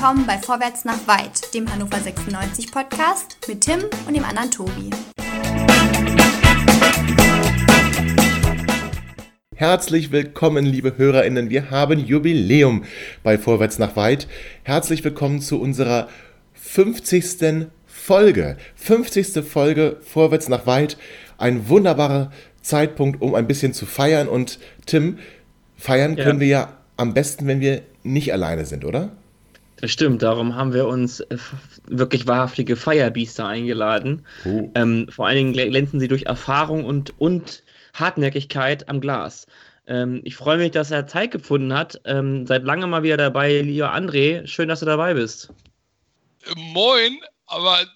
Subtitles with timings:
[0.00, 4.88] willkommen bei Vorwärts nach Weit, dem Hannover 96 Podcast mit Tim und dem anderen Tobi.
[9.54, 11.50] Herzlich willkommen, liebe HörerInnen.
[11.50, 12.84] Wir haben Jubiläum
[13.22, 14.26] bei Vorwärts nach Weit.
[14.62, 16.08] Herzlich willkommen zu unserer
[16.54, 17.66] 50.
[17.86, 18.56] Folge.
[18.76, 19.44] 50.
[19.44, 20.96] Folge Vorwärts nach Weit.
[21.36, 22.32] Ein wunderbarer
[22.62, 24.28] Zeitpunkt, um ein bisschen zu feiern.
[24.28, 25.18] Und Tim,
[25.76, 26.24] feiern Ja.
[26.24, 29.10] können wir ja am besten, wenn wir nicht alleine sind, oder?
[29.80, 31.38] Das stimmt, darum haben wir uns äh,
[31.86, 34.26] wirklich wahrhaftige Feierbiester eingeladen.
[34.44, 34.70] Oh.
[34.74, 37.62] Ähm, vor allen Dingen glä- glänzen sie durch Erfahrung und, und
[37.94, 39.46] Hartnäckigkeit am Glas.
[39.86, 42.00] Ähm, ich freue mich, dass er Zeit gefunden hat.
[42.04, 44.46] Ähm, seit langem mal wieder dabei, lieber André.
[44.46, 45.50] Schön, dass du dabei bist.
[46.44, 47.86] Äh, Moin, aber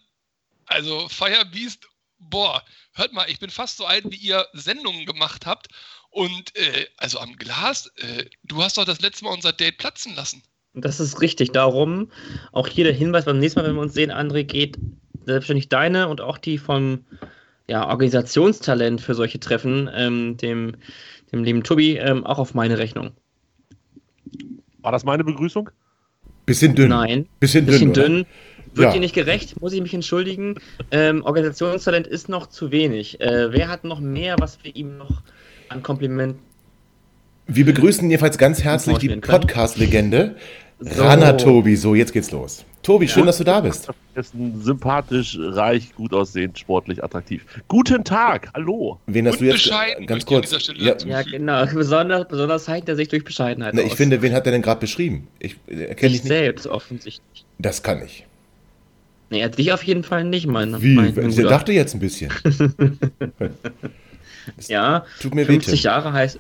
[0.67, 1.87] also Firebeast,
[2.19, 2.63] boah,
[2.95, 5.69] hört mal, ich bin fast so alt, wie ihr Sendungen gemacht habt.
[6.09, 10.15] Und äh, also am Glas, äh, du hast doch das letzte Mal unser Date platzen
[10.17, 10.43] lassen.
[10.75, 11.53] Das ist richtig.
[11.53, 12.09] Darum
[12.53, 14.77] auch hier der Hinweis beim nächsten Mal, wenn wir uns sehen, André, geht
[15.25, 17.05] selbstverständlich deine und auch die vom
[17.69, 20.73] ja, Organisationstalent für solche Treffen, ähm, dem,
[21.33, 23.13] dem lieben Tobi, ähm, auch auf meine Rechnung.
[24.83, 25.71] War das meine Begrüßung?
[26.45, 26.91] Bisschen dünn.
[26.91, 28.05] Nein, Bisschen, bisschen dünn.
[28.17, 28.27] dünn.
[28.75, 28.93] Wird Ja.
[28.93, 30.57] dir nicht gerecht, muss ich mich entschuldigen.
[30.91, 33.21] Ähm, Organisationstalent ist noch zu wenig.
[33.21, 35.23] Äh, wer hat noch mehr, was wir ihm noch
[35.69, 36.37] an Kompliment.
[37.47, 39.09] Wir begrüßen jedenfalls ganz herzlich die.
[39.09, 40.37] Podcast-Legende
[40.81, 41.03] So.
[41.03, 41.77] Rana Tobi.
[41.77, 42.65] So, jetzt geht's los.
[42.83, 43.27] Tobi, schön, Ja.
[43.27, 43.89] dass du da bist.
[44.15, 47.45] Ist ein sympathisch, reich, gut aussehend, sportlich attraktiv.
[47.69, 49.01] Guten Tag, hallo.
[49.07, 50.49] Wen hast Und du jetzt bescheiden, ganz kurz?
[50.51, 51.65] dieser Stelle Ja, Ja, genau.
[51.67, 53.87] Besonders, besonders zeigt er sich durch Bescheidenheit na, aus.
[53.89, 55.29] ich finde, wen hat er denn gerade beschrieben?
[55.39, 56.29] Ich äh, erkenne sich dich nicht.
[56.39, 57.45] selbst offensichtlich.
[57.59, 58.27] Das kann ich.
[59.31, 60.95] Nee, er dich auf jeden Fall nicht, mein, Wie?
[60.95, 62.31] mein, mein ich dachte jetzt ein bisschen.
[64.69, 65.85] Ja, Tut mir weh, 50 Tim.
[65.91, 66.39] Jahre heißt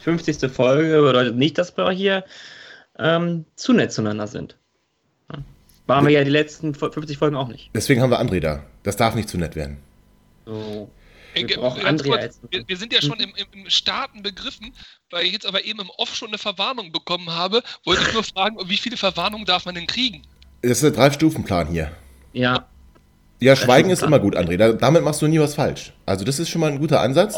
[0.00, 0.50] 50.
[0.52, 2.24] Folge bedeutet nicht, dass wir hier
[2.98, 4.56] ähm, zu nett zueinander sind.
[5.88, 7.70] Waren wir ja die letzten 50 Folgen auch nicht.
[7.74, 8.62] Deswegen haben wir André da.
[8.82, 9.78] Das darf nicht zu nett werden.
[10.44, 10.90] So.
[11.34, 14.72] Wir kurz, wir, wir sind ja schon im, im, Starten begriffen,
[15.10, 17.62] weil ich jetzt aber eben im Off schon eine Verwarnung bekommen habe.
[17.84, 20.22] Wollte ich nur fragen, wie viele Verwarnungen darf man denn kriegen?
[20.62, 21.92] Das ist der Drei-Stufen-Plan hier.
[22.32, 22.66] Ja,
[23.40, 24.56] Ja, Schweigen ist immer gut, André.
[24.56, 25.92] Da, damit machst du nie was falsch.
[26.06, 27.36] Also, das ist schon mal ein guter Ansatz.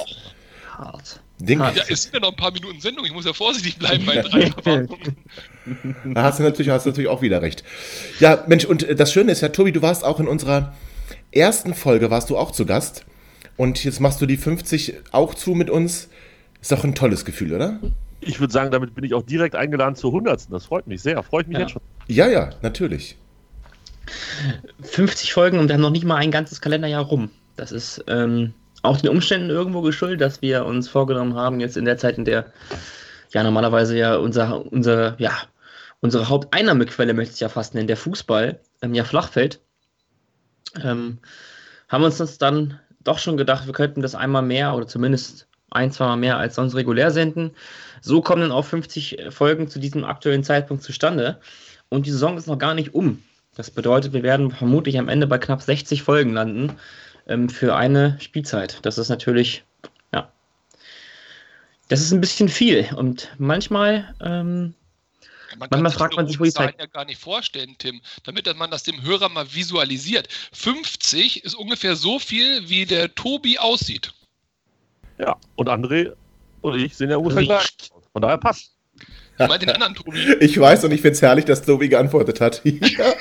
[0.76, 1.20] hart.
[1.58, 1.76] Hart.
[1.76, 4.22] Ja, es sind ja noch ein paar Minuten Sendung, ich muss ja vorsichtig bleiben bei
[4.22, 4.52] drei.
[6.04, 7.64] Da hast du, natürlich, hast du natürlich auch wieder recht.
[8.18, 10.74] Ja, Mensch, und äh, das Schöne ist ja, Tobi, du warst auch in unserer
[11.32, 13.04] ersten Folge, warst du auch zu Gast.
[13.56, 16.08] Und jetzt machst du die 50 auch zu mit uns.
[16.62, 17.78] Ist doch ein tolles Gefühl, oder?
[18.20, 20.50] Ich würde sagen, damit bin ich auch direkt eingeladen zur 100.
[20.50, 21.22] Das freut mich sehr.
[21.22, 21.60] Freue ich mich Ja.
[21.62, 21.82] jetzt schon.
[22.08, 23.16] Ja, ja, natürlich.
[24.82, 27.30] 50 Folgen und wir haben noch nicht mal ein ganzes Kalenderjahr rum.
[27.56, 31.84] Das ist ähm, auch den Umständen irgendwo geschuldet, dass wir uns vorgenommen haben, jetzt in
[31.84, 32.52] der Zeit, in der
[33.32, 35.32] ja normalerweise ja unser, unser, ja,
[36.00, 39.30] unsere Haupteinnahmequelle, möchte ich ja fast nennen, der Fußball, ähm, ja flach
[40.82, 41.18] ähm,
[41.88, 45.90] haben wir uns dann doch schon gedacht, wir könnten das einmal mehr oder zumindest ein,
[45.92, 47.52] zwei Mal mehr als sonst regulär senden.
[48.02, 51.40] So kommen dann auch 50 Folgen zu diesem aktuellen Zeitpunkt zustande.
[51.88, 53.22] Und die Saison ist noch gar nicht um.
[53.56, 56.72] Das bedeutet, wir werden vermutlich am Ende bei knapp 60 Folgen landen
[57.26, 58.78] ähm, für eine Spielzeit.
[58.82, 59.64] Das ist natürlich,
[60.12, 60.30] ja,
[61.88, 62.88] das ist ein bisschen viel.
[62.96, 64.74] Und manchmal, ähm,
[65.58, 68.00] Man Manchmal sich fragt man sich, wo die Zahlen Zeit- ja gar nicht vorstellen, Tim,
[68.24, 70.28] damit man das dem Hörer mal visualisiert.
[70.52, 74.12] 50 ist ungefähr so viel, wie der Tobi aussieht.
[75.18, 76.12] Ja, und André
[76.62, 77.68] und ich sehen ja ungefähr gleich.
[77.90, 77.90] aus.
[78.12, 78.72] Von daher passt.
[79.38, 80.36] Ich meine den anderen Tobi.
[80.40, 82.60] Ich weiß und ich finde es herrlich, dass Tobi geantwortet hat.
[82.64, 83.12] ja,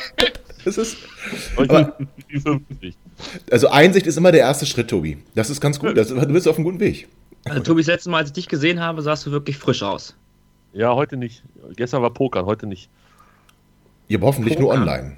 [0.66, 0.98] das ist,
[1.58, 1.98] Aber-
[2.32, 2.96] die 50.
[3.52, 5.18] also Einsicht ist immer der erste Schritt, Tobi.
[5.36, 5.98] Das ist ganz gut.
[5.98, 7.08] Das, du bist auf einem guten Weg.
[7.46, 10.16] also Tobi, das letzte Mal, als ich dich gesehen habe, sahst du wirklich frisch aus.
[10.74, 11.44] Ja, heute nicht.
[11.76, 12.90] Gestern war Pokern, heute nicht.
[14.08, 14.82] Ja, aber hoffentlich nur Poker.
[14.82, 15.18] online.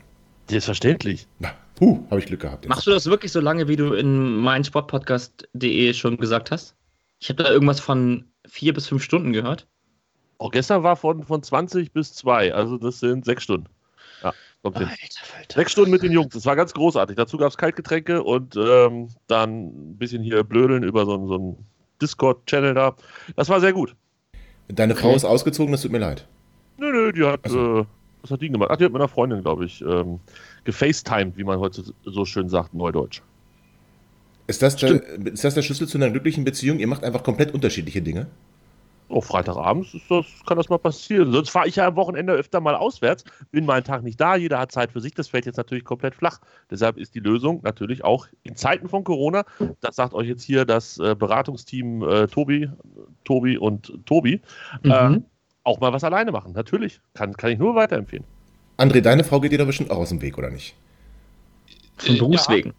[0.49, 1.27] Selbstverständlich.
[1.39, 2.63] Na, Puh, habe ich Glück gehabt.
[2.63, 2.69] Jetzt.
[2.69, 6.75] Machst du das wirklich so lange, wie du in meinsportpodcast.de schon gesagt hast?
[7.19, 9.67] Ich habe da irgendwas von vier bis fünf Stunden gehört.
[10.37, 13.67] Auch gestern war von, von 20 bis 2, also das sind sechs Stunden.
[14.63, 14.87] Kommt hin.
[14.87, 17.15] Alter, Sechs Stunden mit den Jungs, das war ganz großartig.
[17.15, 21.33] Dazu gab es Kaltgetränke und ähm, dann ein bisschen hier blödeln über so, einen- so
[21.35, 21.65] einen
[22.01, 22.95] Discord-Channel da.
[23.35, 23.95] Das war sehr gut.
[24.67, 25.15] Deine Frau Okay.
[25.17, 26.27] ist ausgezogen, das tut mir leid.
[26.77, 27.79] Nö, nö, die hat, Also.
[27.81, 27.85] äh,
[28.21, 28.69] was hat die gemacht?
[28.71, 30.19] Ach, die hat mit einer Freundin, glaube ich, ähm,
[30.63, 33.21] gefacetimed, wie man heute so schön sagt, Neudeutsch.
[34.47, 36.79] Ist das, der, ist das der Schlüssel zu einer glücklichen Beziehung?
[36.79, 38.27] Ihr macht einfach komplett unterschiedliche Dinge.
[39.13, 41.31] Oh, Freitagabends ist das, kann das mal passieren.
[41.33, 44.37] Sonst fahre ich ja am Wochenende öfter mal auswärts, bin mal einen Tag nicht da,
[44.37, 46.39] jeder hat Zeit für sich, das fällt jetzt natürlich komplett flach.
[46.69, 49.43] Deshalb ist die Lösung natürlich auch in Zeiten von Corona,
[49.81, 52.69] das sagt euch jetzt hier das äh, Beratungsteam äh, Tobi,
[53.25, 54.41] Tobi und Tobi,
[54.83, 54.91] Mhm.
[54.91, 55.21] äh,
[55.63, 56.53] auch mal was alleine machen.
[56.53, 58.25] Natürlich, kann, kann ich nur weiterempfehlen.
[58.77, 60.73] André, deine Frau geht dir da bestimmt auch aus dem Weg, oder nicht?
[61.97, 62.71] Von Äh, Berufswegen.
[62.71, 62.77] Ja,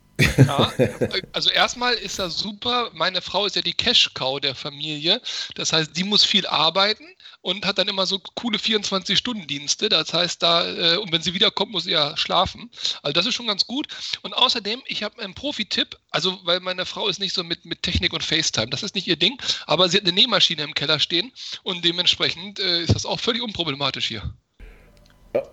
[1.32, 2.90] also erstmal ist das super.
[2.92, 5.20] Meine Frau ist ja die Cash-Cow der Familie.
[5.54, 7.04] Das heißt, die muss viel arbeiten
[7.40, 9.88] und hat dann immer so coole 24-Stunden-Dienste.
[9.88, 12.70] Das heißt, da, äh, und wenn sie wiederkommt, muss sie ja schlafen.
[13.02, 13.88] Also das ist schon ganz gut.
[14.22, 17.82] Und außerdem, ich habe einen Profi-Tipp, also weil meine Frau ist nicht so mit, mit
[17.82, 18.68] Technik und FaceTime.
[18.68, 21.32] Das ist nicht ihr Ding, aber sie hat eine Nähmaschine im Keller stehen
[21.62, 24.34] und dementsprechend äh, ist das auch völlig unproblematisch hier.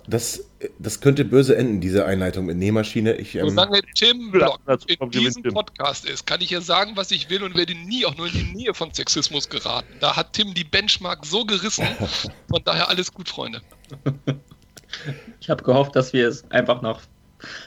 [0.07, 0.43] Das,
[0.77, 3.15] das könnte böse enden, diese Einleitung mit Nähmaschine.
[3.15, 5.43] Ich, ähm, Solange Tim Block in diesem.
[5.43, 8.33] Podcast ist, kann ich ja sagen, was ich will und werde nie auch nur in
[8.33, 9.87] die Nähe von Sexismus geraten.
[10.01, 11.87] Da hat Tim die Benchmark so gerissen.
[12.49, 13.61] Von daher alles gut, Freunde.
[15.39, 17.01] Ich habe gehofft, dass wir es einfach nach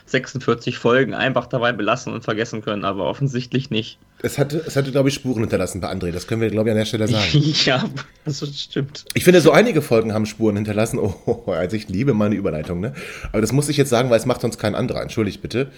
[0.06, 3.98] 46 Folgen einfach dabei belassen und vergessen können, aber offensichtlich nicht.
[4.22, 6.12] Es hatte, es hatte glaube ich, Spuren hinterlassen bei André.
[6.12, 7.26] Das können wir, glaube ich, an der Stelle sagen.
[7.64, 7.84] ja,
[8.24, 9.04] das stimmt.
[9.14, 10.98] Ich finde, so einige Folgen haben Spuren hinterlassen.
[10.98, 12.94] Oh, also ich liebe meine Überleitung, ne?
[13.32, 15.02] Aber das muss ich jetzt sagen, weil es macht sonst kein anderer.
[15.02, 15.70] Entschuldigt bitte.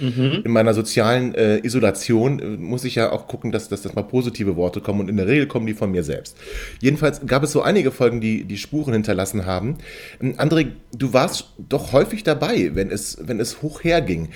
[0.44, 4.02] In meiner sozialen äh, Isolation äh, muss ich ja auch gucken, dass, dass das mal
[4.02, 6.36] positive Worte kommen und in der Regel kommen die von mir selbst.
[6.80, 9.78] Jedenfalls gab es so einige Folgen, die, die Spuren hinterlassen haben.
[10.20, 14.28] Ähm, André, du warst doch häufig dabei, wenn es, wenn es hoch herging.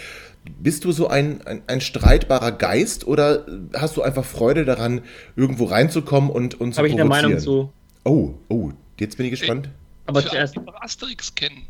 [0.44, 5.02] Bist du so ein, ein, ein streitbarer Geist oder hast du einfach Freude daran,
[5.37, 7.73] irgendwo reinzukommen und, und zu Habe ich eine Meinung zu.
[8.05, 9.69] Oh, oh, jetzt bin ich gespannt.
[10.06, 11.67] Aber Für zuerst noch Asterix kennen.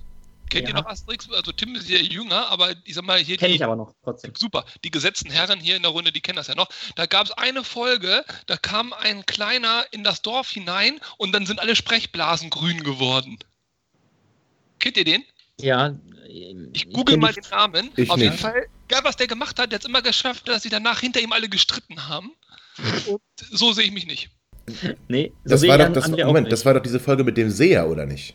[0.49, 0.69] Kennt Ja.
[0.71, 1.29] ihr noch Asterix?
[1.31, 3.93] Also Tim ist ja jünger, aber ich sag mal hier kenne die, ich aber noch
[4.03, 4.33] trotzdem.
[4.37, 6.69] super, die gesetzten Herren hier in der Runde, die kennen das ja noch.
[6.95, 11.45] Da gab es eine Folge, da kam ein Kleiner in das Dorf hinein und dann
[11.47, 13.39] sind alle Sprechblasen grün geworden.
[14.79, 15.25] Kennt ihr den?
[15.61, 15.95] Ja,
[16.73, 17.91] Ich google kenn mal den Namen.
[17.97, 18.41] Ich Auf jeden nicht.
[18.41, 21.21] Fall, egal was der gemacht hat, der hat es immer geschafft, dass sie danach hinter
[21.21, 22.33] ihm alle gestritten haben.
[23.07, 23.21] Und
[23.51, 24.31] so sehe ich mich nicht.
[25.09, 26.53] Nee, so Das sehe war ich doch, das, Moment, nicht.
[26.53, 28.35] das war doch diese Folge mit dem Seher, oder nicht?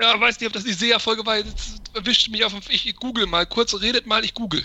[0.00, 1.38] Ja, weiß nicht, ob das die Seher-Folge war.
[1.38, 2.60] Jetzt erwischt mich auf dem.
[2.68, 4.62] Ich google mal kurz, redet mal, ich google.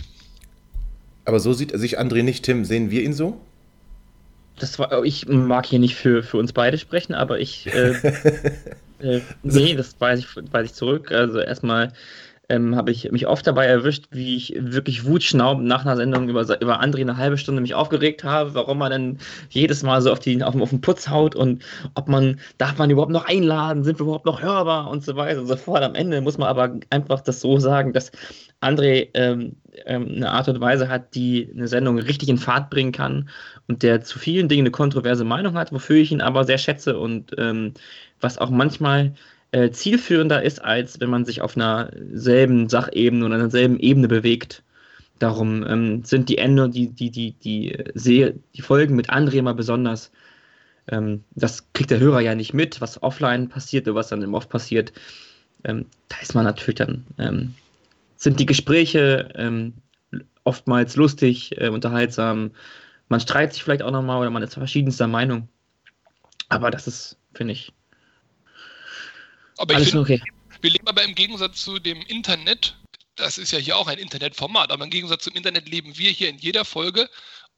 [1.23, 2.65] Aber so sieht sich André nicht, Tim.
[2.65, 3.41] Sehen wir ihn so?
[4.57, 7.67] Das war, ich mag hier nicht für, für uns beide sprechen, aber ich.
[7.67, 7.91] Äh,
[8.99, 11.11] äh, nee, das weiß ich, weiß ich zurück.
[11.11, 11.91] Also erstmal
[12.49, 16.41] ähm, habe ich mich oft dabei erwischt, wie ich wirklich wutschnaubend nach einer Sendung über,
[16.61, 19.17] über André eine halbe Stunde mich aufgeregt habe, warum man dann
[19.49, 21.63] jedes Mal so auf, die, auf, den- auf den Putz haut und
[21.95, 25.41] ob man, darf man überhaupt noch einladen, sind wir überhaupt noch hörbar und so weiter
[25.41, 25.83] und so fort.
[25.83, 28.11] Am Ende muss man aber einfach das so sagen, dass
[28.61, 32.91] André ähm, ähm, eine Art und Weise hat, die eine Sendung richtig in Fahrt bringen
[32.91, 33.29] kann
[33.67, 36.97] und der zu vielen Dingen eine kontroverse Meinung hat, wofür ich ihn aber sehr schätze
[36.97, 37.73] und ähm,
[38.21, 39.13] was auch manchmal
[39.55, 44.09] äh, zielführender ist, als wenn man sich auf einer selben Sachebene oder einer selben Ebene
[44.09, 44.63] bewegt.
[45.17, 49.53] Darum ähm, sind die Ende, die, die, die, die, Serie, die Folgen mit André immer
[49.53, 50.11] besonders.
[50.89, 54.33] Ähm, das kriegt der Hörer ja nicht mit, was offline passiert oder was dann im
[54.33, 54.91] Off passiert.
[55.63, 57.55] Ähm, da ist man natürlich dann, ähm,
[58.17, 59.71] sind die Gespräche ähm,
[60.43, 62.51] oftmals lustig, äh, unterhaltsam.
[63.07, 65.47] Man streitet sich vielleicht auch nochmal oder man ist verschiedenster Meinung.
[66.49, 67.71] Aber das ist, finde ich,
[69.57, 70.21] Aber ich alles finde, okay.
[70.61, 72.75] wir leben aber im Gegensatz zu dem Internet,
[73.15, 76.29] das ist ja hier auch ein Internetformat, aber im Gegensatz zum Internet leben wir hier
[76.29, 77.09] in jeder Folge,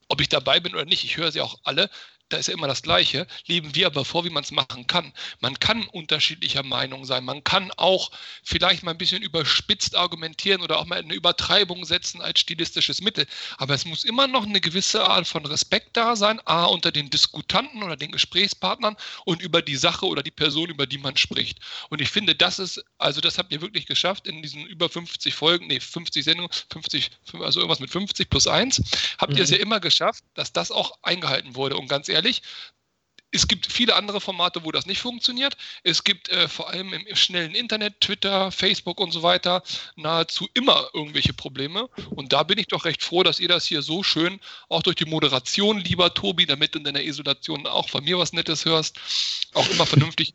[0.07, 1.89] ob ich dabei bin oder nicht, ich höre sie auch alle,
[2.29, 5.13] da ist ja immer das Gleiche, leben wir aber vor, wie man es machen kann.
[5.39, 8.11] Man kann unterschiedlicher Meinung sein, man kann auch
[8.43, 13.25] vielleicht mal ein bisschen überspitzt argumentieren oder auch mal eine Übertreibung setzen als stilistisches Mittel,
[13.57, 17.09] aber es muss immer noch eine gewisse Art von Respekt da sein, a, unter den
[17.09, 21.59] Diskutanten oder den Gesprächspartnern und über die Sache oder die Person, über die man spricht.
[21.89, 25.33] Und ich finde, das ist, also das habt ihr wirklich geschafft in diesen über 50
[25.33, 28.81] Folgen, nee, 50 Sendungen, 50, also irgendwas mit 50 plus 1,
[29.17, 29.55] habt ihr es Mhm.
[29.55, 31.77] ja immer geschafft, dass das auch eingehalten wurde.
[31.77, 32.16] Und ganz ehrlich,
[33.31, 35.57] es gibt viele andere Formate, wo das nicht funktioniert.
[35.83, 39.63] Es gibt äh, vor allem im schnellen Internet, Twitter, Facebook und so weiter
[39.95, 41.89] nahezu immer irgendwelche Probleme.
[42.11, 44.95] Und da bin ich doch recht froh, dass ihr das hier so schön auch durch
[44.95, 48.97] die Moderation, lieber Tobi, damit du in deiner Isolation auch von mir was Nettes hörst,
[49.53, 50.33] auch immer vernünftig.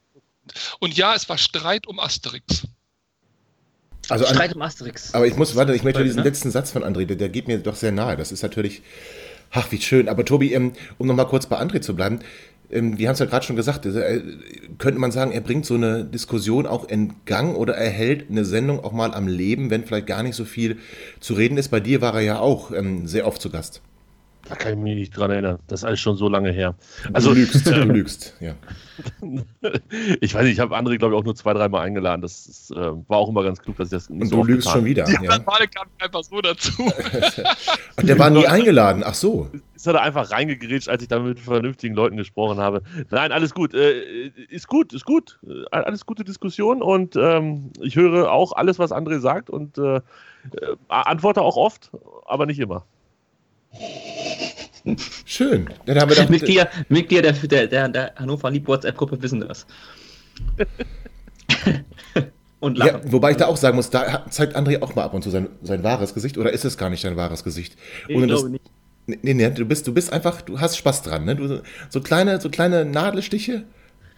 [0.79, 2.65] Und ja, es war Streit um Asterix.
[4.09, 5.15] Also Streit um Asterix.
[5.15, 6.25] aber ich muss, warte, ich möchte diesen ne?
[6.25, 8.17] letzten Satz von André, der, der geht mir doch sehr nahe.
[8.17, 8.83] Das ist natürlich,
[9.53, 10.09] ach, wie schön.
[10.09, 12.21] Aber Tobi, ähm, um nochmal kurz bei André zu bleiben,
[12.71, 14.21] ähm, wir haben es ja gerade schon gesagt, äh,
[14.79, 18.45] könnte man sagen, er bringt so eine Diskussion auch in Gang oder er hält eine
[18.45, 20.79] Sendung auch mal am Leben, wenn vielleicht gar nicht so viel
[21.21, 21.69] zu reden ist.
[21.69, 23.83] Bei dir war er ja auch ähm, sehr oft zu Gast.
[24.49, 25.59] Da kann ich mich nicht dran erinnern.
[25.69, 26.75] Das ist alles schon so lange her.
[27.05, 28.55] Du Also, lügst, du lügst, ja.
[30.21, 32.23] ich weiß nicht, ich habe André, glaube ich, auch nur zwei, dreimal eingeladen.
[32.23, 34.41] Das ist, äh, war auch immer ganz klug, dass ich das nicht Und so du
[34.41, 35.05] oft lügst getan schon wieder.
[35.05, 35.21] Die Ja.
[35.21, 36.73] Male kamen einfach so dazu.
[37.97, 39.49] Und der war nie eingeladen, ach so.
[39.77, 42.83] ist er da einfach reingegrätscht, als ich da mit vernünftigen Leuten gesprochen habe.
[43.11, 43.75] Nein, alles gut.
[43.75, 45.39] Äh, ist gut, ist gut.
[45.47, 49.97] Äh, alles gute Diskussion und ähm, ich höre auch alles, was André sagt und äh,
[49.97, 50.01] äh
[50.89, 51.93] antworte auch oft,
[52.27, 52.85] aber nicht immer.
[55.25, 55.71] Schön.
[55.87, 59.67] Dann haben wir doch Mitglieder, Mitglieder der, der, der Hannover Lieb WhatsApp-Gruppe wissen das.
[62.61, 63.01] und lachen.
[63.05, 65.31] Ja, wobei ich da auch sagen muss, da zeigt André auch mal ab und zu
[65.31, 67.77] sein, sein wahres Gesicht oder ist es gar nicht dein wahres Gesicht?
[68.09, 68.65] Ich Ohne glaube das, nicht.
[69.07, 71.35] Nee, nee, du bist, du bist einfach, du hast Spaß dran, ne?
[71.35, 71.61] Du,
[71.91, 73.65] so kleine, so kleine Nadelstiche.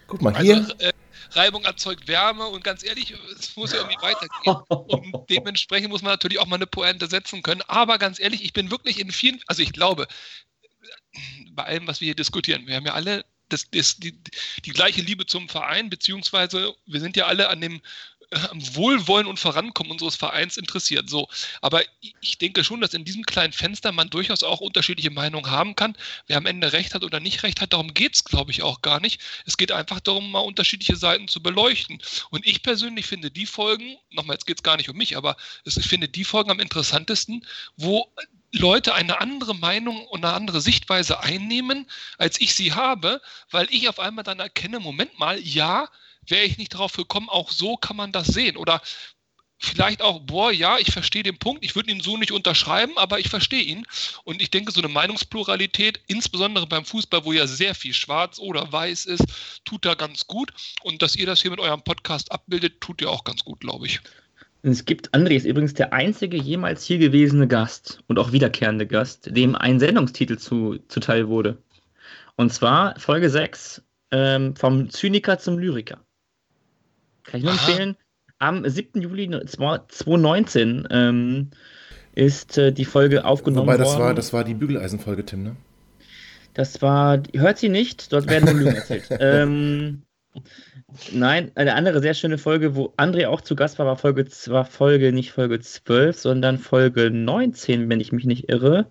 [0.05, 0.57] Guck mal, hier.
[0.57, 0.91] Also, äh,
[1.31, 4.55] Reibung erzeugt Wärme und ganz ehrlich, es muss ja irgendwie weitergehen.
[4.69, 7.61] Und dementsprechend muss man natürlich auch mal eine Pointe setzen können.
[7.67, 10.07] Aber ganz ehrlich, ich bin wirklich in vielen, also ich glaube,
[11.51, 14.19] bei allem, was wir hier diskutieren, wir haben ja alle das, das, die,
[14.65, 17.81] die gleiche Liebe zum Verein, beziehungsweise wir sind ja alle an dem
[18.73, 21.09] Wohlwollen und Vorankommen unseres Vereins interessiert.
[21.09, 21.27] So,
[21.61, 21.81] aber
[22.21, 25.95] ich denke schon, dass in diesem kleinen Fenster man durchaus auch unterschiedliche Meinungen haben kann.
[26.27, 28.81] Wer am Ende recht hat oder nicht recht hat, darum geht es, glaube ich, auch
[28.81, 29.21] gar nicht.
[29.45, 32.01] Es geht einfach darum, mal unterschiedliche Seiten zu beleuchten.
[32.29, 35.37] Und ich persönlich finde die Folgen, nochmal, jetzt geht es gar nicht um mich, aber
[35.63, 37.45] ich finde die Folgen am interessantesten,
[37.77, 38.11] wo
[38.51, 43.89] Leute eine andere Meinung und eine andere Sichtweise einnehmen, als ich sie habe, weil ich
[43.89, 45.89] auf einmal dann erkenne, Moment mal, ja,
[46.27, 48.57] wäre ich nicht darauf gekommen, auch so kann man das sehen.
[48.57, 48.81] Oder
[49.57, 53.19] vielleicht auch, boah, ja, ich verstehe den Punkt, ich würde ihn so nicht unterschreiben, aber
[53.19, 53.85] ich verstehe ihn.
[54.23, 58.71] Und ich denke, so eine Meinungspluralität, insbesondere beim Fußball, wo ja sehr viel schwarz oder
[58.71, 60.51] weiß ist, tut da ganz gut.
[60.83, 63.87] Und dass ihr das hier mit eurem Podcast abbildet, tut ja auch ganz gut, glaube
[63.87, 63.99] ich.
[64.67, 69.27] Es gibt, André ist übrigens der einzige jemals hier gewesene Gast und auch wiederkehrende Gast,
[69.35, 71.61] dem ein Sendungstitel zu, zuteil wurde.
[72.35, 76.03] Und zwar Folge 6, ähm, vom Zyniker zum Lyriker.
[77.25, 77.67] Kann ich nur Aha.
[77.67, 77.95] empfehlen.
[78.39, 79.01] Am 7.
[79.01, 81.51] Juli 2019 ähm,
[82.13, 83.99] ist äh, die Folge aufgenommen Wobei, das worden.
[83.99, 85.55] War, das war die Bügeleisenfolge, Tim, ne?
[86.53, 89.07] Das war, hört sie nicht, dort werden nur Lügen erzählt.
[89.19, 90.03] ähm,
[91.11, 94.63] nein, eine andere sehr schöne Folge, wo André auch zu Gast war, war Folge, war
[94.63, 98.87] Folge, nicht Folge 12, sondern Folge 19, wenn ich mich nicht irre.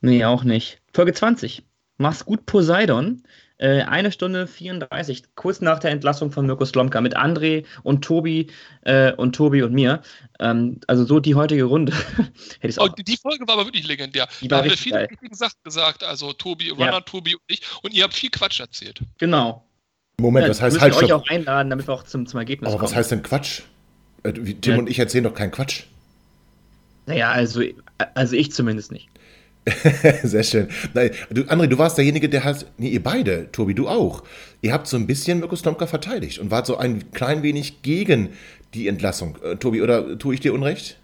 [0.00, 0.80] Nee, auch nicht.
[0.94, 1.64] Folge 20.
[1.98, 3.22] Mach's gut, Poseidon.
[3.60, 8.46] Äh, eine Stunde 34, kurz nach der Entlassung von Mirko Slomka mit André und Tobi
[8.86, 10.00] äh, und Tobi und mir.
[10.38, 11.92] Ähm, also so die heutige Runde.
[12.78, 14.28] oh, die Folge war aber wirklich legendär.
[14.40, 17.00] Die da haben wir viele wichtige Sachen gesagt, also Tobi, Runner, ja.
[17.00, 17.60] Tobi und ich.
[17.82, 19.02] Und ihr habt viel Quatsch erzählt.
[19.18, 19.66] Genau.
[20.18, 20.94] Moment, ja, das heißt halt.
[20.94, 22.86] Wir euch auch einladen, damit wir auch zum, zum Ergebnis aber kommen.
[22.86, 23.60] Aber was heißt denn Quatsch?
[24.22, 24.78] Äh, Tim ja.
[24.78, 25.82] und ich erzählen doch keinen Quatsch.
[27.04, 27.62] Naja, also,
[28.14, 29.10] also ich zumindest nicht.
[30.22, 30.68] Sehr schön.
[30.94, 34.22] Nein, du, André, du warst derjenige, der hat, nee, ihr beide, Tobi, du auch.
[34.62, 38.30] Ihr habt so ein bisschen Mirko Slomka verteidigt und wart so ein klein wenig gegen
[38.74, 39.36] die Entlassung.
[39.42, 40.98] Äh, Tobi, oder tue ich dir Unrecht?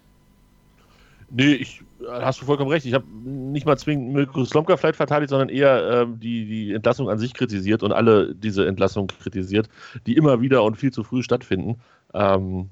[1.29, 2.85] Nee, ich, hast du vollkommen recht.
[2.85, 7.09] Ich habe nicht mal zwingend Mirko Slomka vielleicht verteidigt, sondern eher ähm, die, die Entlassung
[7.09, 9.69] an sich kritisiert und alle diese Entlassung kritisiert,
[10.05, 11.75] die immer wieder und viel zu früh stattfinden.
[12.13, 12.69] Ähm,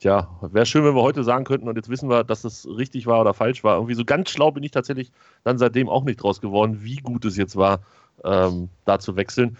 [0.00, 3.06] Tja, wäre schön, wenn wir heute sagen könnten und jetzt wissen wir, dass es richtig
[3.06, 3.76] war oder falsch war.
[3.76, 5.12] Irgendwie so ganz schlau bin ich tatsächlich
[5.44, 7.80] dann seitdem auch nicht draus geworden, wie gut es jetzt war,
[8.24, 9.58] ähm, da zu wechseln.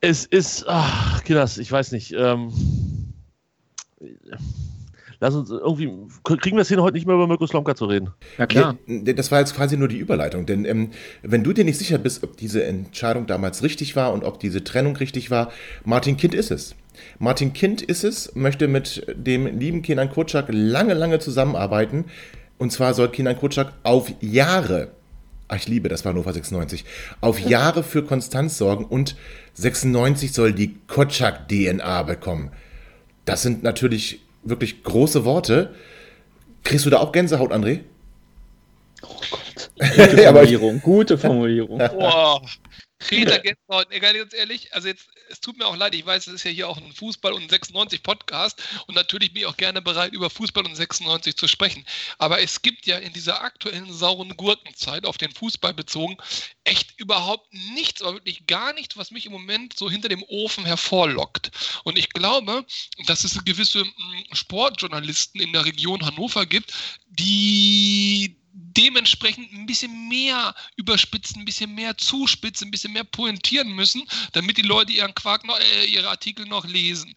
[0.00, 2.12] Es ist, ach, Kinders, ich weiß nicht.
[2.16, 2.52] Ähm,
[5.18, 8.10] lass uns irgendwie, kriegen wir es hin, heute nicht mehr über Mirko Slomka zu reden?
[8.38, 8.76] Ja, klar.
[8.86, 10.90] Das war jetzt quasi nur die Überleitung, denn ähm,
[11.22, 14.62] wenn du dir nicht sicher bist, ob diese Entscheidung damals richtig war und ob diese
[14.62, 15.50] Trennung richtig war,
[15.84, 16.76] Martin Kind ist es.
[17.18, 22.06] Martin Kind ist es, möchte mit dem lieben Kenan Kutschak lange, lange zusammenarbeiten.
[22.58, 24.92] Und zwar soll Kenan Kutschak auf Jahre,
[25.48, 26.84] ach, ich liebe das war Hannover 96,
[27.20, 29.16] auf Jahre für Konstanz sorgen und
[29.54, 32.52] 96 soll die Kutschak-DNA bekommen.
[33.24, 35.74] Das sind natürlich wirklich große Worte.
[36.64, 37.80] Kriegst du da auch Gänsehaut, André?
[39.02, 39.70] Oh Gott.
[39.96, 41.78] Gute Formulierung, gute Formulierung.
[41.78, 42.40] Boah.
[43.00, 46.44] Kreta Gänsehaut, ganz ehrlich, also jetzt, es tut mir auch leid, ich weiß, es ist
[46.44, 50.28] ja hier auch ein Fußball- und 96-Podcast und natürlich bin ich auch gerne bereit, über
[50.28, 51.86] Fußball und 96 zu sprechen.
[52.18, 56.18] Aber es gibt ja in dieser aktuellen sauren Gurkenzeit, auf den Fußball bezogen,
[56.64, 60.66] echt überhaupt nichts, aber wirklich gar nichts, was mich im Moment so hinter dem Ofen
[60.66, 61.50] hervorlockt.
[61.84, 62.66] Und ich glaube,
[63.06, 66.74] dass es gewisse mm, Sportjournalisten in der Region Hannover gibt,
[67.08, 74.02] die dementsprechend ein bisschen mehr überspitzen, ein bisschen mehr zuspitzen, ein bisschen mehr pointieren müssen,
[74.32, 77.14] damit die Leute ihren Quark noch, äh, ihre Artikel noch lesen.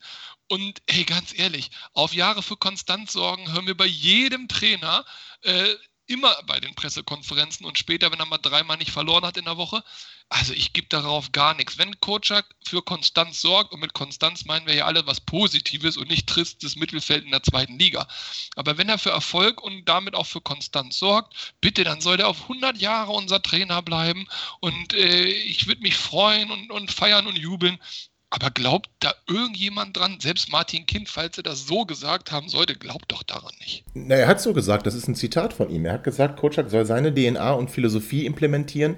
[0.48, 5.06] Und hey, ganz ehrlich, auf Jahre für Konstanz sorgen hören wir bei jedem Trainer.
[5.42, 5.76] Äh,
[6.08, 9.58] immer bei den Pressekonferenzen und später, wenn er mal dreimal nicht verloren hat in der
[9.58, 9.84] Woche.
[10.30, 11.78] Also ich gebe darauf gar nichts.
[11.78, 16.10] Wenn Kocak für Konstanz sorgt, und mit Konstanz meinen wir ja alle was Positives und
[16.10, 18.08] nicht tristes Mittelfeld in der zweiten Liga.
[18.56, 22.28] Aber wenn er für Erfolg und damit auch für Konstanz sorgt, bitte, dann soll er
[22.28, 24.28] auf 100 Jahre unser Trainer bleiben
[24.60, 27.80] und äh, ich würde mich freuen und, und feiern und jubeln.
[28.32, 32.76] Aber glaubt da irgendjemand dran, selbst Martin Kind, falls er das so gesagt haben sollte,
[32.76, 33.86] glaubt doch daran nicht.
[33.94, 35.86] Na, er hat so gesagt, das ist ein Zitat von ihm.
[35.86, 38.98] Er hat gesagt, Kocak soll seine DNA und Philosophie implementieren.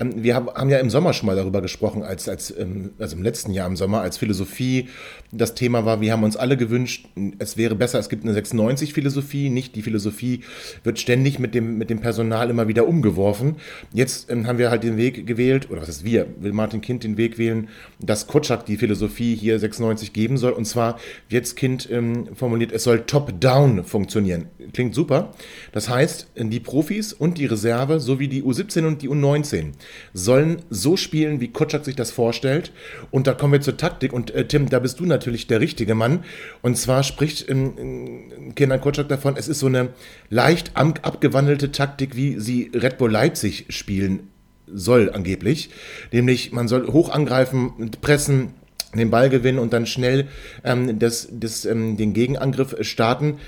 [0.00, 3.22] Ähm, wir haben, ja im Sommer schon mal darüber gesprochen, als, als, ähm, also im
[3.22, 4.88] letzten Jahr im Sommer, als Philosophie
[5.30, 6.00] das Thema war.
[6.00, 7.06] Wir haben uns alle gewünscht,
[7.38, 10.44] es wäre besser, es gibt eine 96-Philosophie, nicht die Philosophie
[10.82, 13.56] wird ständig mit dem, mit dem Personal immer wieder umgeworfen.
[13.92, 17.04] Jetzt ähm, haben wir halt den Weg gewählt, oder was ist wir, will Martin Kind
[17.04, 17.68] den Weg wählen,
[18.00, 20.52] dass Kocak die Philosophie hier 96 geben soll.
[20.52, 24.46] Und zwar, jetzt Kind ähm, formuliert, es soll top-down funktionieren.
[24.72, 25.32] Klingt super.
[25.72, 29.72] Das heißt, die Profis und die Reserve sowie die U17 und die U19
[30.12, 32.72] sollen so spielen, wie Kotschak sich das vorstellt.
[33.10, 34.12] Und da kommen wir zur Taktik.
[34.12, 36.24] Und äh, Tim, da bist du natürlich der richtige Mann.
[36.62, 39.90] Und zwar spricht ähm, Kenan Kotschak davon, es ist so eine
[40.30, 44.31] leicht abgewandelte Taktik, wie sie Red Bull Leipzig spielen
[44.66, 45.70] soll angeblich.
[46.10, 48.54] Nämlich, man soll hoch angreifen, pressen,
[48.94, 50.28] den Ball gewinnen und dann schnell
[50.64, 53.38] ähm, das, das, ähm, den Gegenangriff starten.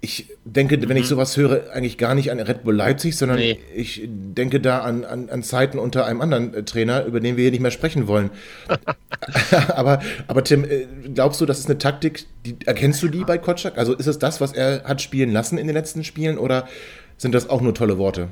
[0.00, 1.08] Ich denke, wenn ich mhm.
[1.08, 3.58] sowas höre, eigentlich gar nicht an Red Bull Leipzig, sondern nee.
[3.74, 7.42] ich denke da an, an, an Zeiten unter einem anderen äh, Trainer, über den wir
[7.42, 8.30] hier nicht mehr sprechen wollen.
[9.68, 13.38] aber, aber Tim, äh, glaubst du, das ist eine Taktik, die, erkennst du die bei
[13.38, 13.78] Kotschak?
[13.78, 16.68] Also ist es das, was er hat spielen lassen in den letzten Spielen oder
[17.16, 18.28] sind das auch nur tolle Worte?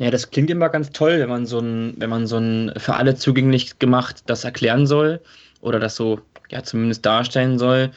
[0.00, 2.94] Ja, das klingt immer ganz toll, wenn man so ein, wenn man so ein für
[2.94, 5.20] alle zugänglich gemacht das erklären soll
[5.60, 7.90] oder das so ja zumindest darstellen soll.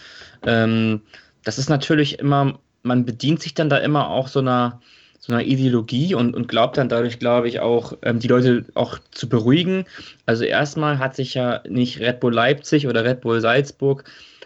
[0.46, 1.00] Ähm,
[1.46, 4.82] das ist natürlich immer, man bedient sich dann da immer auch so einer
[5.18, 9.00] so einer Ideologie und, und glaubt dann dadurch, glaube ich, auch ähm, die Leute auch
[9.12, 9.86] zu beruhigen.
[10.26, 14.04] Also erstmal hat sich ja nicht Red Bull Leipzig oder Red Bull Salzburg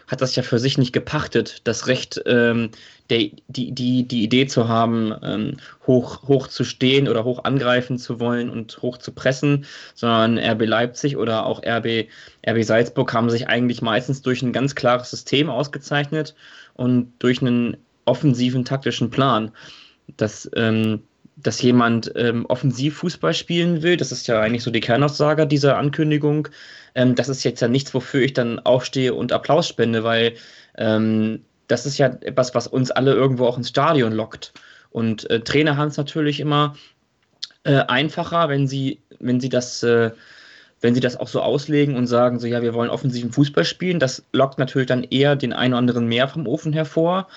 [0.08, 2.70] hat das ja für sich nicht gepachtet, das Recht, ähm,
[3.10, 7.98] der, die, die, die Idee zu haben, ähm, hoch, hoch zu stehen oder hoch angreifen
[7.98, 12.08] zu wollen und hoch zu pressen, sondern RB Leipzig oder auch RB,
[12.46, 16.34] RB Salzburg haben sich eigentlich meistens durch ein ganz klares System ausgezeichnet
[16.74, 19.52] und durch einen offensiven taktischen Plan.
[20.16, 21.02] Das, ähm,
[21.36, 25.78] dass jemand ähm, offensiv Fußball spielen will, das ist ja eigentlich so die Kernaussage dieser
[25.78, 26.48] Ankündigung,
[26.94, 30.34] ähm, das ist jetzt ja nichts, wofür ich dann aufstehe und Applaus spende, weil
[30.76, 34.52] ähm, das ist ja etwas, was uns alle irgendwo auch ins Stadion lockt.
[34.90, 36.74] Und äh, Trainer haben es natürlich immer
[37.64, 40.10] äh, einfacher, wenn sie, wenn sie das, äh,
[40.80, 44.00] wenn sie das auch so auslegen und sagen, so ja, wir wollen offensiven Fußball spielen.
[44.00, 47.28] Das lockt natürlich dann eher den einen oder anderen mehr vom Ofen hervor.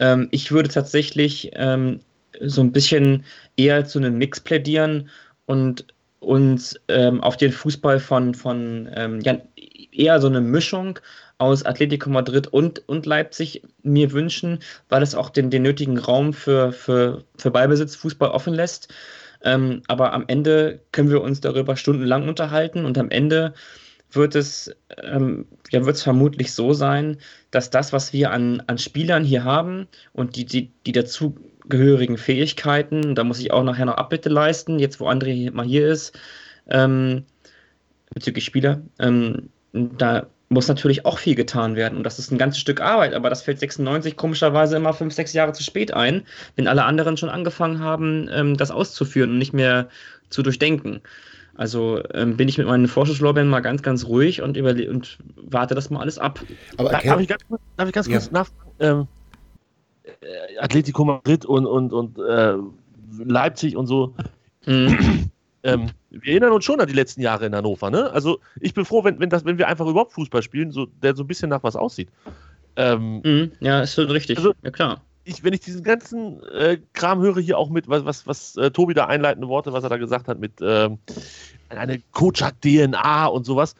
[0.00, 2.00] Ähm, ich würde tatsächlich ähm,
[2.40, 3.24] so ein bisschen
[3.56, 5.08] eher zu einem Mix plädieren
[5.46, 5.86] und
[6.20, 9.38] uns ähm, auf den Fußball von, von ähm, ja,
[9.92, 10.98] eher so eine Mischung
[11.38, 16.32] aus Atletico Madrid und, und Leipzig mir wünschen, weil es auch den, den nötigen Raum
[16.32, 18.92] für, für, für Ballbesitz, Fußball offen lässt.
[19.42, 23.54] Ähm, aber am Ende können wir uns darüber stundenlang unterhalten und am Ende
[24.10, 27.18] wird es, ähm, ja, wird vermutlich so sein,
[27.50, 31.36] dass das, was wir an, an Spielern hier haben und die, die, die dazu
[31.68, 33.14] gehörigen Fähigkeiten.
[33.14, 36.18] Da muss ich auch nachher noch Abbitte leisten, jetzt wo André mal hier ist,
[36.68, 37.26] ähm,
[38.12, 38.80] bezüglich Spieler.
[38.98, 43.14] Ähm, da muss natürlich auch viel getan werden und das ist ein ganzes Stück Arbeit,
[43.14, 46.22] aber das fällt 96 komischerweise immer fünf, sechs Jahre zu spät ein,
[46.56, 49.88] wenn alle anderen schon angefangen haben, ähm, das auszuführen und nicht mehr
[50.30, 51.02] zu durchdenken.
[51.54, 55.90] Also ähm, bin ich mit meinen Vorschusslorbeeren mal ganz, ganz ruhig und, und warte das
[55.90, 56.40] mal alles ab.
[56.76, 57.42] Aber darf, ich ganz,
[57.76, 58.32] darf ich ganz kurz ja.
[58.32, 58.70] nachfragen?
[58.78, 59.06] Ähm,
[60.04, 62.54] äh, Atletico Madrid und, und, und äh,
[63.24, 64.14] Leipzig und so.
[64.66, 65.30] Mhm.
[65.64, 68.10] Ähm, wir erinnern uns schon an die letzten Jahre in Hannover, ne?
[68.12, 71.16] Also ich bin froh, wenn, wenn, das, wenn wir einfach überhaupt Fußball spielen, so, der
[71.16, 72.08] so ein bisschen nach was aussieht.
[72.76, 73.52] Ähm, mhm.
[73.60, 74.38] Ja, ist schon richtig.
[74.38, 75.02] Also, ja, klar.
[75.24, 78.70] Ich, wenn ich diesen ganzen äh, Kram höre hier auch mit, was, was, was äh,
[78.70, 80.98] Tobi da einleitende Worte, was er da gesagt hat, mit ähm,
[81.68, 83.74] eine Kocak-DNA und sowas,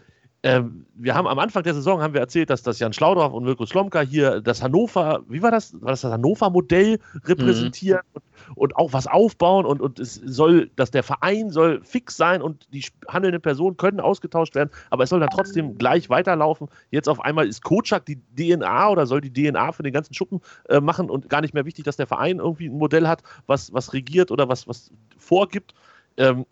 [0.44, 3.42] ähm, wir haben am Anfang der Saison haben wir erzählt, dass das Jan Schlaudorf und
[3.42, 8.20] Mirko Slomka hier das Hannover, wie war das, war das das Hannover-Modell repräsentieren mhm.
[8.54, 12.40] und, und, auch was aufbauen und, und es soll, dass der Verein soll fix sein
[12.40, 16.68] und die handelnden Personen können ausgetauscht werden, aber es soll dann trotzdem gleich weiterlaufen.
[16.92, 20.40] Jetzt auf einmal ist Kocak die DNA oder soll die DNA für den ganzen Schuppen
[20.68, 23.72] äh, machen und gar nicht mehr wichtig, dass der Verein irgendwie ein Modell hat, was,
[23.72, 25.74] was regiert oder was, was vorgibt.
[26.16, 26.46] Ähm,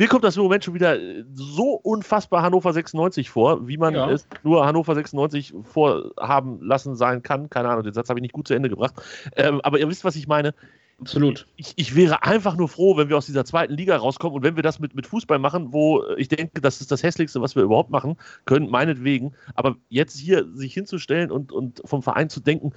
[0.00, 0.98] mir kommt das im Moment schon wieder
[1.34, 4.10] so unfassbar Hannover 96 vor, wie man Ja.
[4.10, 7.50] es nur Hannover 96 vorhaben lassen sein kann.
[7.50, 8.94] Keine Ahnung, den Satz habe ich nicht gut zu Ende gebracht.
[9.36, 10.54] Ähm, aber ihr wisst, was ich meine.
[11.02, 11.46] Absolut.
[11.56, 14.56] Ich, ich wäre einfach nur froh, wenn wir aus dieser zweiten Liga rauskommen und wenn
[14.56, 17.62] wir das mit, mit Fußball machen, wo ich denke, das ist das Hässlichste, was wir
[17.62, 19.34] überhaupt machen können, meinetwegen.
[19.54, 22.72] Aber jetzt hier sich hinzustellen und, und vom Verein zu denken,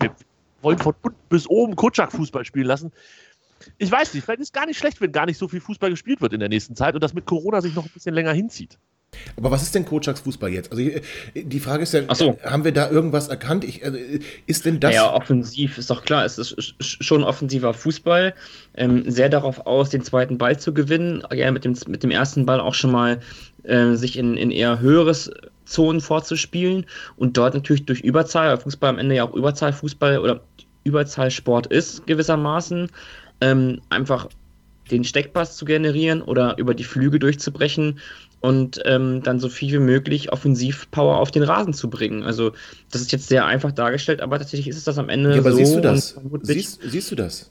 [0.00, 0.10] wir
[0.62, 2.90] wollen von unten bis oben Kutschak-Fußball spielen lassen.
[3.78, 6.20] Ich weiß nicht, vielleicht ist gar nicht schlecht, wenn gar nicht so viel Fußball gespielt
[6.20, 8.78] wird in der nächsten Zeit und das mit Corona sich noch ein bisschen länger hinzieht.
[9.36, 10.70] Aber was ist denn Kotschaks Fußball jetzt?
[10.70, 11.02] Also äh,
[11.34, 12.38] die Frage ist ja, so.
[12.44, 13.64] haben wir da irgendwas erkannt?
[13.64, 14.94] Ich, äh, ist denn das...
[14.94, 18.34] Ja, offensiv ist doch klar, es ist sch- sch- schon offensiver Fußball,
[18.74, 22.46] ähm, sehr darauf aus, den zweiten Ball zu gewinnen, ja, mit dem, mit dem ersten
[22.46, 23.20] Ball auch schon mal
[23.64, 25.30] ähm, sich in, in eher höheres
[25.64, 30.40] Zonen vorzuspielen und dort natürlich durch Überzahl, weil Fußball am Ende ja auch Überzahlfußball oder
[30.84, 32.88] Überzahlsport ist gewissermaßen,
[33.40, 34.28] ähm, einfach
[34.90, 38.00] den Steckpass zu generieren oder über die Flüge durchzubrechen
[38.40, 42.22] und ähm, dann so viel wie möglich Offensivpower auf den Rasen zu bringen.
[42.22, 42.52] Also
[42.90, 45.52] das ist jetzt sehr einfach dargestellt, aber tatsächlich ist es das am Ende ja, aber
[45.52, 45.58] so.
[45.58, 46.18] siehst du das?
[46.42, 47.50] Siehst, siehst du das?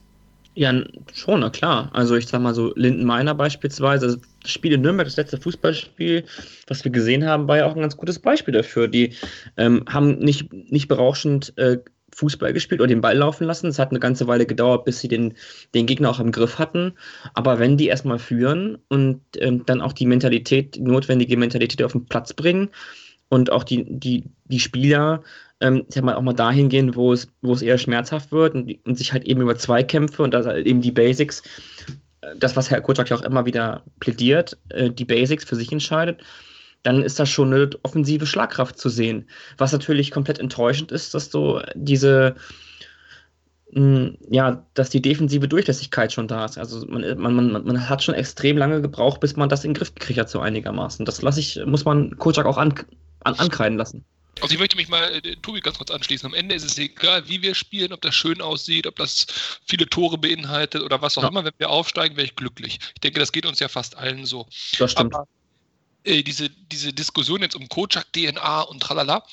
[0.54, 0.74] ja,
[1.14, 1.90] schon, na klar.
[1.92, 5.40] Also ich sag mal so, Linden Meiner beispielsweise, also das Spiel in Nürnberg, das letzte
[5.40, 6.24] Fußballspiel,
[6.66, 8.88] was wir gesehen haben, war ja auch ein ganz gutes Beispiel dafür.
[8.88, 9.14] Die
[9.56, 11.78] ähm, haben nicht, nicht berauschend äh,
[12.20, 13.68] Fußball gespielt oder den Ball laufen lassen.
[13.68, 15.34] Es hat eine ganze Weile gedauert, bis sie den,
[15.74, 16.92] den Gegner auch im Griff hatten.
[17.34, 22.06] Aber wenn die erstmal führen und ähm, dann auch die Mentalität, notwendige Mentalität auf den
[22.06, 22.68] Platz bringen
[23.28, 25.22] und auch die, die, die Spieler
[25.60, 29.12] ähm, auch mal dahin gehen, wo es, wo es eher schmerzhaft wird und, und sich
[29.12, 31.42] halt eben über Zweikämpfe und das halt eben die Basics,
[32.20, 35.72] äh, das, was Herr Kutschak ja auch immer wieder plädiert, äh, die Basics für sich
[35.72, 36.22] entscheidet,
[36.82, 39.28] dann ist da schon eine offensive Schlagkraft zu sehen.
[39.58, 42.36] Was natürlich komplett enttäuschend ist, dass du diese,
[43.72, 46.58] mh, ja, dass die defensive Durchlässigkeit schon da ist.
[46.58, 49.78] Also man, man, man, man hat schon extrem lange gebraucht, bis man das in den
[49.78, 51.04] Griff gekriegt hat, so einigermaßen.
[51.04, 52.74] Das lasse ich, muss man Kutschak auch an,
[53.24, 54.04] an, ankreiden lassen.
[54.40, 56.26] Also ich möchte mich mal äh, Tobi ganz kurz anschließen.
[56.26, 59.26] Am Ende ist es egal, wie wir spielen, ob das schön aussieht, ob das
[59.66, 61.28] viele Tore beinhaltet oder was auch Ja.
[61.28, 61.44] immer.
[61.44, 62.78] Wenn wir aufsteigen, wäre ich glücklich.
[62.94, 64.46] Ich denke, das geht uns ja fast allen so.
[64.78, 65.14] Das stimmt.
[65.14, 65.26] Aber
[66.04, 69.24] äh, diese, diese Diskussion jetzt um Kojak, DNA und tralala,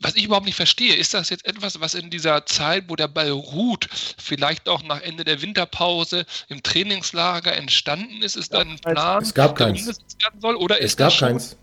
[0.00, 3.08] was ich überhaupt nicht verstehe, ist das jetzt etwas, was in dieser Zeit, wo der
[3.08, 8.36] Ball ruht, vielleicht auch nach Ende der Winterpause im Trainingslager entstanden ist?
[8.36, 9.86] Ist da ein Plan, Es gab der keins.
[9.86, 10.54] werden soll?
[10.54, 11.56] Oder Es ist gab keins.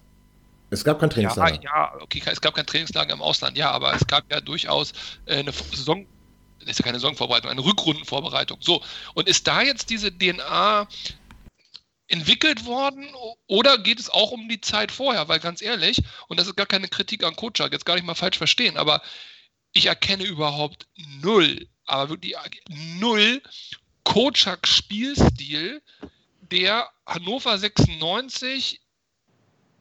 [0.70, 1.62] Es gab kein ja, Trainingslager.
[1.64, 4.92] ja, okay, es gab kein Trainingslager im Ausland, ja, aber es gab ja durchaus
[5.28, 6.06] äh, eine Saison,
[6.60, 8.58] das ist ja keine Saisonvorbereitung, eine Rückrundenvorbereitung.
[8.62, 8.82] So,
[9.14, 10.88] und ist da jetzt diese DNA
[12.08, 13.08] entwickelt worden
[13.48, 15.28] oder geht es auch um die Zeit vorher?
[15.28, 18.16] Weil ganz ehrlich, und das ist gar keine Kritik an Kotschak, jetzt gar nicht mal
[18.16, 19.02] falsch verstehen, aber
[19.74, 20.88] ich erkenne überhaupt
[21.22, 22.36] null, aber wirklich
[22.70, 23.42] null
[24.04, 25.82] Kotschak-Spielstil,
[26.52, 28.80] der Hannover 96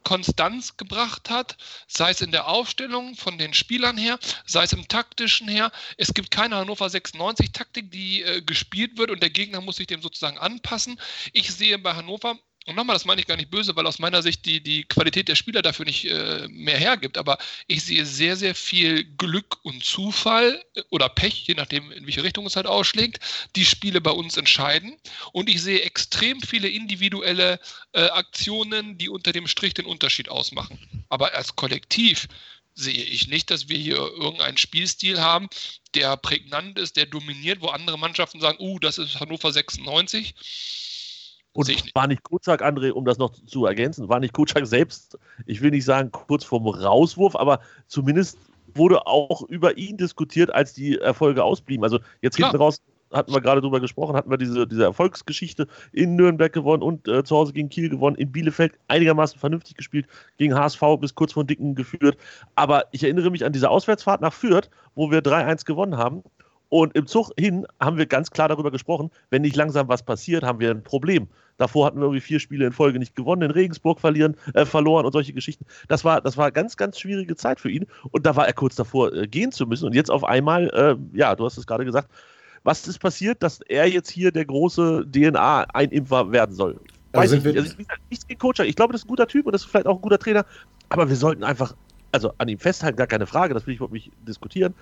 [0.04, 1.56] Konstanz gebracht hat,
[1.88, 5.72] sei es in der Aufstellung von den Spielern her, sei es im taktischen her.
[5.96, 9.86] Es gibt keine Hannover 96 Taktik, die äh, gespielt wird und der Gegner muss sich
[9.86, 11.00] dem sozusagen anpassen.
[11.32, 14.22] Ich sehe bei Hannover, und nochmal, das meine ich gar nicht böse, weil aus meiner
[14.22, 18.37] Sicht die, die Qualität der Spieler dafür nicht äh, mehr hergibt, aber ich sehe sehr,
[18.37, 22.66] sehr viel Glück und Zufall äh, oder Pech, je nachdem, in welche Richtung es halt
[22.66, 23.22] ausschlägt,
[23.55, 24.96] die Spiele bei uns entscheiden.
[25.33, 27.61] Und ich sehe extrem viele individuelle
[27.92, 30.79] äh, Aktionen, die unter dem Strich den Unterschied ausmachen.
[31.11, 32.29] Aber als Kollektiv
[32.74, 35.48] sehe ich nicht, dass wir hier irgendeinen Spielstil haben,
[35.94, 40.35] der prägnant ist, der dominiert, wo andere Mannschaften sagen, uh, das ist Hannover 96.
[41.54, 45.62] Und war nicht Kutschak, André, um das noch zu ergänzen, war nicht Kutschak selbst, ich
[45.62, 48.38] will nicht sagen kurz vorm Rauswurf, aber zumindest
[48.74, 51.84] wurde auch über ihn diskutiert, als die Erfolge ausblieben.
[51.84, 52.50] Also jetzt Klar.
[52.50, 52.80] hinten raus
[53.12, 57.22] hatten wir gerade drüber gesprochen, hatten wir diese, diese Erfolgsgeschichte in Nürnberg gewonnen und äh,
[57.22, 61.44] zu Hause gegen Kiel gewonnen, in Bielefeld einigermaßen vernünftig gespielt, gegen HSV bis kurz vor
[61.44, 62.16] Dicken geführt.
[62.56, 66.24] Aber ich erinnere mich an diese Auswärtsfahrt nach Fürth, wo wir 3-1 gewonnen haben.
[66.70, 70.42] Und im Zug hin haben wir ganz klar darüber gesprochen, wenn nicht langsam was passiert,
[70.42, 71.28] haben wir ein Problem.
[71.56, 75.06] Davor hatten wir irgendwie vier Spiele in Folge nicht gewonnen, in Regensburg verlieren, äh, verloren
[75.06, 75.64] und solche Geschichten.
[75.88, 77.86] Das war, das war ganz, ganz schwierige Zeit für ihn.
[78.10, 79.86] Und da war er kurz davor, äh, gehen zu müssen.
[79.86, 82.08] Und jetzt auf einmal, äh, ja, du hast es gerade gesagt,
[82.64, 86.80] was ist passiert, dass er jetzt hier der große DNA-Einimpfer werden soll?
[87.12, 88.60] Weiß Also ich Also, gesagt, nichts gegen Coach.
[88.60, 90.44] Ich glaube, das ist ein guter Typ und das ist vielleicht auch ein guter Trainer.
[90.88, 91.74] Aber wir sollten einfach,
[92.10, 94.74] also an ihm festhalten, gar keine Frage, das will ich überhaupt nicht diskutieren.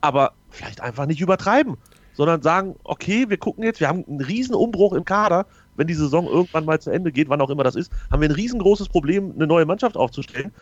[0.00, 1.76] Aber vielleicht einfach nicht übertreiben,
[2.12, 5.46] sondern sagen, okay, wir gucken jetzt, wir haben einen riesen Umbruch im Kader.
[5.78, 8.28] Wenn die Saison irgendwann mal zu Ende geht, wann auch immer das ist, haben wir
[8.28, 10.52] ein riesengroßes Problem, eine neue Mannschaft aufzustellen.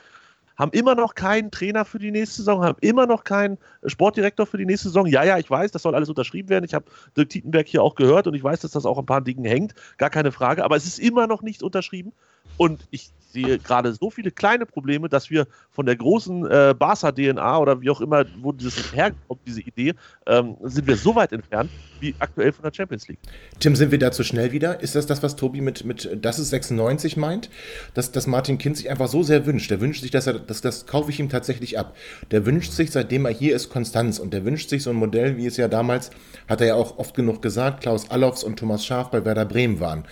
[0.58, 4.58] haben immer noch keinen Trainer für die nächste Saison, haben immer noch keinen Sportdirektor für
[4.58, 5.06] die nächste Saison.
[5.06, 6.64] Ja, ja, ich weiß, das soll alles unterschrieben werden.
[6.64, 6.84] Ich habe
[7.16, 9.74] Dirk Tietenberg hier auch gehört und ich weiß, dass das auch ein paar Dingen hängt,
[9.96, 12.12] gar keine Frage, aber es ist immer noch nichts unterschrieben
[12.56, 17.58] und ich sehe gerade so viele kleine Probleme, dass wir von der großen äh, Barca-DNA
[17.58, 19.94] oder wie auch immer, wo dieses herkommt, diese Idee,
[20.26, 23.18] ähm, sind wir so weit entfernt wie aktuell von der Champions League.
[23.60, 24.80] Tim, sind wir da zu schnell wieder?
[24.80, 27.50] Ist das das, was Tobi mit, mit das ist 96 meint?
[27.94, 29.70] Dass, dass Martin Kind sich einfach so sehr wünscht.
[29.70, 31.94] Der wünscht sich, dass er, das, das kaufe ich ihm tatsächlich ab.
[32.30, 34.18] Der wünscht sich, seitdem er hier ist, Konstanz.
[34.18, 36.10] Und der wünscht sich so ein Modell, wie es ja damals,
[36.48, 39.80] hat er ja auch oft genug gesagt, Klaus Allofs und Thomas Schaaf bei Werder Bremen
[39.80, 40.04] waren.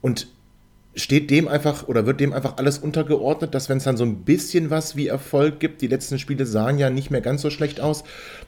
[0.00, 0.28] Und
[0.96, 4.24] steht dem einfach oder wird dem einfach alles untergeordnet, dass wenn es dann so ein
[4.24, 7.80] bisschen was wie Erfolg gibt, die letzten Spiele sahen ja nicht mehr ganz so schlecht
[7.80, 8.04] aus,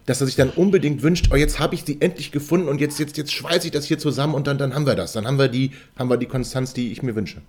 [0.07, 2.99] dass er sich dann unbedingt wünscht, oh, jetzt habe ich sie endlich gefunden und jetzt,
[3.01, 5.13] jetzt, jetzt schweiße ich das hier zusammen und dann, dann haben wir das.
[5.13, 7.43] Dann haben wir die, haben wir die Konstanz, die ich mir wünsche.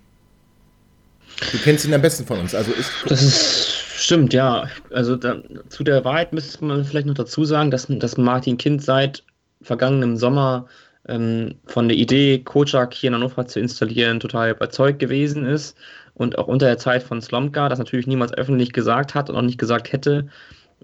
[1.52, 2.54] Du kennst ihn am besten von uns.
[2.54, 4.68] Also ist das ist stimmt, ja.
[4.90, 5.36] Also da,
[5.68, 9.22] zu der Wahrheit müsste man vielleicht noch dazu sagen, dass, dass Martin Kind seit
[9.62, 10.66] vergangenem Sommer
[11.08, 15.76] ähm, von der Idee, Kocak hier in Hannover zu installieren, total überzeugt gewesen ist
[16.14, 19.42] und auch unter der Zeit von Slomka, das natürlich niemals öffentlich gesagt hat und auch
[19.42, 20.28] nicht gesagt hätte,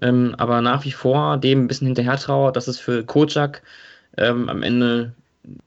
[0.01, 3.61] ähm, aber nach wie vor dem ein bisschen hinterher trauert, dass es für Kocak
[4.17, 5.13] ähm, am Ende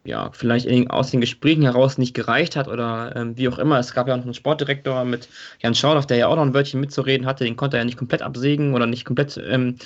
[0.05, 3.79] ja, vielleicht aus den Gesprächen heraus nicht gereicht hat oder ähm, wie auch immer.
[3.79, 5.29] Es gab ja noch einen Sportdirektor mit
[5.61, 7.99] Jan Schauloff, der ja auch noch ein Wörtchen mitzureden hatte, den konnte er ja nicht
[7.99, 9.77] komplett absägen oder nicht komplett ähm,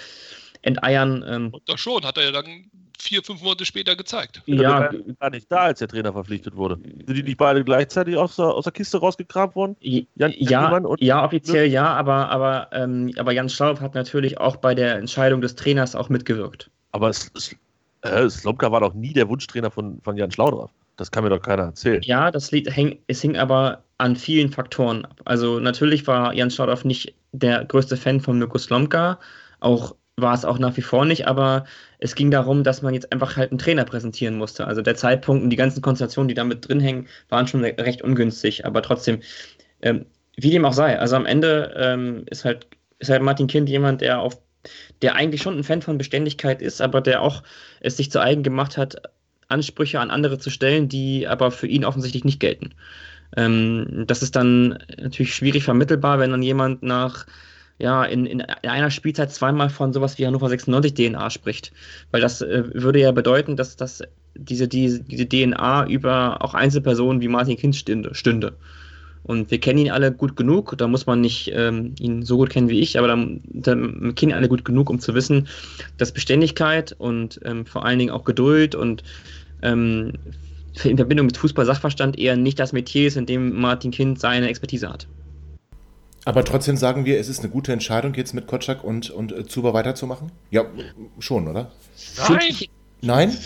[0.62, 1.24] enteiern.
[1.28, 1.48] Ähm.
[1.50, 2.70] Und das schon, hat er ja dann
[3.02, 4.42] vier, fünf Monate später gezeigt.
[4.46, 6.76] Ja, gar nicht da, als der Trainer verpflichtet wurde.
[6.76, 9.76] Sind die nicht beide gleichzeitig aus der, aus der Kiste rausgekramt worden?
[9.80, 14.74] Jan, ja, ja, offiziell ja, aber, aber, ähm, aber Jan Staub hat natürlich auch bei
[14.74, 16.70] der Entscheidung des Trainers auch mitgewirkt.
[16.92, 17.56] Aber es, es,
[18.02, 20.70] äh, Slomka war doch nie der Wunschtrainer von, von Jan Schlaudraff.
[20.96, 22.02] Das kann mir doch keiner erzählen.
[22.02, 25.20] Ja, das liegt, häng, es hing aber an vielen Faktoren ab.
[25.24, 29.18] Also natürlich war Jan Schlaudraff nicht der größte Fan von Mirko Slomka.
[29.58, 31.64] Auch war es auch nach wie vor nicht, aber
[32.02, 34.66] es ging darum, dass man jetzt einfach halt einen Trainer präsentieren musste.
[34.66, 38.66] Also der Zeitpunkt und die ganzen Konstellationen, die damit drin hängen, waren schon recht ungünstig,
[38.66, 39.20] aber trotzdem,
[39.82, 42.66] ähm, wie dem auch sei, also am Ende ähm, ist halt
[42.98, 44.36] ist halt Martin Kind jemand, der auf
[45.00, 47.44] der eigentlich schon ein Fan von Beständigkeit ist, aber der auch
[47.80, 48.96] es sich zu eigen gemacht hat,
[49.46, 52.74] Ansprüche an andere zu stellen, die aber für ihn offensichtlich nicht gelten.
[53.36, 57.26] Ähm, das ist dann natürlich schwierig vermittelbar, wenn dann jemand nach
[57.78, 61.72] ja, in, in einer Spielzeit zweimal von sowas wie Hannover 96 DNA spricht.
[62.10, 64.02] Weil das äh, würde ja bedeuten, dass, dass
[64.34, 68.54] diese, diese, diese DNA über auch Einzelpersonen wie Martin Kind stünde, stünde.
[69.24, 72.50] Und wir kennen ihn alle gut genug, da muss man nicht ähm, ihn so gut
[72.50, 75.46] kennen wie ich, aber dann, dann, kennen ihn alle gut genug, um zu wissen,
[75.96, 79.04] dass Beständigkeit und ähm, vor allen Dingen auch Geduld und
[79.62, 80.14] ähm,
[80.82, 84.88] in Verbindung mit Fußball-Sachverstand eher nicht das Metier ist, in dem Martin Kind seine Expertise
[84.88, 85.06] hat.
[86.24, 89.46] Aber trotzdem sagen wir, es ist eine gute Entscheidung, jetzt mit Kotschak und, und äh,
[89.46, 90.30] Zuber weiterzumachen?
[90.50, 90.64] Ja,
[91.18, 91.72] schon, oder?
[92.28, 92.56] Nein!
[93.00, 93.38] Nein?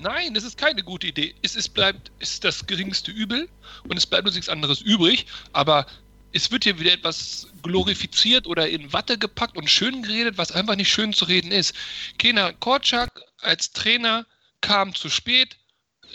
[0.00, 1.34] Nein, es ist keine gute Idee.
[1.42, 3.48] Es ist, bleibt, ist das geringste Übel
[3.88, 5.26] und es bleibt uns nichts anderes übrig.
[5.52, 5.86] Aber
[6.32, 10.76] es wird hier wieder etwas glorifiziert oder in Watte gepackt und schön geredet, was einfach
[10.76, 11.74] nicht schön zu reden ist.
[12.18, 14.26] Kena Korczak als Trainer
[14.60, 15.56] kam zu spät,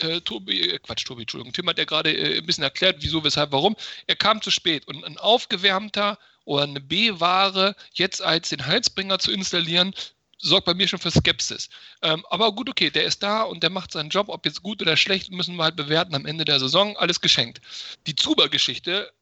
[0.00, 3.22] äh, Tobi, äh, Quatsch, Tobi, Entschuldigung, Tim hat ja gerade äh, ein bisschen erklärt, wieso,
[3.24, 3.76] weshalb, warum.
[4.06, 9.32] Er kam zu spät und ein aufgewärmter oder eine B-Ware jetzt als den Halsbringer zu
[9.32, 9.94] installieren,
[10.38, 11.70] sorgt bei mir schon für Skepsis.
[12.02, 14.82] Ähm, aber gut, okay, der ist da und der macht seinen Job, ob jetzt gut
[14.82, 17.60] oder schlecht, müssen wir halt bewerten am Ende der Saison, alles geschenkt.
[18.06, 19.12] Die Zuber-Geschichte,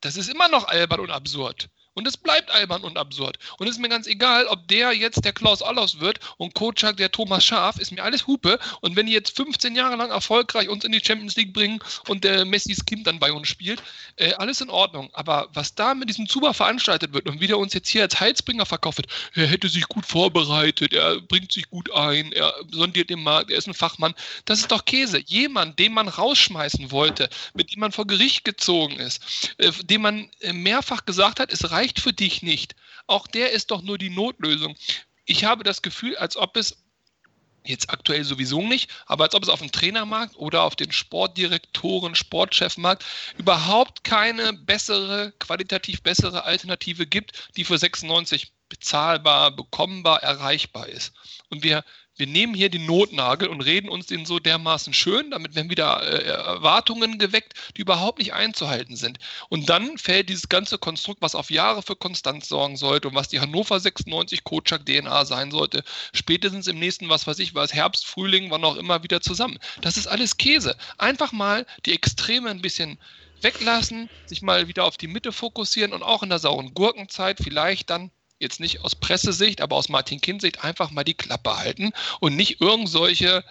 [0.00, 1.68] das ist immer noch albern und absurd.
[1.94, 3.38] Und es bleibt albern und absurd.
[3.58, 6.96] Und es ist mir ganz egal, ob der jetzt der Klaus Allaus wird und Kocak
[6.96, 8.58] der Thomas Schaf, ist mir alles Hupe.
[8.80, 12.24] Und wenn die jetzt 15 Jahre lang erfolgreich uns in die Champions League bringen und
[12.24, 13.82] der Messis Kind dann bei uns spielt,
[14.16, 15.10] äh, alles in Ordnung.
[15.12, 18.18] Aber was da mit diesem Zuber veranstaltet wird und wie der uns jetzt hier als
[18.18, 23.10] Heizbringer verkauft wird, er hätte sich gut vorbereitet, er bringt sich gut ein, er sondiert
[23.10, 24.14] den Markt, er ist ein Fachmann,
[24.46, 25.22] das ist doch Käse.
[25.26, 29.22] Jemand, den man rausschmeißen wollte, mit dem man vor Gericht gezogen ist,
[29.58, 32.76] äh, dem man äh, mehrfach gesagt hat, es reicht reicht für dich nicht.
[33.06, 34.76] Auch der ist doch nur die Notlösung.
[35.24, 36.76] Ich habe das Gefühl, als ob es
[37.64, 42.14] jetzt aktuell sowieso nicht, aber als ob es auf dem Trainermarkt oder auf den Sportdirektoren,
[42.14, 43.04] Sportchefmarkt
[43.38, 51.12] überhaupt keine bessere, qualitativ bessere Alternative gibt, die für 96 bezahlbar, bekommbar, erreichbar ist.
[51.50, 51.84] Und wir
[52.22, 56.00] wir nehmen hier den Notnagel und reden uns den so dermaßen schön, damit werden wieder
[56.04, 59.18] äh, Erwartungen geweckt, die überhaupt nicht einzuhalten sind.
[59.48, 63.26] Und dann fällt dieses ganze Konstrukt, was auf Jahre für Konstanz sorgen sollte und was
[63.26, 65.82] die Hannover 96 Kotschak DNA sein sollte,
[66.12, 69.58] spätestens im nächsten, was weiß ich, was Herbst, Frühling, wann auch immer wieder zusammen.
[69.80, 70.76] Das ist alles Käse.
[70.98, 72.98] Einfach mal die Extreme ein bisschen
[73.40, 77.90] weglassen, sich mal wieder auf die Mitte fokussieren und auch in der sauren Gurkenzeit vielleicht
[77.90, 82.36] dann jetzt nicht aus Pressesicht, aber aus Martin Kind-Sicht einfach mal die Klappe halten und
[82.36, 83.44] nicht irgend solche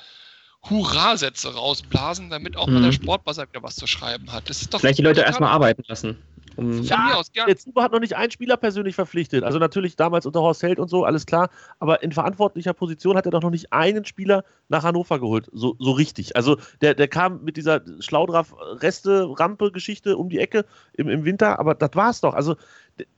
[0.69, 2.75] Hurra-Sätze rausblasen, damit auch mhm.
[2.75, 4.49] mal der Sportbuzzer wieder was zu schreiben hat.
[4.49, 6.17] Das ist doch Vielleicht die Leute erstmal arbeiten lassen.
[6.55, 9.43] Um ja, aus, der Zuber hat noch nicht einen Spieler persönlich verpflichtet.
[9.43, 11.49] Also natürlich damals unter Horst Held und so, alles klar.
[11.79, 15.49] Aber in verantwortlicher Position hat er doch noch nicht einen Spieler nach Hannover geholt.
[15.53, 16.35] So, so richtig.
[16.35, 21.91] Also der, der kam mit dieser Schlaudraff-Reste-Rampe-Geschichte um die Ecke im, im Winter, aber das
[21.93, 22.33] war's doch.
[22.33, 22.55] Also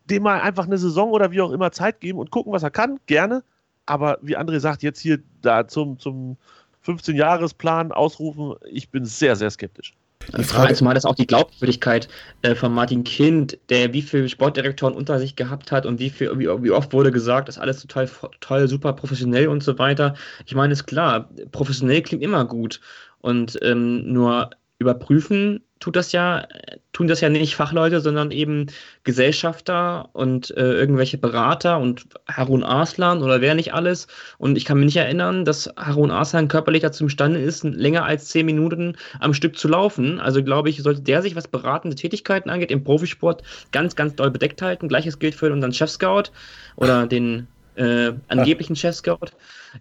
[0.06, 2.72] dem mal einfach eine Saison oder wie auch immer Zeit geben und gucken, was er
[2.72, 3.44] kann, gerne.
[3.86, 6.38] Aber wie André sagt, jetzt hier da zum, zum
[6.86, 9.94] 15-Jahres-Plan ausrufen, ich bin sehr, sehr skeptisch.
[10.38, 12.08] Die Frage, zumal das auch die Glaubwürdigkeit
[12.44, 16.32] äh, von Martin Kind, der wie viele Sportdirektoren unter sich gehabt hat und wie, viel,
[16.40, 20.16] wie, wie oft wurde gesagt, das ist alles total toll, super professionell und so weiter.
[20.46, 22.80] Ich meine, ist klar, professionell klingt immer gut.
[23.20, 26.48] Und ähm, nur überprüfen tut das ja,
[26.94, 28.68] tun das ja nicht Fachleute, sondern eben
[29.04, 34.08] Gesellschafter und äh, irgendwelche Berater und Harun Arslan oder wer nicht alles.
[34.38, 38.30] Und ich kann mich nicht erinnern, dass Harun Arslan körperlich dazu imstande ist, länger als
[38.30, 40.22] zehn Minuten am Stück zu laufen.
[40.22, 43.44] Also glaube ich, sollte der sich, was beratende Tätigkeiten angeht, im Profisport
[43.74, 44.88] ganz, ganz doll bedeckt halten.
[44.88, 46.32] Gleiches gilt für unseren Chef-Scout
[46.78, 49.32] oder den äh, angeblichen Chef-Scout.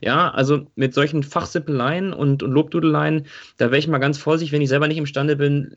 [0.00, 3.26] Ja, also mit solchen Fachsippeleien und, und Lobdudeleien,
[3.58, 5.76] da wäre ich mal ganz vorsichtig, wenn ich selber nicht imstande bin,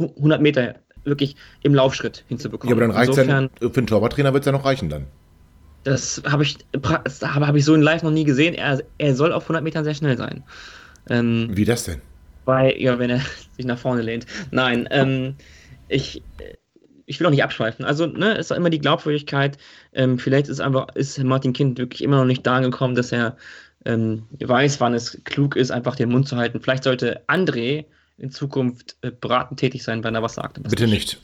[0.00, 2.70] 100 Meter wirklich im Laufschritt hinzubekommen.
[2.70, 5.06] Ja, aber dann reicht es ja, für einen Torwarttrainer wird es ja noch reichen dann.
[5.84, 8.54] Das habe ich, hab ich so in Live noch nie gesehen.
[8.54, 10.44] Er, er soll auf 100 Metern sehr schnell sein.
[11.08, 12.02] Ähm, Wie das denn?
[12.44, 13.20] Weil, ja, wenn er
[13.56, 14.26] sich nach vorne lehnt.
[14.50, 15.36] Nein, ähm,
[15.88, 16.22] ich,
[17.06, 17.84] ich will auch nicht abschweifen.
[17.84, 19.56] Also, ne, ist immer die Glaubwürdigkeit.
[19.94, 23.36] Ähm, vielleicht ist einfach, ist Martin Kind wirklich immer noch nicht da angekommen, dass er
[23.86, 26.60] ähm, weiß, wann es klug ist, einfach den Mund zu halten.
[26.60, 27.86] Vielleicht sollte André
[28.20, 30.62] in Zukunft äh, beratend tätig sein, wenn er was sagt.
[30.62, 31.18] Bitte nicht.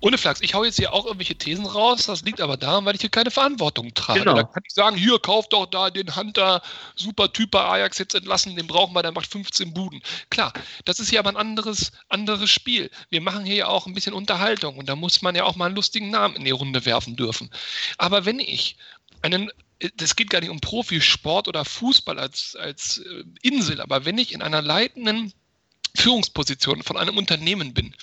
[0.00, 2.94] Ohne Flachs, ich hau jetzt hier auch irgendwelche Thesen raus, das liegt aber daran, weil
[2.94, 4.20] ich hier keine Verantwortung trage.
[4.20, 4.34] Genau.
[4.34, 6.62] Da kann ich sagen, hier, kauf doch da den Hunter,
[6.94, 10.00] super Typ bei Ajax jetzt entlassen, den brauchen wir, der macht 15 Buden.
[10.30, 10.52] Klar,
[10.84, 12.90] das ist hier aber ein anderes, anderes Spiel.
[13.10, 15.66] Wir machen hier ja auch ein bisschen Unterhaltung und da muss man ja auch mal
[15.66, 17.50] einen lustigen Namen in die Runde werfen dürfen.
[17.96, 18.76] Aber wenn ich
[19.22, 19.50] einen
[19.96, 24.32] das geht gar nicht um Profisport oder Fußball als, als äh, Insel, aber wenn ich
[24.32, 25.32] in einer leitenden
[25.98, 27.94] Führungsposition von einem Unternehmen bin,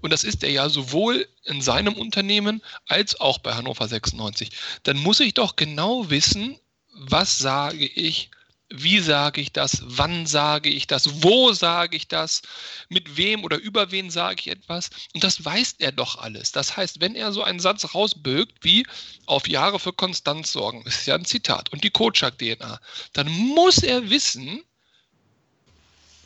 [0.00, 4.50] und das ist er ja sowohl in seinem Unternehmen als auch bei Hannover 96,
[4.82, 6.58] dann muss ich doch genau wissen,
[6.92, 8.30] was sage ich,
[8.70, 12.42] wie sage ich das, wann sage ich das, wo sage ich das,
[12.88, 14.90] mit wem oder über wen sage ich etwas.
[15.14, 16.52] Und das weiß er doch alles.
[16.52, 18.86] Das heißt, wenn er so einen Satz rausbögt wie
[19.26, 22.80] auf Jahre für Konstanz sorgen, ist ja ein Zitat, und die Kotschak-DNA,
[23.14, 24.62] dann muss er wissen,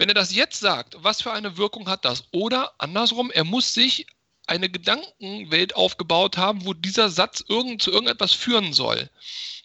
[0.02, 2.24] wenn er das jetzt sagt, was für eine Wirkung hat das?
[2.32, 4.04] Oder andersrum, er muss sich
[4.48, 9.08] eine Gedankenwelt aufgebaut haben, wo dieser Satz irgend, zu irgendetwas führen soll.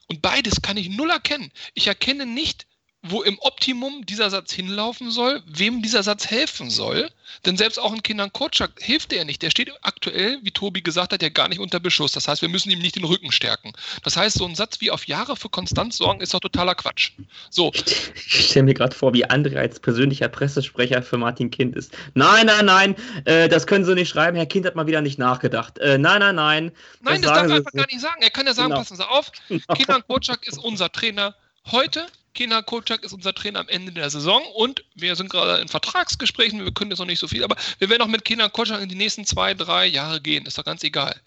[0.05, 1.51] Und beides kann ich null erkennen.
[1.73, 2.67] Ich erkenne nicht,
[3.09, 7.09] wo im Optimum dieser Satz hinlaufen soll, wem dieser Satz helfen soll.
[7.45, 9.41] Denn selbst auch in Kindern Kotschak hilft er nicht.
[9.41, 12.13] Der steht aktuell, wie Tobi gesagt hat, ja gar nicht unter Beschuss.
[12.13, 13.73] Das heißt, wir müssen ihm nicht den Rücken stärken.
[14.03, 17.11] Das heißt, so ein Satz wie auf Jahre für Konstanz sorgen ist doch totaler Quatsch.
[17.49, 17.71] So.
[18.15, 21.93] Ich stelle mir gerade vor, wie André als persönlicher Pressesprecher für Martin Kind ist.
[22.13, 24.37] Nein, nein, nein, äh, das können Sie nicht schreiben.
[24.37, 25.77] Herr Kind hat mal wieder nicht nachgedacht.
[25.79, 26.71] Äh, nein, nein, nein.
[27.01, 28.21] Nein, das, das darf er einfach gar nicht sagen.
[28.21, 28.79] Er kann ja sagen, genau.
[28.79, 29.63] passen Sie auf, genau.
[29.73, 31.35] Kindern Kotschak ist unser Trainer
[31.71, 35.67] heute Kena Kocak ist unser Trainer am Ende der Saison und wir sind gerade in
[35.67, 38.79] Vertragsgesprächen, wir können jetzt noch nicht so viel, aber wir werden auch mit Kena Kocak
[38.79, 41.19] in die nächsten zwei, drei Jahre gehen, ist doch ganz egal.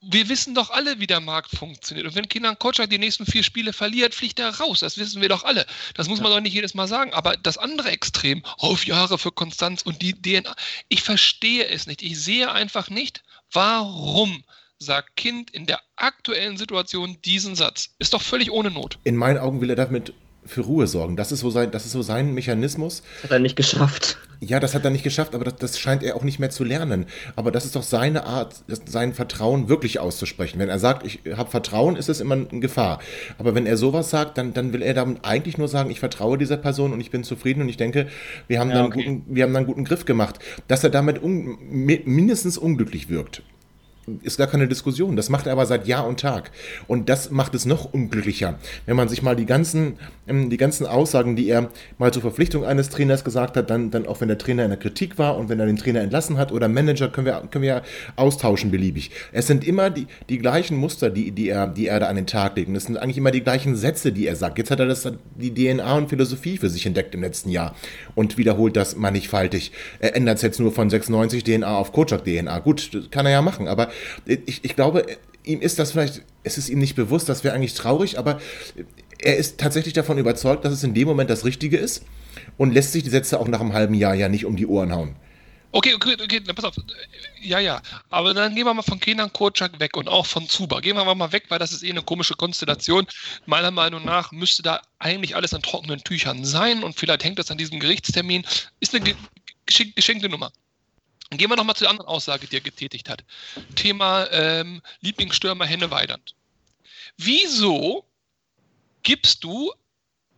[0.00, 2.06] Wir wissen doch alle, wie der Markt funktioniert.
[2.06, 4.80] Und wenn Kenan Kocak die nächsten vier Spiele verliert, fliegt er raus.
[4.80, 5.64] Das wissen wir doch alle.
[5.94, 6.36] Das muss man ja.
[6.36, 7.14] doch nicht jedes Mal sagen.
[7.14, 10.54] Aber das andere Extrem, auf Jahre für Konstanz und die DNA,
[10.90, 12.02] ich verstehe es nicht.
[12.02, 14.44] Ich sehe einfach nicht, warum
[14.78, 17.94] sagt Kind in der aktuellen Situation diesen Satz.
[17.98, 18.98] Ist doch völlig ohne Not.
[19.04, 20.12] In meinen Augen will er damit
[20.46, 21.16] für Ruhe sorgen.
[21.16, 23.02] Das ist so sein, das ist so sein Mechanismus.
[23.22, 24.18] Das hat er nicht geschafft.
[24.40, 26.64] Ja, das hat er nicht geschafft, aber das, das scheint er auch nicht mehr zu
[26.64, 27.06] lernen.
[27.34, 28.54] Aber das ist doch seine Art,
[28.84, 30.58] sein Vertrauen wirklich auszusprechen.
[30.58, 33.00] Wenn er sagt, ich habe Vertrauen, ist es immer eine Gefahr.
[33.38, 36.36] Aber wenn er sowas sagt, dann, dann will er damit eigentlich nur sagen, ich vertraue
[36.36, 38.08] dieser Person und ich bin zufrieden und ich denke,
[38.46, 39.04] wir haben, ja, dann, okay.
[39.04, 40.38] guten, wir haben dann einen guten Griff gemacht.
[40.68, 43.42] Dass er damit un, mindestens unglücklich wirkt
[44.22, 45.16] ist gar keine Diskussion.
[45.16, 46.50] Das macht er aber seit Jahr und Tag.
[46.86, 50.86] Und das macht es noch unglücklicher, wenn man sich mal die ganzen, ähm, die ganzen
[50.86, 54.38] Aussagen, die er mal zur Verpflichtung eines Trainers gesagt hat, dann, dann auch wenn der
[54.38, 57.26] Trainer in der Kritik war und wenn er den Trainer entlassen hat oder Manager, können
[57.26, 57.82] wir, können wir
[58.16, 59.10] austauschen beliebig.
[59.32, 62.26] Es sind immer die, die gleichen Muster, die, die, er, die er da an den
[62.26, 62.68] Tag legt.
[62.68, 64.58] Und es sind eigentlich immer die gleichen Sätze, die er sagt.
[64.58, 67.74] Jetzt hat er das, die DNA und Philosophie für sich entdeckt im letzten Jahr
[68.14, 69.72] und wiederholt das mannigfaltig.
[70.00, 72.58] Er ändert es jetzt nur von 96 DNA auf Kocak DNA.
[72.60, 73.88] Gut, kann er ja machen, aber
[74.26, 75.06] ich, ich glaube,
[75.44, 78.40] ihm ist das vielleicht, es ist ihm nicht bewusst, das wäre eigentlich traurig, aber
[79.18, 82.04] er ist tatsächlich davon überzeugt, dass es in dem Moment das Richtige ist
[82.56, 84.92] und lässt sich die Sätze auch nach einem halben Jahr ja nicht um die Ohren
[84.92, 85.16] hauen.
[85.72, 86.76] Okay, okay, okay, dann pass auf.
[87.42, 87.82] Ja, ja.
[88.08, 90.78] Aber dann gehen wir mal von Kenan Kurczak weg und auch von Zuba.
[90.78, 93.08] Gehen wir mal weg, weil das ist eh eine komische Konstellation.
[93.46, 97.50] Meiner Meinung nach müsste da eigentlich alles an trockenen Tüchern sein und vielleicht hängt das
[97.50, 98.44] an diesem Gerichtstermin.
[98.78, 99.16] Ist eine
[99.66, 100.52] geschenkte Nummer.
[101.36, 103.24] Gehen wir nochmal zur anderen Aussage, die er getätigt hat.
[103.74, 106.34] Thema ähm, Lieblingsstürmer Henne Weidand.
[107.16, 108.04] Wieso
[109.02, 109.72] gibst du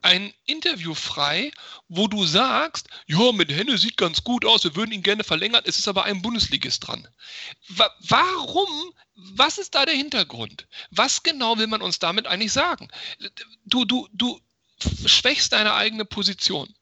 [0.03, 1.51] ein Interview frei,
[1.89, 5.65] wo du sagst, ja, mit Henne sieht ganz gut aus, wir würden ihn gerne verlängern,
[5.67, 7.09] es ist aber ein Bundesligist dran.
[7.69, 8.93] Wa warum?
[9.15, 10.69] Was ist da der Hintergrund?
[10.91, 12.89] Was genau will man uns damit eigentlich sagen?
[13.65, 14.41] Du, du, du
[15.07, 16.73] schwächst deine eigene Position.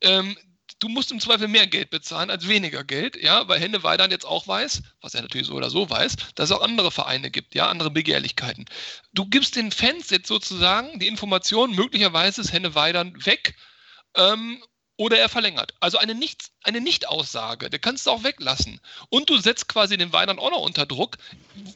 [0.00, 0.36] Ähm,
[0.78, 4.24] du musst im Zweifel mehr Geld bezahlen als weniger Geld, ja, weil Henne Weidand jetzt
[4.24, 7.54] auch weiß, was er natürlich so oder so weiß, dass es auch andere Vereine gibt,
[7.54, 8.66] ja, andere Begehrlichkeiten.
[9.12, 13.54] Du gibst den Fans jetzt sozusagen die Information, möglicherweise ist Henne Weidand weg
[14.14, 14.62] ähm,
[14.96, 15.74] oder er verlängert.
[15.80, 18.80] Also eine Nicht, eine Nicht-Aussage, der kannst du auch weglassen.
[19.10, 21.18] Und du setzt quasi den Weidand auch noch unter Druck.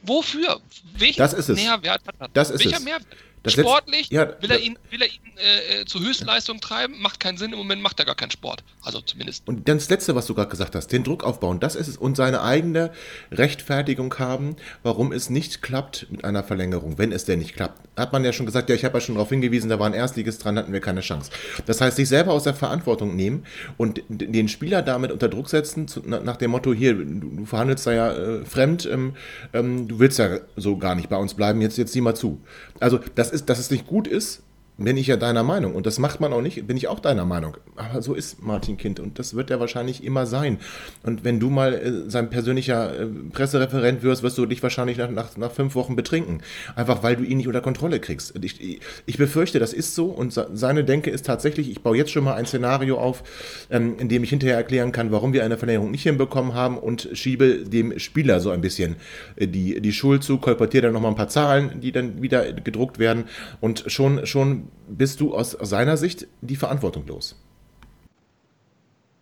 [0.03, 0.61] Wofür?
[0.83, 1.57] Welchen das ist es.
[1.57, 2.29] Mehrwert hat das?
[2.33, 2.83] Das ist Welcher es.
[2.83, 3.07] Mehrwert?
[3.43, 7.19] Das Sportlich ja, will er ihn, will er ihn äh, äh, zur Höchstleistung treiben, macht
[7.19, 7.51] keinen Sinn.
[7.51, 8.63] Im Moment macht er gar keinen Sport.
[8.81, 9.45] Also zumindest.
[9.47, 11.97] Und das Letzte, was du gerade gesagt hast, den Druck aufbauen, das ist es.
[11.97, 12.91] Und seine eigene
[13.31, 17.81] Rechtfertigung haben, warum es nicht klappt mit einer Verlängerung, wenn es denn nicht klappt.
[17.97, 19.93] Hat man ja schon gesagt, ja, ich habe ja schon darauf hingewiesen, da war ein
[19.93, 21.29] Erstliges dran, hatten wir keine Chance.
[21.65, 23.45] Das heißt, sich selber aus der Verantwortung nehmen
[23.77, 27.85] und den Spieler damit unter Druck setzen, zu, nach dem Motto, hier, du, du verhandelst
[27.85, 29.15] da ja äh, fremd, ähm,
[29.53, 32.41] ähm, du willst ja so gar nicht bei uns bleiben, jetzt, jetzt sieh mal zu.
[32.79, 34.41] Also, das ist, dass es nicht gut ist,
[34.77, 35.75] bin ich ja deiner Meinung.
[35.75, 37.57] Und das macht man auch nicht, bin ich auch deiner Meinung.
[37.75, 40.59] Aber so ist Martin Kind und das wird er wahrscheinlich immer sein.
[41.03, 45.09] Und wenn du mal äh, sein persönlicher äh, Pressereferent wirst, wirst du dich wahrscheinlich nach,
[45.11, 46.41] nach, nach fünf Wochen betrinken.
[46.75, 48.33] Einfach weil du ihn nicht unter Kontrolle kriegst.
[48.43, 52.23] Ich, ich befürchte, das ist so und seine Denke ist tatsächlich, ich baue jetzt schon
[52.23, 53.23] mal ein Szenario auf,
[53.69, 57.09] ähm, in dem ich hinterher erklären kann, warum wir eine Verlängerung nicht hinbekommen haben und
[57.13, 58.95] schiebe dem Spieler so ein bisschen
[59.35, 62.99] äh, die, die Schuld zu, kolportiere dann nochmal ein paar Zahlen, die dann wieder gedruckt
[62.99, 63.25] werden
[63.61, 67.39] und schon, schon bist du aus, seiner Sicht die Verantwortung los.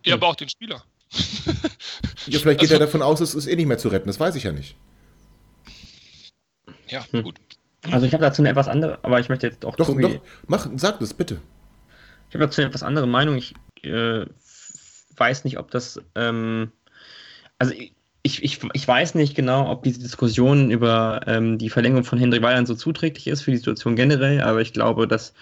[0.04, 0.82] Ja, aber auch den Spieler.
[1.12, 4.18] ja, vielleicht geht also, er davon aus, es ist eh nicht mehr zu retten, das
[4.18, 4.76] weiß ich ja nicht.
[6.88, 7.22] Ja, hm.
[7.22, 7.36] gut.
[7.90, 9.74] Also ich habe dazu eine etwas andere, aber ich möchte jetzt auch.
[9.76, 11.40] Doch, Tobi, doch, mach, sag das bitte.
[12.28, 13.36] Ich habe dazu eine etwas andere Meinung.
[13.36, 14.24] Ich äh,
[15.16, 16.00] weiß nicht, ob das.
[16.14, 16.70] Ähm,
[17.58, 17.92] also ich,
[18.22, 22.42] ich, ich, ich weiß nicht genau, ob diese Diskussion über ähm, die Verlängerung von Hendrik
[22.42, 25.34] Weiland so zuträglich ist für die Situation generell, aber ich glaube, dass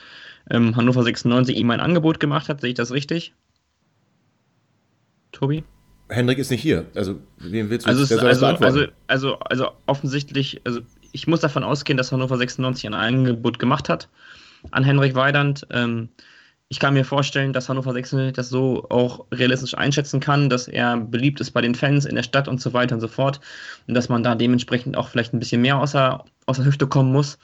[0.51, 2.63] ähm, Hannover 96 ihm ein Angebot gemacht hat.
[2.63, 3.35] Sehe ich das richtig?
[5.33, 5.63] Tobi?
[6.09, 6.87] Hendrik ist nicht hier.
[6.95, 10.81] Also, wem willst du also, es, also, also, also, also offensichtlich, also
[11.13, 14.09] ich muss davon ausgehen, dass Hannover 96 ein Angebot gemacht hat
[14.71, 15.67] an Henrik Weidand.
[15.71, 16.09] Ähm,
[16.73, 20.99] ich kann mir vorstellen, dass Hannover 96 das so auch realistisch einschätzen kann, dass er
[20.99, 23.41] beliebt ist bei den Fans in der Stadt und so weiter und so fort.
[23.89, 27.39] Und dass man da dementsprechend auch vielleicht ein bisschen mehr außer, außer Hüfte kommen muss.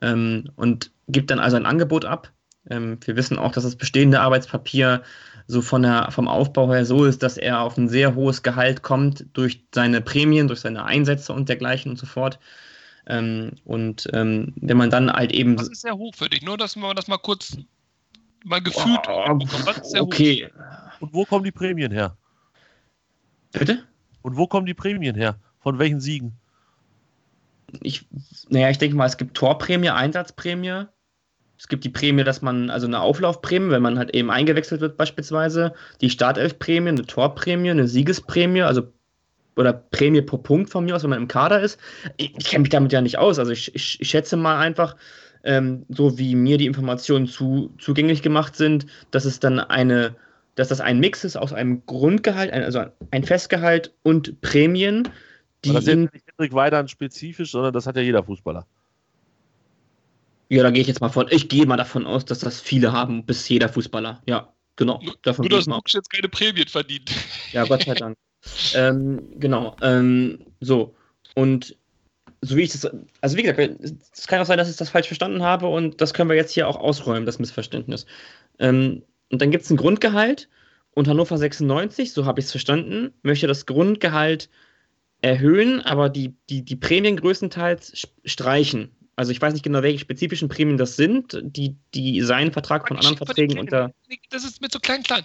[0.00, 2.32] Ähm, und gibt dann also ein Angebot ab.
[2.70, 5.02] Ähm, wir wissen auch, dass das bestehende Arbeitspapier
[5.46, 8.80] so von der, vom Aufbau her so ist, dass er auf ein sehr hohes Gehalt
[8.80, 12.38] kommt durch seine Prämien, durch seine Einsätze und dergleichen und so fort.
[13.06, 15.58] Ähm, und ähm, wenn man dann halt eben.
[15.58, 17.58] Das ist sehr hoch für dich, nur dass man das mal kurz
[18.44, 19.00] mal gefühlt.
[19.08, 19.38] Oh,
[19.98, 20.48] okay.
[21.00, 22.16] Und wo kommen die Prämien her?
[23.52, 23.84] Bitte?
[24.22, 25.36] Und wo kommen die Prämien her?
[25.60, 26.32] Von welchen Siegen?
[27.80, 28.06] Ich,
[28.48, 30.86] naja, ich denke mal, es gibt Torprämie, Einsatzprämie.
[31.58, 34.96] Es gibt die Prämie, dass man, also eine Auflaufprämie, wenn man halt eben eingewechselt wird,
[34.96, 35.74] beispielsweise.
[36.00, 38.92] Die Startelfprämie, eine Torprämie, eine Siegesprämie, also
[39.56, 41.78] oder Prämie pro Punkt von mir aus, wenn man im Kader ist.
[42.16, 43.38] Ich, ich kenne mich damit ja nicht aus.
[43.38, 44.96] Also ich, ich, ich schätze mal einfach,
[45.44, 50.16] ähm, so wie mir die Informationen zu, zugänglich gemacht sind, dass es dann eine,
[50.54, 55.08] dass das ein Mix ist aus einem Grundgehalt, also ein Festgehalt und Prämien,
[55.64, 55.70] die.
[55.70, 58.66] Aber das ist nicht Hendrik Weidern spezifisch, sondern das hat ja jeder Fußballer.
[60.48, 61.28] Ja, da gehe ich jetzt mal von.
[61.30, 64.20] Ich gehe mal davon aus, dass das viele haben, bis jeder Fußballer.
[64.26, 65.00] Ja, genau.
[65.22, 67.10] Davon Nur, dass jetzt keine Prämien verdient.
[67.52, 68.16] Ja, Gott sei Dank.
[68.74, 69.76] ähm, genau.
[69.80, 70.94] Ähm, so.
[71.34, 71.76] Und
[72.42, 72.90] so wie ich das,
[73.20, 73.60] also wie gesagt,
[74.12, 76.52] es kann auch sein, dass ich das falsch verstanden habe und das können wir jetzt
[76.52, 78.04] hier auch ausräumen, das Missverständnis.
[78.58, 80.48] Ähm, und dann gibt es ein Grundgehalt
[80.90, 84.50] und Hannover 96, so habe ich es verstanden, möchte das Grundgehalt
[85.22, 88.90] erhöhen, aber die, die, die Prämien größtenteils streichen.
[89.22, 92.96] Also ich weiß nicht genau, welche spezifischen Prämien das sind, die, die seinen Vertrag von
[92.96, 93.94] anderen Verträgen unter.
[94.30, 95.24] Das ist mit so klein, klein.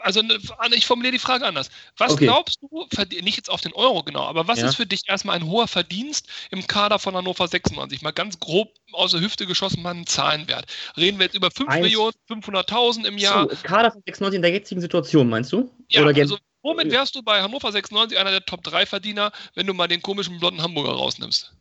[0.00, 0.38] Also ne,
[0.72, 1.68] ich formuliere die Frage anders.
[1.98, 2.24] Was okay.
[2.24, 2.86] glaubst du,
[3.20, 4.66] nicht jetzt auf den Euro genau, aber was ja.
[4.66, 8.00] ist für dich erstmal ein hoher Verdienst im Kader von Hannover 96?
[8.00, 10.64] Mal ganz grob aus der Hüfte geschossen, mal einen Zahlenwert.
[10.96, 13.46] Reden wir jetzt über 5 Millionen, 500.000 im Jahr?
[13.50, 15.70] So, Kader von 96 in der jetzigen Situation, meinst du?
[15.90, 19.86] Ja, Oder also womit wärst du bei Hannover 96 einer der Top-3-Verdiener, wenn du mal
[19.86, 21.52] den komischen blonden Hamburger rausnimmst?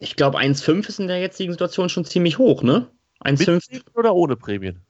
[0.00, 2.88] Ich glaube, 1,5 ist in der jetzigen Situation schon ziemlich hoch, ne?
[3.22, 4.80] 1,5 oder ohne Prämien?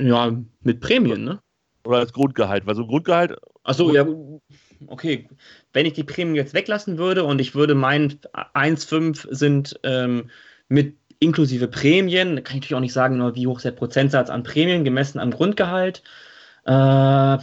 [0.00, 1.40] Ja, mit Prämien, ne?
[1.84, 3.36] Oder als Grundgehalt, weil so ein Grundgehalt.
[3.64, 4.06] Achso, ja,
[4.86, 5.28] okay.
[5.72, 8.20] Wenn ich die Prämien jetzt weglassen würde und ich würde meinen
[8.54, 10.30] 1,5 sind ähm,
[10.68, 14.44] mit inklusive Prämien, kann ich natürlich auch nicht sagen, wie hoch ist der Prozentsatz an
[14.44, 16.02] Prämien gemessen am Grundgehalt.
[16.66, 17.42] Äh, also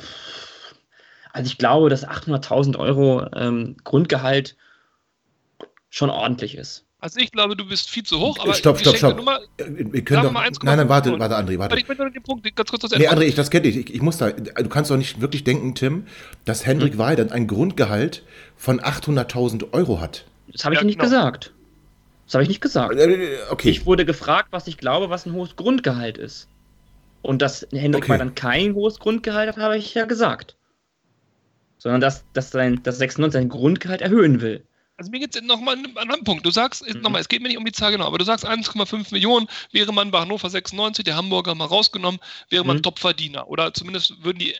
[1.44, 4.56] ich glaube, dass 800.000 Euro ähm, Grundgehalt
[5.94, 6.86] schon ordentlich ist.
[7.00, 9.18] Also ich glaube, du bist viel zu hoch, aber stopp, stopp, stopp.
[9.18, 11.78] Nummer, wir können doch, nein, nein, warte, warte, André, warte.
[11.78, 13.78] Ich möchte den Punkt ganz kurz das Nee, André, ich, das kenne ich.
[13.78, 13.94] ich.
[13.94, 16.08] Ich muss da, du kannst doch nicht wirklich denken, Tim,
[16.46, 17.00] dass Hendrik hm.
[17.00, 18.24] Weidand ein Grundgehalt
[18.56, 20.26] von 800.000 Euro hat.
[20.52, 21.10] Das habe ich ja, nicht genau.
[21.10, 21.54] gesagt.
[22.26, 22.96] Das habe ich nicht gesagt.
[22.96, 23.70] Äh, okay.
[23.70, 26.48] Ich wurde gefragt, was ich glaube, was ein hohes Grundgehalt ist.
[27.22, 28.14] Und dass Hendrik okay.
[28.14, 30.56] Weidand kein hohes Grundgehalt hat, habe ich ja gesagt.
[31.78, 34.64] Sondern dass, dass, sein, dass 96 sein Grundgehalt erhöhen will.
[35.04, 36.46] Also mir geht es nochmal an einen anderen Punkt.
[36.46, 37.02] Du sagst, mhm.
[37.02, 39.92] nochmal, es geht mir nicht um die Zahl genau, aber du sagst 1,5 Millionen wäre
[39.92, 42.84] man bei Hannover 96, der Hamburger mal rausgenommen, wäre man mhm.
[42.84, 43.50] Topverdiener.
[43.50, 44.56] Oder zumindest würden die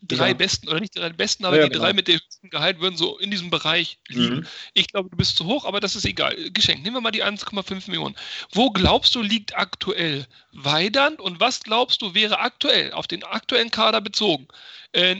[0.00, 0.34] drei ja.
[0.34, 1.82] besten, oder nicht die drei besten, aber ja, die genau.
[1.82, 4.36] drei mit dem höchsten Gehalt würden so in diesem Bereich liegen.
[4.36, 4.46] Mhm.
[4.74, 6.36] Ich glaube, du bist zu hoch, aber das ist egal.
[6.52, 6.84] Geschenkt.
[6.84, 8.14] Nehmen wir mal die 1,5 Millionen.
[8.52, 13.72] Wo glaubst du, liegt aktuell Weidand und was glaubst du, wäre aktuell, auf den aktuellen
[13.72, 14.46] Kader bezogen,
[14.92, 15.16] äh,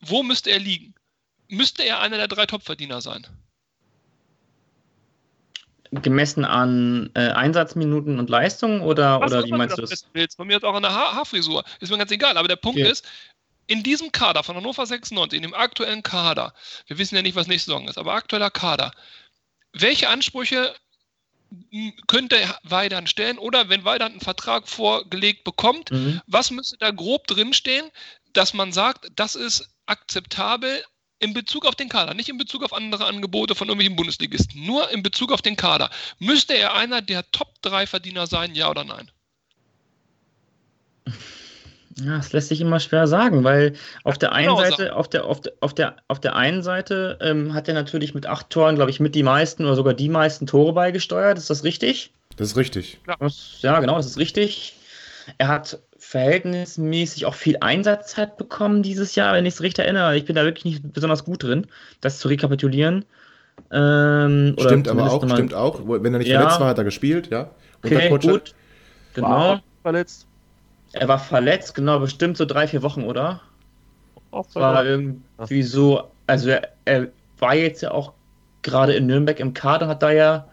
[0.00, 0.94] wo müsste er liegen?
[1.48, 3.26] Müsste er einer der drei Topverdiener sein?
[5.90, 10.06] Gemessen an äh, Einsatzminuten und Leistungen oder, oder wie meinst du das?
[10.12, 10.36] Willst.
[10.36, 11.64] Von mir ist auch an der ha Haarfrisur.
[11.80, 12.36] Ist mir ganz egal.
[12.36, 12.90] Aber der Punkt okay.
[12.90, 13.06] ist,
[13.66, 16.54] in diesem Kader von Hannover 96, in dem aktuellen Kader,
[16.86, 18.92] wir wissen ja nicht, was nächste Saison ist, aber aktueller Kader,
[19.72, 20.74] welche Ansprüche
[22.06, 26.20] könnte Weidern stellen oder wenn Weidern einen Vertrag vorgelegt bekommt, mhm.
[26.26, 27.90] was müsste da grob drinstehen,
[28.32, 30.82] dass man sagt, das ist akzeptabel
[31.20, 34.90] in Bezug auf den Kader, nicht in Bezug auf andere Angebote von irgendwelchen Bundesligisten, nur
[34.90, 35.90] in Bezug auf den Kader.
[36.18, 39.10] Müsste er einer der Top-3-Verdiener sein, ja oder nein?
[42.00, 45.40] Ja, das lässt sich immer schwer sagen, weil auf der einen Seite, auf der, auf
[45.40, 48.90] der, auf der, auf der einen Seite ähm, hat er natürlich mit acht Toren, glaube
[48.90, 51.38] ich, mit die meisten oder sogar die meisten Tore beigesteuert.
[51.38, 52.12] Ist das richtig?
[52.36, 53.00] Das ist richtig.
[53.08, 54.74] Ja, das, ja genau, das ist richtig.
[55.38, 55.78] Er hat
[56.08, 60.16] verhältnismäßig auch viel Einsatzzeit bekommen dieses Jahr, wenn ich es richtig erinnere.
[60.16, 61.66] Ich bin da wirklich nicht besonders gut drin,
[62.00, 63.04] das zu rekapitulieren.
[63.70, 65.82] Ähm, stimmt aber auch, stimmt auch.
[65.84, 66.40] Wenn er nicht ja.
[66.40, 67.50] verletzt war, hat er gespielt, ja.
[67.84, 68.54] Okay, gut.
[69.12, 69.28] Genau.
[69.28, 70.26] War verletzt.
[70.92, 73.42] Er war verletzt, genau, bestimmt so drei, vier Wochen, oder?
[74.30, 78.14] Auch war irgendwie so, also er, er war jetzt ja auch
[78.62, 80.48] gerade in Nürnberg im Kader, hat da ja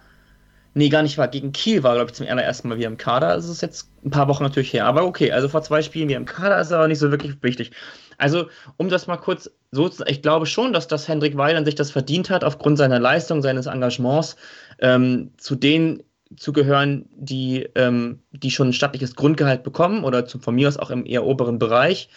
[0.78, 1.30] Nee, gar nicht war.
[1.30, 3.34] Gegen Kiel war, glaube ich, zum allerersten Mal wieder im Kader.
[3.36, 4.86] Das ist jetzt ein paar Wochen natürlich her.
[4.86, 7.72] Aber okay, also vor zwei Spielen wieder im Kader ist aber nicht so wirklich wichtig.
[8.18, 11.76] Also, um das mal kurz so zu ich glaube schon, dass das Hendrik Weidern sich
[11.76, 14.36] das verdient hat, aufgrund seiner Leistung, seines Engagements,
[14.80, 16.04] ähm, zu denen
[16.36, 20.78] zu gehören, die, ähm, die schon ein stattliches Grundgehalt bekommen oder zu, von mir aus
[20.78, 22.10] auch im eher oberen Bereich.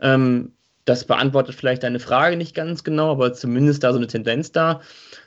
[0.00, 0.52] Ähm,
[0.84, 4.82] das beantwortet vielleicht deine Frage nicht ganz genau, aber zumindest da so eine Tendenz da.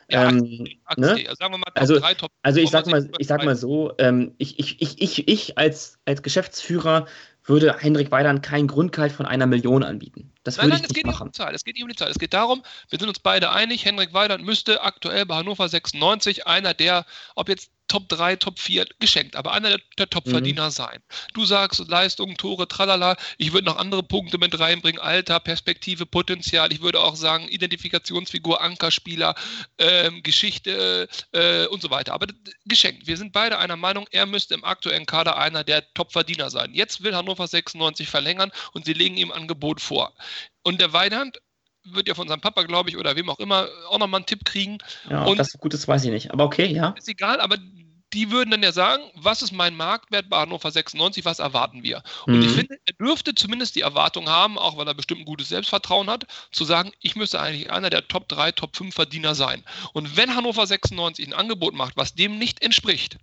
[0.09, 1.25] Ja, ähm, ne?
[1.27, 4.57] Also mal also, 3, Top Also ich sag mal, ich sag mal so, ähm, ich,
[4.57, 7.07] ich, ich, ich, ich als, als Geschäftsführer
[7.43, 10.31] würde Heinrich Weidern kein Grundgehalt von einer Million anbieten.
[10.47, 11.53] Das nein, nein, es geht nicht um die Zahl.
[11.53, 12.09] Es geht nicht um die Zahl.
[12.09, 16.47] Es geht darum, wir sind uns beide einig, Henrik Weidern müsste aktuell bei Hannover 96
[16.47, 20.71] einer der, ob jetzt Top 3, Top 4 geschenkt, aber einer der, der Top-Verdiener mhm.
[20.71, 20.99] sein.
[21.33, 23.15] Du sagst Leistung, Tore, tralala.
[23.37, 25.01] Ich würde noch andere Punkte mit reinbringen.
[25.01, 26.73] Alter, Perspektive, Potenzial.
[26.73, 29.35] Ich würde auch sagen, Identifikationsfigur, Ankerspieler,
[29.77, 32.13] ähm, Geschichte äh, und so weiter.
[32.13, 32.27] Aber
[32.65, 33.07] geschenkt.
[33.07, 36.73] Wir sind beide einer Meinung, er müsste im aktuellen Kader einer der Top-Verdiener sein.
[36.73, 40.13] Jetzt will Hannover 96 verlängern und sie legen ihm Angebot vor.
[40.63, 41.39] Und der Weidand
[41.83, 44.43] wird ja von seinem Papa, glaube ich, oder wem auch immer, auch nochmal einen Tipp
[44.45, 44.77] kriegen.
[45.09, 46.31] Ja, ob das gut ist, weiß ich nicht.
[46.31, 46.93] Aber okay, ja.
[46.97, 47.57] Ist egal, aber
[48.13, 52.01] die würden dann ja sagen, was ist mein Marktwert bei Hannover 96, was erwarten wir?
[52.25, 52.41] Und Mhm.
[52.43, 56.09] ich finde, er dürfte zumindest die Erwartung haben, auch weil er bestimmt ein gutes Selbstvertrauen
[56.09, 59.63] hat, zu sagen, ich müsste eigentlich einer der Top 3, Top 5 Verdiener sein.
[59.93, 63.17] Und wenn Hannover 96 ein Angebot macht, was dem nicht entspricht,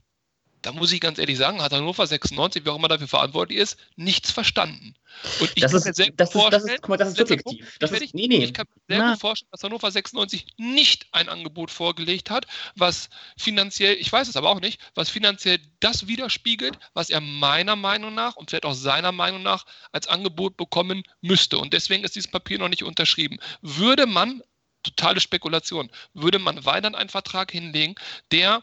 [0.66, 3.76] dann muss ich ganz ehrlich sagen, hat Hannover 96, wer auch immer dafür verantwortlich ist,
[3.96, 4.94] nichts verstanden.
[5.40, 7.16] Und ich Das kann ist- mir sehr gut das ist- das ist- vorstellen, das ist
[7.18, 7.76] subjektiv.
[7.78, 8.44] Das ich, ist- ich, nee, nee.
[8.44, 12.46] ich kann mir sehr gut vorstellen, dass Hannover 96 nicht ein Angebot vorgelegt hat,
[12.76, 17.76] was finanziell, ich weiß es aber auch nicht, was finanziell das widerspiegelt, was er meiner
[17.76, 21.58] Meinung nach und vielleicht auch seiner Meinung nach als Angebot bekommen müsste.
[21.58, 23.38] Und deswegen ist dieses Papier noch nicht unterschrieben.
[23.60, 24.42] Würde man,
[24.82, 27.94] totale Spekulation, würde man Weidern einen Vertrag hinlegen,
[28.32, 28.62] der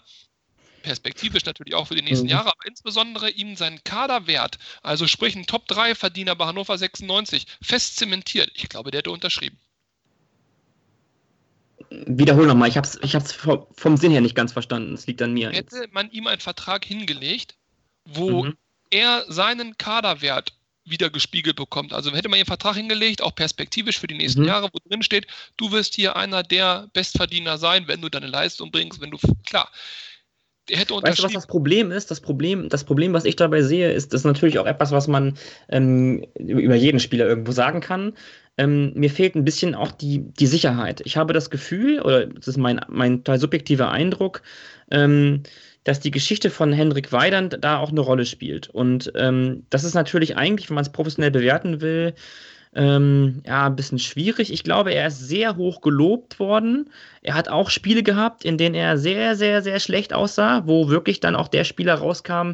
[0.81, 2.31] perspektivisch natürlich auch für die nächsten Mhm.
[2.31, 8.51] Jahre, aber insbesondere ihm seinen Kaderwert, also sprich ein Top-3-Verdiener bei Hannover 96, fest zementiert.
[8.55, 9.57] Ich glaube, der hätte unterschrieben.
[11.89, 14.93] Wiederhol nochmal, ich hab's, ich hab's vom, vom Sinn her nicht ganz verstanden.
[14.93, 15.51] Es liegt an mir.
[15.51, 15.73] jetzt.
[15.73, 17.55] Hätte man ihm einen Vertrag hingelegt,
[18.05, 18.57] wo Mhm.
[18.89, 20.53] er seinen Kaderwert
[20.83, 21.93] wieder gespiegelt bekommt.
[21.93, 24.47] Also hätte man ihm einen Vertrag hingelegt, auch perspektivisch für die nächsten Mhm.
[24.47, 25.27] Jahre, wo drin steht,
[25.57, 29.71] du wirst hier einer der Bestverdiener sein, wenn du deine Leistung bringst, wenn du, klar,
[30.69, 32.11] hätte Weißt du, was das Problem ist?
[32.11, 35.07] Das Problem, das Problem, was ich dabei sehe, ist, das ist natürlich auch etwas, was
[35.07, 35.37] man
[35.69, 38.13] ähm, über jeden Spieler irgendwo sagen kann.
[38.57, 41.01] Ähm, mir fehlt ein bisschen auch die, die Sicherheit.
[41.05, 44.41] Ich habe das Gefühl, oder das ist mein, mein total subjektiver Eindruck,
[44.91, 45.43] ähm,
[45.83, 48.69] dass die Geschichte von Hendrik Weidand da auch eine Rolle spielt.
[48.69, 52.13] Und ähm, das ist natürlich eigentlich, wenn man es professionell bewerten will,
[52.73, 54.51] ähm, ja, ein bisschen schwierig.
[54.51, 56.89] Ich glaube, er ist sehr hoch gelobt worden.
[57.21, 61.19] Er hat auch Spiele gehabt, in denen er sehr, sehr, sehr schlecht aussah, wo wirklich
[61.19, 62.53] dann auch der Spieler rauskam,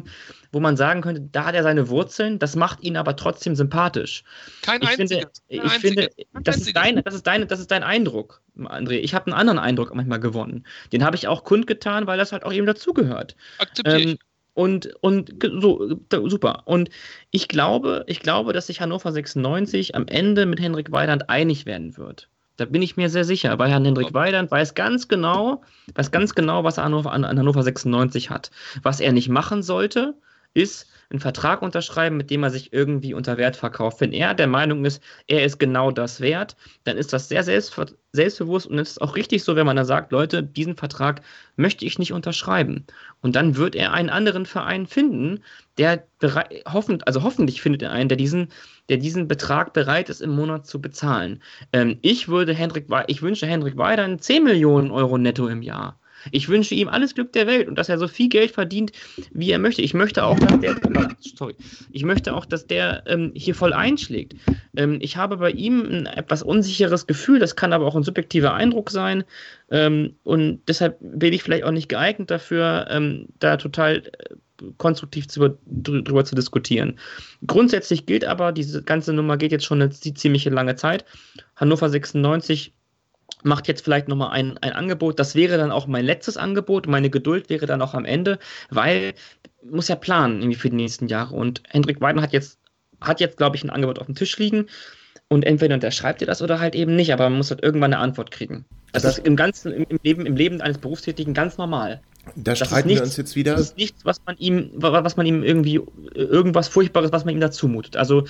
[0.50, 4.24] wo man sagen könnte, da hat er seine Wurzeln, das macht ihn aber trotzdem sympathisch.
[4.62, 6.10] Kein Ich finde, kein ich finde
[6.42, 6.72] das, ist einziges.
[6.72, 8.94] deine, das, ist deine, das ist dein Eindruck, André.
[8.94, 10.66] Ich habe einen anderen Eindruck manchmal gewonnen.
[10.92, 13.36] Den habe ich auch kundgetan, weil das halt auch eben dazugehört.
[13.58, 14.06] Akzeptiere ich.
[14.08, 14.18] Ähm,
[14.58, 16.62] und und so, super.
[16.64, 16.90] Und
[17.30, 21.96] ich glaube, ich glaube, dass sich Hannover 96 am Ende mit Henrik Weidand einig werden
[21.96, 22.28] wird.
[22.56, 25.62] Da bin ich mir sehr sicher, weil Herrn Hendrik Weidand weiß ganz genau,
[25.94, 28.50] weiß ganz genau, was er an Hannover, an, an Hannover 96 hat.
[28.82, 30.14] Was er nicht machen sollte,
[30.54, 34.00] ist einen Vertrag unterschreiben, mit dem er sich irgendwie unter Wert verkauft.
[34.00, 36.54] Wenn er der Meinung ist, er ist genau das wert,
[36.84, 39.86] dann ist das sehr selbstver- selbstbewusst und es ist auch richtig so, wenn man da
[39.86, 41.22] sagt, Leute, diesen Vertrag
[41.56, 42.86] möchte ich nicht unterschreiben.
[43.22, 45.42] Und dann wird er einen anderen Verein finden,
[45.78, 46.04] der
[46.70, 48.48] hoffend, also hoffentlich findet er einen, der diesen,
[48.90, 51.42] der diesen Betrag bereit ist, im Monat zu bezahlen.
[51.72, 55.98] Ähm, ich würde Hendrik, ich wünsche Hendrik Weidern 10 Millionen Euro netto im Jahr.
[56.32, 58.92] Ich wünsche ihm alles Glück der Welt und dass er so viel Geld verdient,
[59.32, 59.82] wie er möchte.
[59.82, 60.76] Ich möchte auch, dass der,
[61.36, 61.54] sorry,
[61.92, 64.34] ich möchte auch, dass der ähm, hier voll einschlägt.
[64.76, 68.54] Ähm, ich habe bei ihm ein etwas unsicheres Gefühl, das kann aber auch ein subjektiver
[68.54, 69.24] Eindruck sein.
[69.70, 74.34] Ähm, und deshalb bin ich vielleicht auch nicht geeignet dafür, ähm, da total äh,
[74.76, 76.98] konstruktiv zu, drü- drüber zu diskutieren.
[77.46, 81.04] Grundsätzlich gilt aber, diese ganze Nummer geht jetzt schon eine zi- ziemliche lange Zeit.
[81.54, 82.72] Hannover 96
[83.42, 85.18] macht jetzt vielleicht nochmal ein, ein Angebot.
[85.18, 86.86] Das wäre dann auch mein letztes Angebot.
[86.86, 88.38] Meine Geduld wäre dann auch am Ende,
[88.70, 89.14] weil
[89.62, 91.34] muss ja planen irgendwie für die nächsten Jahre.
[91.34, 92.58] Und Hendrik Weidner hat jetzt,
[93.00, 94.66] hat jetzt, glaube ich, ein Angebot auf dem Tisch liegen.
[95.30, 98.02] Und entweder unterschreibt ihr das oder halt eben nicht, aber man muss halt irgendwann eine
[98.02, 98.64] Antwort kriegen.
[98.92, 102.00] Also das ist im ganzen, im, im Leben, im Leben eines Berufstätigen ganz normal.
[102.34, 103.52] Da Das ist streiten wir nichts- uns jetzt wieder.
[103.52, 105.80] Das ist nichts, was man ihm, wa- was man ihm irgendwie,
[106.14, 107.96] irgendwas Furchtbares, was man ihm da zumutet.
[107.98, 108.24] Also,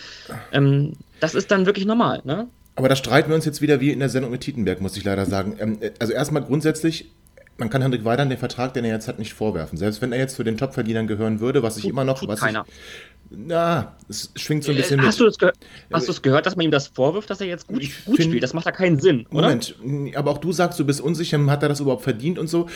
[0.52, 2.48] ähm, das ist dann wirklich normal, ne?
[2.78, 5.02] Aber da streiten wir uns jetzt wieder wie in der Sendung mit Tietenberg, muss ich
[5.02, 5.56] leider sagen.
[5.58, 7.10] Ähm, also erstmal grundsätzlich,
[7.56, 9.76] man kann Hendrik Weidern den Vertrag, den er jetzt hat, nicht vorwerfen.
[9.76, 12.38] Selbst wenn er jetzt zu den Topverdienern gehören würde, was ich immer noch, Tut was
[12.38, 12.64] keiner.
[12.68, 15.40] ich, na, es schwingt so ein Äh, bisschen hast, mit.
[15.42, 15.50] du
[15.92, 18.22] hast du es gehört, dass man ihm das vorwirft, dass er jetzt gut, gut find-
[18.28, 18.42] spielt?
[18.42, 19.42] Das macht ja keinen Sinn, oder?
[19.42, 19.74] Moment,
[20.14, 22.68] aber auch du sagst, du bist unsicher, hat er das überhaupt verdient und so.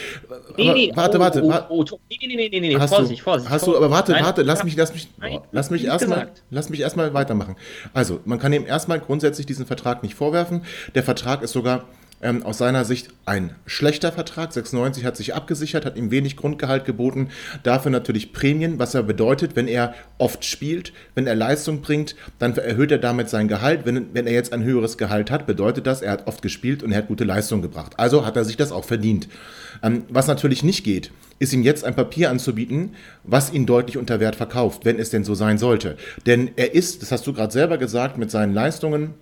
[0.57, 2.94] Nee, aber nee, warte, oh, warte, oh, oh, oh, nee, nee, nee, nee, nee, Hast
[2.94, 3.50] Vorsicht, du, Vorsicht.
[3.50, 3.84] hast du, Vorsicht.
[3.84, 7.14] aber warte, Nein, warte, lass mich, lass mich, Nein, lass mich erstmal, lass mich erstmal
[7.14, 7.57] weitermachen.
[7.94, 10.64] Also, man kann ihm erstmal grundsätzlich diesen Vertrag nicht vorwerfen.
[10.94, 11.84] Der Vertrag ist sogar
[12.23, 14.53] ähm, aus seiner Sicht ein schlechter Vertrag.
[14.53, 17.29] 96 hat sich abgesichert, hat ihm wenig Grundgehalt geboten,
[17.62, 22.57] dafür natürlich Prämien, was er bedeutet, wenn er oft spielt, wenn er Leistung bringt, dann
[22.57, 23.85] erhöht er damit sein Gehalt.
[23.85, 26.93] Wenn, wenn er jetzt ein höheres Gehalt hat, bedeutet das, er hat oft gespielt und
[26.93, 27.95] er hat gute Leistung gebracht.
[27.99, 29.29] Also hat er sich das auch verdient.
[29.83, 32.95] Ähm, was natürlich nicht geht, ist ihm jetzt ein Papier anzubieten,
[33.25, 35.97] was ihn deutlich unter Wert verkauft, wenn es denn so sein sollte.
[36.25, 39.14] Denn er ist, das hast du gerade selber gesagt, mit seinen Leistungen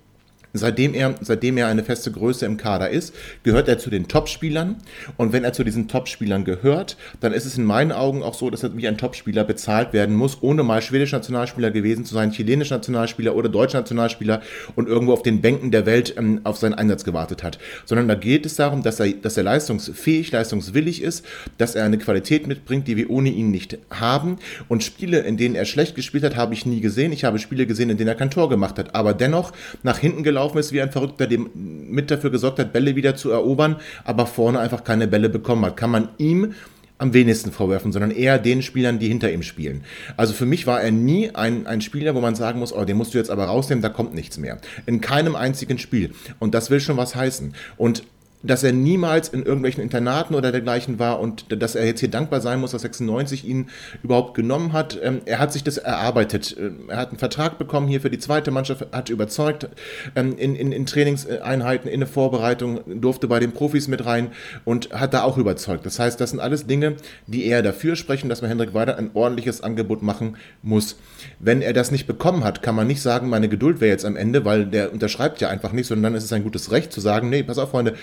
[0.52, 4.76] Seitdem er, seitdem er eine feste Größe im Kader ist, gehört er zu den Topspielern.
[5.16, 8.50] Und wenn er zu diesen Topspielern gehört, dann ist es in meinen Augen auch so,
[8.50, 12.32] dass er wie ein Topspieler bezahlt werden muss, ohne mal schwedischer Nationalspieler gewesen zu sein,
[12.32, 14.40] chilenischer Nationalspieler oder deutscher Nationalspieler
[14.74, 17.58] und irgendwo auf den Bänken der Welt ähm, auf seinen Einsatz gewartet hat.
[17.84, 21.24] Sondern da geht es darum, dass er, dass er leistungsfähig, leistungswillig ist,
[21.58, 24.38] dass er eine Qualität mitbringt, die wir ohne ihn nicht haben.
[24.68, 27.12] Und Spiele, in denen er schlecht gespielt hat, habe ich nie gesehen.
[27.12, 28.96] Ich habe Spiele gesehen, in denen er kein Tor gemacht hat.
[28.96, 29.52] Aber dennoch
[29.84, 33.14] nach hinten gelaufen gelaufen ist wie ein Verrückter, der mit dafür gesorgt hat, Bälle wieder
[33.14, 35.76] zu erobern, aber vorne einfach keine Bälle bekommen hat.
[35.76, 36.54] Kann man ihm
[36.96, 39.84] am wenigsten vorwerfen, sondern eher den Spielern, die hinter ihm spielen.
[40.16, 42.96] Also für mich war er nie ein, ein Spieler, wo man sagen muss, oh, den
[42.96, 44.58] musst du jetzt aber rausnehmen, da kommt nichts mehr.
[44.86, 46.12] In keinem einzigen Spiel.
[46.38, 47.54] Und das will schon was heißen.
[47.76, 48.02] Und
[48.42, 52.40] dass er niemals in irgendwelchen Internaten oder dergleichen war und dass er jetzt hier dankbar
[52.40, 53.68] sein muss, dass 96 ihn
[54.02, 54.98] überhaupt genommen hat.
[55.02, 56.56] Ähm, er hat sich das erarbeitet.
[56.58, 59.68] Ähm, er hat einen Vertrag bekommen hier für die zweite Mannschaft, hat überzeugt
[60.16, 64.30] ähm, in, in, in Trainingseinheiten, in der Vorbereitung, durfte bei den Profis mit rein
[64.64, 65.84] und hat da auch überzeugt.
[65.84, 69.10] Das heißt, das sind alles Dinge, die eher dafür sprechen, dass man Hendrik weiter ein
[69.14, 70.96] ordentliches Angebot machen muss.
[71.38, 74.16] Wenn er das nicht bekommen hat, kann man nicht sagen, meine Geduld wäre jetzt am
[74.16, 77.00] Ende, weil der unterschreibt ja einfach nicht, sondern dann ist es ein gutes Recht zu
[77.00, 77.94] sagen, nee, pass auf, Freunde,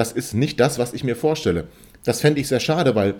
[0.00, 1.68] das ist nicht das, was ich mir vorstelle.
[2.06, 3.16] Das fände ich sehr schade, weil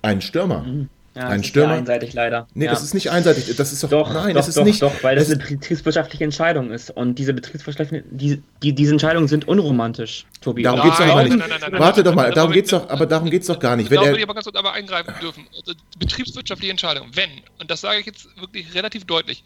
[0.00, 0.62] ein Stürmer.
[0.62, 0.88] Mhm.
[1.14, 1.74] Ja, ein das Stürmer.
[1.74, 2.48] Ist einseitig leider.
[2.54, 2.70] Nee, ja.
[2.70, 3.54] das ist nicht einseitig.
[3.54, 4.80] Das ist doch, Doch, nein, doch, das ist doch, nicht.
[4.80, 6.90] doch, weil das, das eine betriebswirtschaftliche Entscheidung ist.
[6.90, 10.62] Und diese betriebswirtschaftlichen, die, die, diese Entscheidungen sind unromantisch, Tobi.
[10.62, 11.36] Darum Nein, geht's doch nein, nicht.
[11.36, 13.58] nein, nein, nein, Warte nein, doch mal, darum geht's nein, doch, aber darum geht's doch
[13.58, 13.90] gar nicht.
[13.90, 15.46] Wenn würde ich er, aber ganz kurz aber eingreifen dürfen.
[15.54, 17.08] Also, betriebswirtschaftliche Entscheidung.
[17.12, 17.28] Wenn,
[17.60, 19.44] und das sage ich jetzt wirklich relativ deutlich,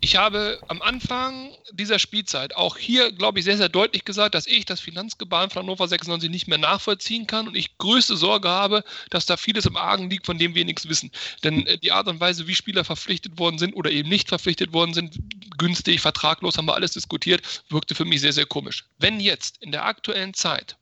[0.00, 4.46] ich habe am Anfang dieser Spielzeit auch hier, glaube ich, sehr, sehr deutlich gesagt, dass
[4.46, 8.84] ich das Finanzgebaren von Hannover 96 nicht mehr nachvollziehen kann und ich größte Sorge habe,
[9.10, 11.10] dass da vieles im Argen liegt, von dem wir nichts wissen.
[11.42, 14.72] Denn äh, die Art und Weise, wie Spieler verpflichtet worden sind oder eben nicht verpflichtet
[14.72, 15.18] worden sind,
[15.58, 18.84] günstig, vertraglos, haben wir alles diskutiert, wirkte für mich sehr, sehr komisch.
[18.98, 20.76] Wenn jetzt in der aktuellen Zeit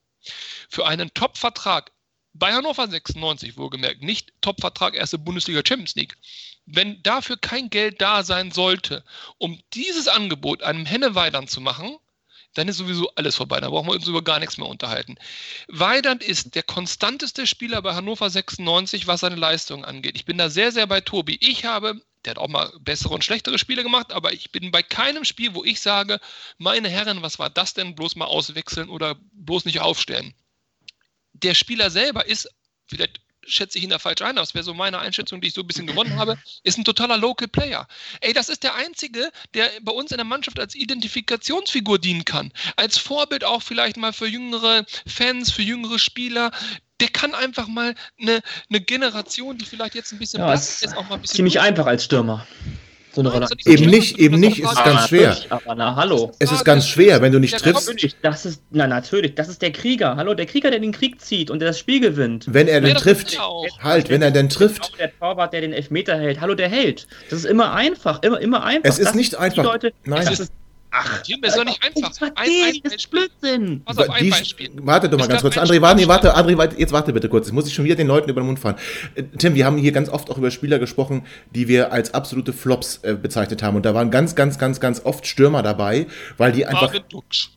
[0.69, 1.91] für einen Top-Vertrag
[2.33, 6.17] bei Hannover 96 wohlgemerkt, nicht Top-Vertrag erste Bundesliga Champions League,
[6.67, 9.05] wenn dafür kein Geld da sein sollte,
[9.39, 11.97] um dieses Angebot einem Henne Weidand zu machen,
[12.55, 13.61] dann ist sowieso alles vorbei.
[13.61, 15.17] Da brauchen wir uns über gar nichts mehr unterhalten.
[15.69, 20.17] Weidand ist der konstanteste Spieler bei Hannover 96, was seine Leistung angeht.
[20.17, 21.39] Ich bin da sehr, sehr bei Tobi.
[21.41, 24.83] Ich habe, der hat auch mal bessere und schlechtere Spiele gemacht, aber ich bin bei
[24.83, 26.19] keinem Spiel, wo ich sage,
[26.59, 27.95] meine Herren, was war das denn?
[27.95, 30.35] Bloß mal auswechseln oder bloß nicht aufstellen.
[31.43, 32.49] Der Spieler selber ist,
[32.87, 35.55] vielleicht schätze ich ihn da falsch ein, aber das wäre so meine Einschätzung, die ich
[35.55, 37.89] so ein bisschen gewonnen habe, ist ein totaler Local Player.
[38.21, 42.53] Ey, das ist der Einzige, der bei uns in der Mannschaft als Identifikationsfigur dienen kann.
[42.77, 46.51] Als Vorbild auch vielleicht mal für jüngere Fans, für jüngere Spieler.
[47.01, 50.95] Der kann einfach mal eine, eine Generation, die vielleicht jetzt ein bisschen Ja, es ist,
[50.95, 51.37] auch mal ein bisschen.
[51.37, 52.47] Ziemlich durch- einfach als Stürmer.
[53.13, 53.49] So eine Rolle.
[53.67, 55.37] Eben nicht, eben ist nicht, doch ist ganz schwer.
[55.49, 56.33] Aber na, hallo.
[56.39, 58.17] Es ist ganz schwer, wenn du nicht triffst.
[58.23, 60.17] Das ist, na natürlich, das ist der Krieger.
[60.17, 62.47] Hallo, der Krieger, der den Krieg zieht und der das Spiel gewinnt.
[62.49, 63.67] Wenn er das trifft, auch.
[63.81, 66.41] halt, wenn er denn trifft, der Torwart, der den Elfmeter hält.
[66.41, 67.07] Hallo, der hält.
[67.31, 68.89] Das ist immer einfach, immer, immer einfach.
[68.89, 69.65] Es ist Das nicht einfach.
[69.65, 70.25] Leute, Nein.
[70.25, 70.53] das ist,
[70.91, 72.09] ach, Tim, ist doch nicht einfach.
[72.11, 73.11] Das, Ein, ein, ist.
[73.11, 73.83] Blödsinn.
[73.85, 74.71] Pass auf, ein Die- Beispiel.
[74.83, 75.57] Warte doch mal ganz kurz.
[75.57, 77.47] André, warte, nee, warte, André, warte, jetzt warte bitte kurz.
[77.47, 78.77] Jetzt muss ich schon wieder den Leuten über den Mund fahren.
[79.15, 82.53] Äh, Tim, wir haben hier ganz oft auch über Spieler gesprochen, die wir als absolute
[82.53, 83.77] Flops äh, bezeichnet haben.
[83.77, 86.83] Und da waren ganz, ganz, ganz, ganz oft Stürmer dabei, weil die einfach.
[86.83, 87.51] Marvin Duksch.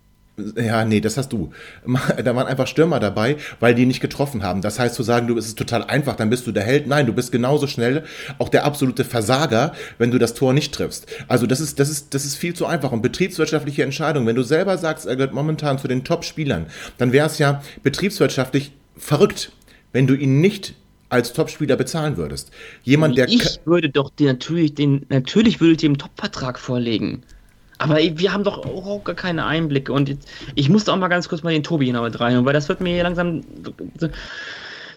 [0.55, 1.51] Ja, nee, das hast du.
[1.85, 4.61] Da waren einfach Stürmer dabei, weil die nicht getroffen haben.
[4.61, 6.87] Das heißt, zu sagen, du es ist total einfach, dann bist du der Held.
[6.87, 8.03] Nein, du bist genauso schnell
[8.39, 11.05] auch der absolute Versager, wenn du das Tor nicht triffst.
[11.27, 12.91] Also das ist, das ist, das ist viel zu einfach.
[12.91, 16.65] Und betriebswirtschaftliche Entscheidung, wenn du selber sagst, er gehört momentan zu den Top-Spielern,
[16.97, 19.51] dann wäre es ja betriebswirtschaftlich verrückt,
[19.91, 20.73] wenn du ihn nicht
[21.09, 22.49] als Topspieler bezahlen würdest.
[22.81, 27.21] Jemand, der ich würde doch den, natürlich, den, natürlich würde ich dem Top-Vertrag vorlegen.
[27.83, 29.91] Aber wir haben doch auch gar keine Einblicke.
[29.91, 30.15] Und
[30.55, 32.79] ich musste auch mal ganz kurz mal den Tobi noch mit rein, weil das wird
[32.79, 33.41] mir hier langsam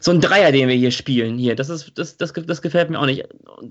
[0.00, 1.36] so, ein Dreier, den wir hier spielen.
[1.36, 3.24] Hier, das ist, das, das, das gefällt mir auch nicht.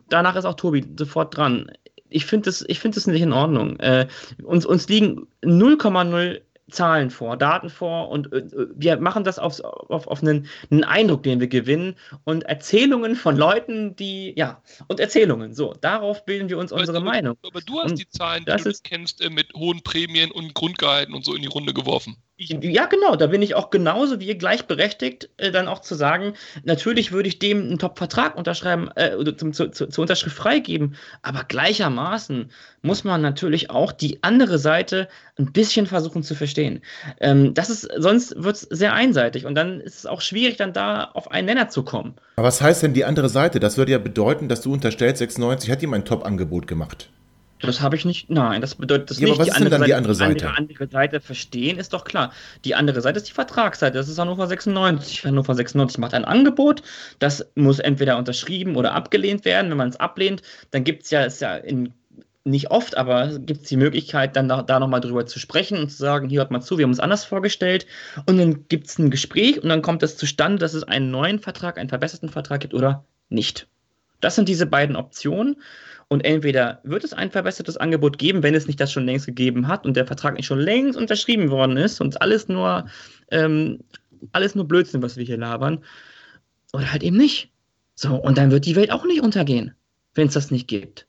[0.10, 1.72] Danach ist auch Tobi sofort dran.
[2.10, 3.80] Ich finde das, ich das nicht in Ordnung.
[3.80, 4.08] Äh,
[4.44, 6.42] uns, uns liegen 0,0
[6.72, 8.44] Zahlen vor, Daten vor und äh,
[8.76, 13.38] wir machen das auf, auf, auf einen, einen Eindruck, den wir gewinnen und Erzählungen von
[13.38, 17.38] Leuten, die, ja, und Erzählungen, so, darauf bilden wir uns unsere aber, Meinung.
[17.46, 20.32] Aber du hast Und die Zahlen, die das du ist- kennst, äh, mit hohen Prämien
[20.32, 22.18] und Grundgehalten und so in die Runde geworfen.
[22.38, 26.34] Ja, genau, da bin ich auch genauso wie ihr gleichberechtigt, äh, dann auch zu sagen,
[26.66, 31.46] natürlich würde ich dem einen Top-Vertrag unterschreiben, äh, zum, zu, zu, zur Unterschrift freigeben, aber
[31.46, 35.08] gleichermaßen muss man natürlich auch die andere Seite
[35.38, 36.82] ein bisschen versuchen zu verstehen.
[37.22, 40.74] Ähm, das ist, sonst wird es sehr einseitig und dann ist es auch schwierig, dann
[40.74, 42.16] da auf einen Nenner zu kommen.
[42.36, 43.62] Aber was heißt denn die andere Seite?
[43.62, 47.10] Das würde ja bedeuten, dass du unterstellst, 96 hat ihm ein Top-Angebot gemacht.
[47.62, 48.30] Das habe ich nicht.
[48.30, 49.34] Nein, das bedeutet das Ja, nicht.
[49.34, 50.36] aber was ist denn dann die andere Seite?
[50.36, 52.32] Die andere Seite verstehen ist doch klar.
[52.66, 53.98] Die andere Seite ist die Vertragsseite.
[53.98, 55.26] Das ist Hannover 96.
[55.26, 56.84] Hannover 96 macht ein Angebot.
[57.20, 59.72] Das muss entweder unterschrieben oder abgelehnt werden.
[59.72, 60.42] Wenn man es ablehnt,
[60.72, 61.94] dann gibt es ja, ist ja in,
[62.44, 65.90] nicht oft, aber gibt es die Möglichkeit, dann da, da nochmal drüber zu sprechen und
[65.90, 67.88] zu sagen: Hier hört mal zu, wir haben uns anders vorgestellt.
[68.26, 71.40] Und dann gibt es ein Gespräch und dann kommt es zustande, dass es einen neuen
[71.40, 73.68] Vertrag, einen verbesserten Vertrag gibt oder nicht.
[74.20, 75.58] Das sind diese beiden Optionen.
[76.08, 79.68] Und entweder wird es ein verbessertes Angebot geben, wenn es nicht das schon längst gegeben
[79.68, 82.88] hat und der Vertrag nicht schon längst unterschrieben worden ist und alles nur,
[83.32, 83.80] ähm,
[84.32, 85.84] alles nur Blödsinn, was wir hier labern.
[86.74, 87.52] Oder halt eben nicht.
[87.96, 89.74] So, und dann wird die Welt auch nicht untergehen,
[90.14, 91.08] wenn es das nicht gibt.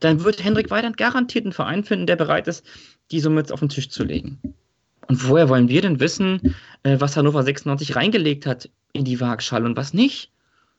[0.00, 2.64] Dann wird Hendrik Weidand garantiert einen Verein finden, der bereit ist,
[3.12, 4.40] die Summe jetzt auf den Tisch zu legen.
[5.06, 9.66] Und woher wollen wir denn wissen, äh, was Hannover 96 reingelegt hat in die Waagschale
[9.66, 10.32] und was nicht?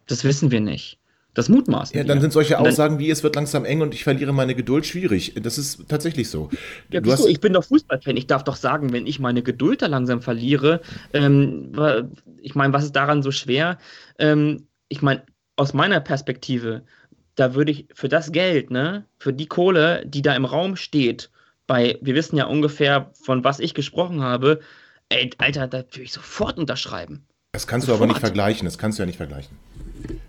[0.08, 1.00] Das wissen wir nicht.
[1.36, 1.98] Das mutmaßen.
[1.98, 4.86] Ja, dann sind solche Aussagen wie, es wird langsam eng und ich verliere meine Geduld
[4.86, 5.34] schwierig.
[5.42, 6.50] Das ist tatsächlich so.
[6.92, 8.16] Ja, Du hast- ich bin doch Fußballfan.
[8.18, 10.82] Ich darf doch sagen, wenn ich meine Geduld da langsam verliere,
[11.12, 11.72] ähm,
[12.42, 13.80] ich meine, was ist daran so schwer?
[14.20, 15.24] Ähm, ich meine,
[15.56, 16.84] aus meiner Perspektive,
[17.36, 21.32] da würde ich für das Geld, ne, für die Kohle, die da im Raum steht,
[21.66, 24.60] bei, wir wissen ja ungefähr, von was ich gesprochen habe,
[25.10, 27.26] ey, Alter, da würde ich sofort unterschreiben.
[27.54, 28.28] Das kannst du aber nicht Sofort.
[28.28, 28.66] vergleichen.
[28.66, 29.56] Das kannst du ja nicht vergleichen.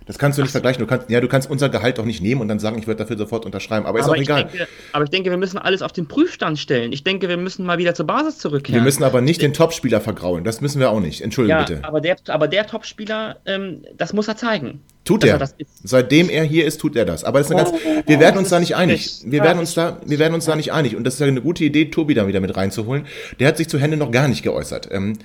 [0.06, 0.80] Das kannst du nicht vergleichen.
[0.80, 2.98] Du kannst, ja, du kannst unser Gehalt doch nicht nehmen und dann sagen, ich würde
[2.98, 3.86] dafür sofort unterschreiben.
[3.86, 4.44] Aber ist auch egal.
[4.44, 6.92] Denke, aber ich denke, wir müssen alles auf den Prüfstand stellen.
[6.92, 8.80] Ich denke, wir müssen mal wieder zur Basis zurückkehren.
[8.80, 10.44] Wir müssen aber nicht den Topspieler vergraulen.
[10.44, 11.22] Das müssen wir auch nicht.
[11.22, 11.84] Entschuldige Ja, bitte.
[11.84, 14.80] aber der, aber der Topspieler, ähm, das muss er zeigen.
[15.04, 15.34] Tut er.
[15.34, 15.70] er das ist.
[15.82, 17.24] Seitdem er hier ist, tut er das.
[17.24, 19.20] Aber das ist eine ganz, wir werden uns da nicht einig.
[19.24, 20.96] Wir werden uns da, wir werden uns da nicht einig.
[20.96, 23.06] Und das ist ja eine gute Idee, Tobi da wieder mit reinzuholen.
[23.40, 24.88] Der hat sich zu Hände noch gar nicht geäußert.
[24.90, 25.18] Ähm,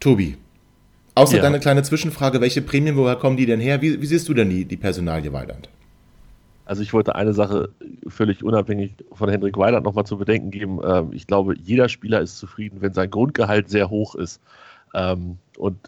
[0.00, 0.36] Tobi,
[1.18, 1.42] außer Ja.
[1.42, 3.80] deine kleine Zwischenfrage, welche Prämien, woher kommen die denn her?
[3.82, 5.68] Wie, wie siehst du denn die, die Personalie Weidand?
[6.64, 7.70] Also ich wollte eine Sache
[8.08, 10.80] völlig unabhängig von Hendrik Weidand nochmal zu bedenken geben.
[10.84, 14.40] Ähm, ich glaube, jeder Spieler ist zufrieden, wenn sein Grundgehalt sehr hoch ist.
[14.94, 15.78] Ähm, und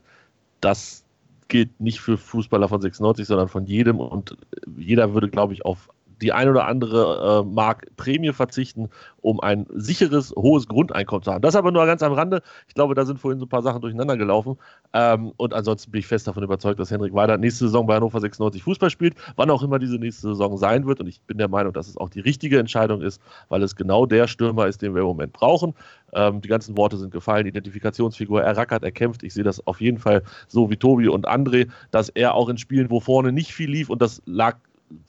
[0.63, 1.05] das
[1.49, 3.99] gilt nicht für Fußballer von 96, sondern von jedem.
[4.01, 4.37] Und
[4.79, 5.91] jeder würde, glaube ich, auf
[6.21, 8.89] die ein oder andere äh, Mark Prämie verzichten,
[9.21, 11.43] um ein sicheres, hohes Grundeinkommen zu haben.
[11.43, 12.43] Das aber nur ganz am Rande.
[12.69, 14.57] Ich glaube, da sind vorhin so ein paar Sachen durcheinander gelaufen.
[14.93, 18.21] Ähm, und ansonsten bin ich fest davon überzeugt, dass Henrik Weidand nächste Saison bei Hannover
[18.21, 21.01] 96 Fußball spielt, wann auch immer diese nächste Saison sein wird.
[21.01, 24.07] Und ich bin der Meinung, dass es auch die richtige Entscheidung ist, weil es genau
[24.07, 25.75] der Stürmer ist, den wir im Moment brauchen.
[26.13, 29.23] Ähm, die ganzen Worte sind gefallen, Identifikationsfigur, er rackert, er kämpft.
[29.23, 32.59] Ich sehe das auf jeden Fall so wie Tobi und André, dass er auch in
[32.59, 34.57] Spielen, wo vorne nicht viel lief, und das lag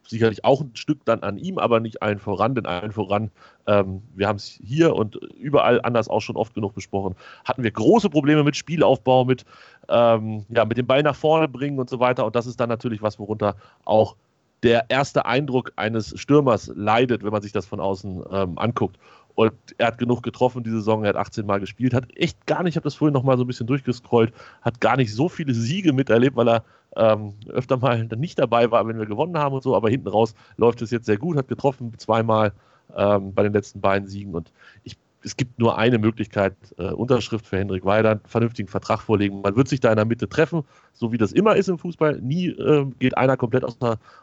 [0.07, 3.32] sicherlich auch ein Stück dann an ihm, aber nicht allen voran, denn allen voran,
[3.67, 7.15] ähm, wir haben es hier und überall anders auch schon oft genug besprochen,
[7.45, 9.45] hatten wir große Probleme mit Spielaufbau, mit,
[9.89, 12.25] ähm, ja, mit dem Ball nach vorne bringen und so weiter.
[12.25, 13.55] Und das ist dann natürlich was, worunter
[13.86, 14.15] auch
[14.63, 18.97] der erste Eindruck eines Stürmers leidet, wenn man sich das von außen ähm, anguckt.
[19.42, 22.64] Und er hat genug getroffen diese Saison, er hat 18 Mal gespielt, hat echt gar
[22.64, 25.54] nicht, ich habe das vorhin nochmal so ein bisschen durchgescrollt, hat gar nicht so viele
[25.54, 26.64] Siege miterlebt, weil er
[26.96, 30.10] ähm, öfter mal dann nicht dabei war, wenn wir gewonnen haben und so, aber hinten
[30.10, 32.54] raus läuft es jetzt sehr gut, hat getroffen zweimal
[32.96, 34.52] ähm, bei den letzten beiden Siegen und
[34.84, 39.42] ich, es gibt nur eine Möglichkeit, äh, Unterschrift für Hendrik Weidand, vernünftigen Vertrag vorlegen.
[39.42, 40.64] Man wird sich da in der Mitte treffen,
[40.94, 42.20] so wie das immer ist im Fußball.
[42.22, 43.78] Nie äh, geht einer komplett aus,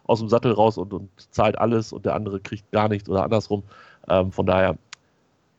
[0.04, 3.22] aus dem Sattel raus und, und zahlt alles und der andere kriegt gar nichts oder
[3.22, 3.62] andersrum.
[4.08, 4.76] Ähm, von daher,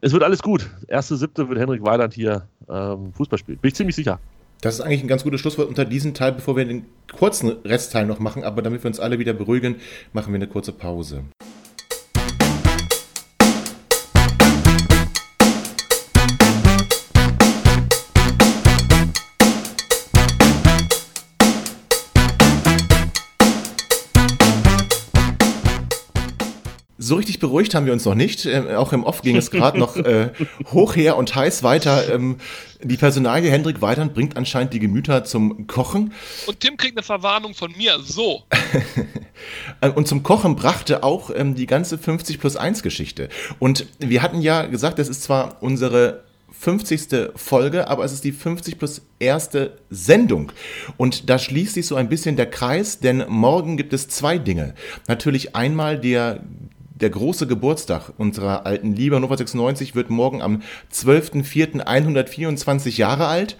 [0.01, 0.69] es wird alles gut.
[0.87, 3.57] Erste Siebte wird Hendrik Weidand hier ähm, Fußball spielen.
[3.59, 4.19] Bin ich ziemlich sicher.
[4.61, 8.05] Das ist eigentlich ein ganz gutes Schlusswort unter diesem Teil, bevor wir den kurzen Restteil
[8.05, 8.43] noch machen.
[8.43, 9.77] Aber damit wir uns alle wieder beruhigen,
[10.11, 11.23] machen wir eine kurze Pause.
[27.09, 28.45] So richtig beruhigt haben wir uns noch nicht.
[28.45, 30.29] Ähm, auch im Off ging es gerade noch äh,
[30.71, 32.13] hoch her und heiß weiter.
[32.13, 32.37] Ähm,
[32.83, 36.13] die Personalie Hendrik Weidand bringt anscheinend die Gemüter zum Kochen.
[36.45, 37.99] Und Tim kriegt eine Verwarnung von mir.
[38.03, 38.43] So.
[39.79, 43.29] Äh, Und zum Kochen brachte auch ähm, die ganze 50 plus 1 Geschichte.
[43.57, 47.31] Und wir hatten ja gesagt, das ist zwar unsere 50.
[47.35, 50.51] Folge, aber es ist die 50 plus erste Sendung.
[50.97, 54.75] Und da schließt sich so ein bisschen der Kreis, denn morgen gibt es zwei Dinge.
[55.07, 56.41] Natürlich einmal der
[57.01, 60.61] der große Geburtstag unserer alten Liebe Hannover 96 wird morgen am
[60.93, 63.55] 12.04.124 Jahre alt.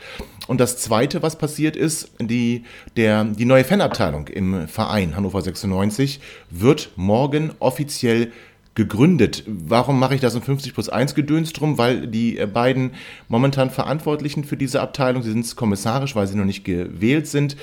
[0.48, 2.64] Und das zweite, was passiert ist, die,
[2.98, 6.20] der, die neue Fanabteilung im Verein Hannover 96
[6.50, 8.32] wird morgen offiziell
[8.76, 9.44] gegründet.
[9.48, 11.78] Warum mache ich da so ein 50 plus 1 Gedöns drum?
[11.78, 12.92] Weil die äh, beiden
[13.28, 17.58] momentan Verantwortlichen für diese Abteilung, sie sind kommissarisch, weil sie noch nicht gewählt sind.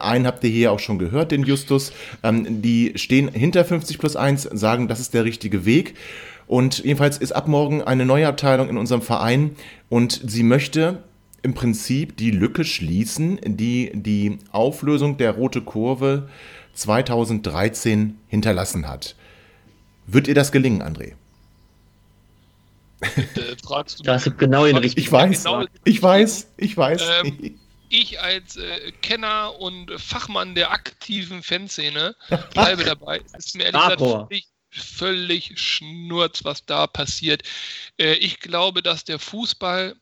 [0.00, 1.92] Einen habt ihr hier auch schon gehört, den Justus.
[2.22, 5.94] Ähm, die stehen hinter 50 plus 1, sagen, das ist der richtige Weg.
[6.46, 9.52] Und jedenfalls ist ab morgen eine neue Abteilung in unserem Verein
[9.88, 11.02] und sie möchte
[11.42, 16.28] im Prinzip die Lücke schließen, die die Auflösung der Rote Kurve
[16.74, 19.16] 2013 hinterlassen hat.
[20.06, 21.14] Wird ihr das gelingen, André?
[23.00, 25.02] Äh, fragst du das ist genau in Richtung.
[25.02, 27.02] Ich weiß, genau ich weiß, ich weiß.
[27.24, 32.16] Ähm, ich als äh, Kenner und Fachmann der aktiven Fanszene
[32.54, 33.20] bleibe dabei.
[33.32, 37.42] Es ist mir ehrlich gesagt völlig, völlig schnurz, was da passiert.
[37.98, 39.94] Äh, ich glaube, dass der Fußball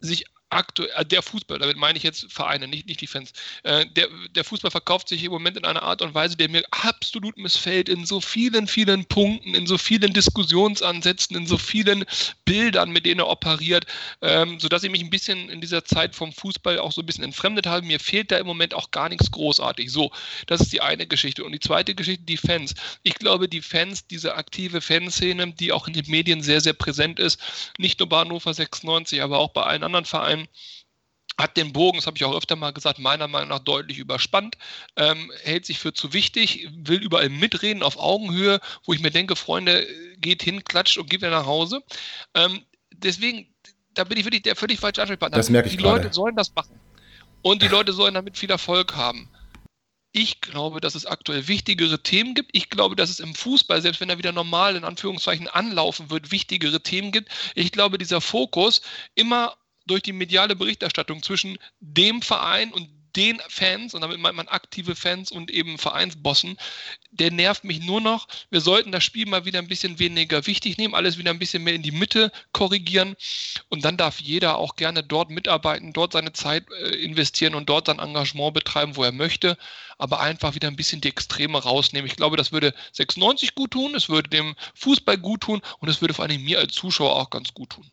[0.00, 3.32] sich aktuell, äh, der Fußball, damit meine ich jetzt Vereine, nicht, nicht die Fans,
[3.64, 6.64] äh, der, der Fußball verkauft sich im Moment in einer Art und Weise, der mir
[6.70, 12.04] absolut missfällt, in so vielen, vielen Punkten, in so vielen Diskussionsansätzen, in so vielen
[12.44, 13.86] Bildern, mit denen er operiert,
[14.22, 17.24] ähm, sodass ich mich ein bisschen in dieser Zeit vom Fußball auch so ein bisschen
[17.24, 17.86] entfremdet habe.
[17.86, 19.90] Mir fehlt da im Moment auch gar nichts großartig.
[19.90, 20.12] So,
[20.46, 21.44] das ist die eine Geschichte.
[21.44, 22.74] Und die zweite Geschichte, die Fans.
[23.02, 27.18] Ich glaube, die Fans, diese aktive Fanszene, die auch in den Medien sehr, sehr präsent
[27.18, 27.40] ist,
[27.78, 30.35] nicht nur bei Hannover 96, aber auch bei allen anderen Vereinen,
[31.38, 34.56] hat den Bogen, das habe ich auch öfter mal gesagt, meiner Meinung nach deutlich überspannt,
[34.96, 39.36] ähm, hält sich für zu wichtig, will überall mitreden auf Augenhöhe, wo ich mir denke,
[39.36, 39.86] Freunde,
[40.18, 41.82] geht hin, klatscht und geht wieder nach Hause.
[42.34, 42.64] Ähm,
[42.94, 43.54] deswegen,
[43.94, 45.36] da bin ich wirklich der völlig falsche Ansprechpartner.
[45.36, 46.04] Das merke ich Die gerade.
[46.04, 46.80] Leute sollen das machen.
[47.42, 49.28] Und die Leute sollen damit viel Erfolg haben.
[50.12, 52.50] Ich glaube, dass es aktuell wichtigere Themen gibt.
[52.54, 56.30] Ich glaube, dass es im Fußball, selbst wenn er wieder normal in Anführungszeichen anlaufen wird,
[56.30, 57.30] wichtigere Themen gibt.
[57.54, 58.80] Ich glaube, dieser Fokus
[59.14, 59.54] immer
[59.86, 64.94] durch die mediale Berichterstattung zwischen dem Verein und den Fans, und damit meint man aktive
[64.94, 66.58] Fans und eben Vereinsbossen,
[67.10, 68.28] der nervt mich nur noch.
[68.50, 71.64] Wir sollten das Spiel mal wieder ein bisschen weniger wichtig nehmen, alles wieder ein bisschen
[71.64, 73.16] mehr in die Mitte korrigieren.
[73.70, 77.86] Und dann darf jeder auch gerne dort mitarbeiten, dort seine Zeit äh, investieren und dort
[77.86, 79.56] sein Engagement betreiben, wo er möchte.
[79.96, 82.06] Aber einfach wieder ein bisschen die Extreme rausnehmen.
[82.06, 86.02] Ich glaube, das würde 96 gut tun, es würde dem Fußball gut tun und es
[86.02, 87.90] würde vor allem mir als Zuschauer auch ganz gut tun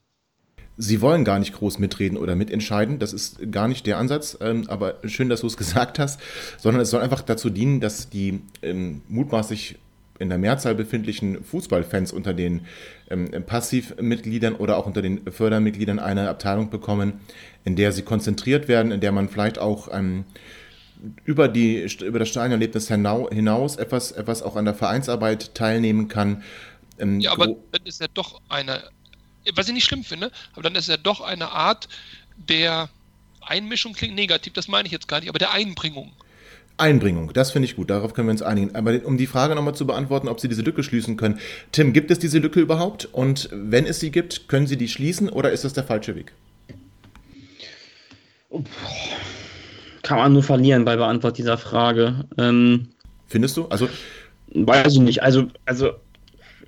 [0.78, 3.00] sie wollen gar nicht groß mitreden oder mitentscheiden.
[3.00, 4.38] Das ist gar nicht der Ansatz.
[4.42, 6.20] Ähm, aber schön, dass du es gesagt hast.
[6.58, 9.78] Sondern es soll einfach dazu dienen, dass die ähm, mutmaßlich
[10.20, 12.66] in der Mehrzahl befindlichen Fußballfans unter den
[13.10, 17.14] ähm, Passivmitgliedern oder auch unter den Fördermitgliedern eine Abteilung bekommen,
[17.66, 20.26] in der sie konzentriert werden, in der man vielleicht auch ähm,
[21.26, 26.44] über, die, über das Stadionerlebnis hinaus etwas, etwas auch an der Vereinsarbeit teilnehmen kann.
[27.00, 28.84] Ähm, ja, aber das ist ja doch eine
[29.56, 31.88] was ich nicht schlimm finde, aber dann ist ja doch eine Art
[32.38, 32.90] der
[33.42, 36.12] Einmischung, klingt negativ, das meine ich jetzt gar nicht, aber der Einbringung.
[36.78, 38.76] Einbringung, das finde ich gut, darauf können wir uns einigen.
[38.76, 41.40] Aber um die Frage nochmal zu beantworten, ob Sie diese Lücke schließen können.
[41.72, 43.06] Tim, gibt es diese Lücke überhaupt?
[43.12, 46.34] Und wenn es sie gibt, können Sie die schließen oder ist das der falsche Weg?
[50.02, 52.26] Kann man nur verlieren bei Beantwort dieser Frage.
[52.38, 52.90] Ähm,
[53.28, 53.68] Findest du?
[53.68, 53.88] Also.
[54.48, 55.24] Weiß ich nicht.
[55.24, 55.94] Also, also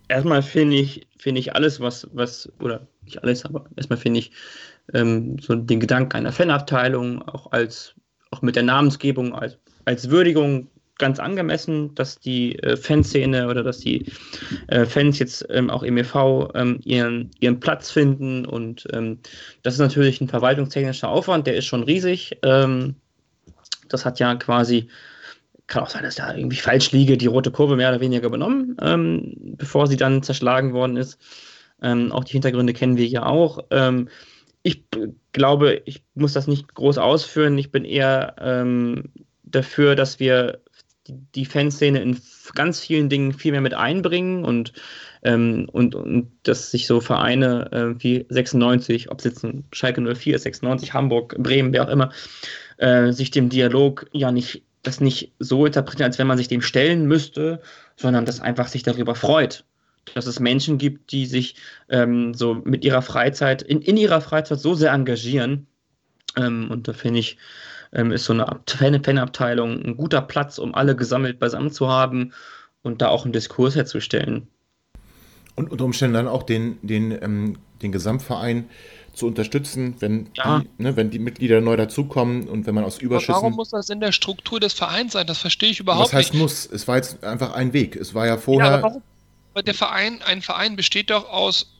[0.07, 4.31] erstmal finde ich, finde ich alles, was, was, oder nicht alles, aber erstmal finde ich
[4.93, 7.95] ähm, so den Gedanken einer Fanabteilung auch als,
[8.31, 13.79] auch mit der Namensgebung als, als Würdigung ganz angemessen, dass die äh, Fanszene oder dass
[13.79, 14.05] die
[14.67, 16.51] äh, Fans jetzt ähm, auch im e.V.
[16.55, 19.19] Ähm, ihren, ihren Platz finden und ähm,
[19.63, 22.37] das ist natürlich ein verwaltungstechnischer Aufwand, der ist schon riesig.
[22.43, 22.95] Ähm,
[23.89, 24.87] das hat ja quasi
[25.67, 28.77] kann auch sein, dass da irgendwie falsch liege, die rote Kurve mehr oder weniger übernommen,
[28.81, 31.19] ähm, bevor sie dann zerschlagen worden ist.
[31.81, 33.59] Ähm, auch die Hintergründe kennen wir ja auch.
[33.71, 34.09] Ähm,
[34.63, 34.85] ich
[35.31, 37.57] glaube, ich muss das nicht groß ausführen.
[37.57, 39.11] Ich bin eher ähm,
[39.43, 40.61] dafür, dass wir
[41.07, 42.19] die, Fanszene in
[42.55, 44.73] ganz vielen Dingen viel mehr mit einbringen und,
[45.23, 50.01] ähm, und, und dass sich so Vereine äh, wie 96, ob es jetzt ein Schalke
[50.01, 52.11] 04 ist, 96, Hamburg, Bremen, wer auch immer,
[52.77, 56.61] äh, sich dem Dialog ja nicht das nicht so interpretieren, als wenn man sich dem
[56.61, 57.61] stellen müsste,
[57.95, 59.65] sondern das einfach sich darüber freut,
[60.13, 61.55] dass es Menschen gibt, die sich
[61.89, 65.67] ähm, so mit ihrer Freizeit, in, in ihrer Freizeit so sehr engagieren.
[66.37, 67.37] Ähm, und da finde ich,
[67.93, 72.33] ähm, ist so eine Fanabteilung ein guter Platz, um alle gesammelt beisammen zu haben
[72.83, 74.47] und da auch einen Diskurs herzustellen.
[75.55, 78.69] Und unter Umständen dann auch den, den, ähm, den Gesamtverein
[79.15, 80.59] zu unterstützen, wenn, ja.
[80.59, 83.33] die, ne, wenn die Mitglieder neu dazukommen und wenn man aus Überschüssen.
[83.33, 85.25] Aber warum muss das in der Struktur des Vereins sein?
[85.25, 86.13] Das verstehe ich überhaupt nicht.
[86.13, 86.41] Was heißt nicht.
[86.41, 86.65] muss?
[86.65, 87.95] Es war jetzt einfach ein Weg.
[87.95, 88.71] Es war ja vorher.
[88.71, 89.03] Ja, aber warum?
[89.53, 91.71] Weil der Verein, ein Verein besteht doch aus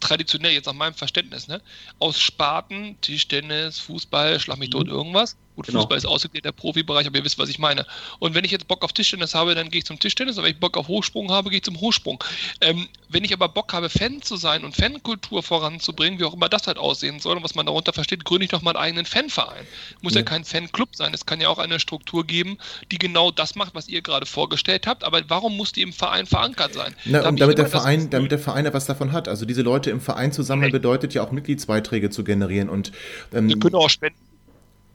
[0.00, 1.60] traditionell, jetzt nach meinem Verständnis, ne,
[1.98, 4.92] aus Sparten, Tischtennis, Fußball, Schlag mich tot, mhm.
[4.92, 5.36] irgendwas.
[5.56, 5.80] Gut, Genau.
[5.80, 7.84] Fußball ist ausgeklärter Profibereich, aber ihr wisst, was ich meine.
[8.18, 10.38] Und wenn ich jetzt Bock auf Tischtennis habe, dann gehe ich zum Tischtennis.
[10.38, 12.22] Und wenn ich Bock auf Hochsprung habe, gehe ich zum Hochsprung.
[12.60, 16.48] Ähm, wenn ich aber Bock habe, Fan zu sein und Fankultur voranzubringen, wie auch immer
[16.48, 19.06] das halt aussehen soll und was man darunter versteht, gründe ich doch mal einen eigenen
[19.06, 19.66] Fanverein.
[20.00, 20.24] Muss ja, Ja.
[20.24, 21.12] kein Fanclub sein.
[21.12, 22.56] Es kann ja auch eine Struktur geben,
[22.92, 25.04] die genau das macht, was ihr gerade vorgestellt habt.
[25.04, 26.94] Aber warum muss die im Verein verankert sein?
[27.04, 29.28] Na, Da damit der, Verein, damit der Verein etwas davon hat.
[29.28, 32.68] Also diese Leute im Verein zu sammeln, bedeutet ja auch Mitgliedsbeiträge zu generieren.
[32.68, 32.92] Und
[33.32, 34.29] ähm, Wir können auch spenden.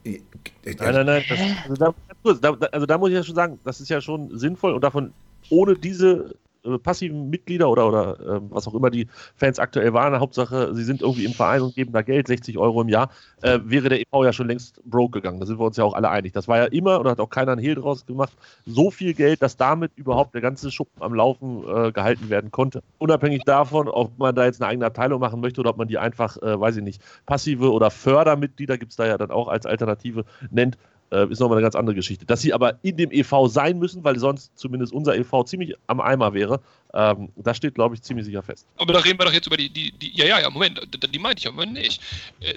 [0.06, 1.24] Nein, nein, nein.
[1.30, 1.40] Das,
[2.24, 4.82] also, da- also da muss ich ja schon sagen, das ist ja schon sinnvoll und
[4.84, 5.14] davon
[5.50, 6.36] ohne diese
[6.66, 10.84] äh, passiven Mitglieder oder, oder ähm, was auch immer die Fans aktuell waren, Hauptsache, sie
[10.84, 13.10] sind irgendwie im Verein und geben da Geld, 60 Euro im Jahr,
[13.42, 14.24] äh, wäre der e.V.
[14.24, 15.40] ja schon längst broke gegangen.
[15.40, 16.34] Da sind wir uns ja auch alle einig.
[16.34, 18.34] Das war ja immer, und hat auch keiner einen Hehl draus gemacht,
[18.66, 22.84] so viel Geld, dass damit überhaupt der ganze Schuppen am Laufen äh, gehalten werden konnte.
[22.98, 25.98] Unabhängig davon, ob man da jetzt eine eigene Abteilung machen möchte oder ob man die
[25.98, 29.66] einfach, äh, weiß ich nicht, passive oder Fördermitglieder, gibt es da ja dann auch als
[29.66, 30.78] Alternative, nennt,
[31.12, 32.26] äh, ist nochmal eine ganz andere Geschichte.
[32.26, 33.48] Dass sie aber in dem e.V.
[33.48, 35.44] sein müssen, weil sonst zumindest unser e.V.
[35.44, 36.62] ziemlich am Eimer wäre,
[36.94, 38.66] ähm, das steht, glaube ich, ziemlich sicher fest.
[38.78, 41.12] Aber da reden wir doch jetzt über die, die, die ja, ja, ja, Moment, die,
[41.12, 42.02] die meinte ich aber nicht.
[42.40, 42.54] Äh,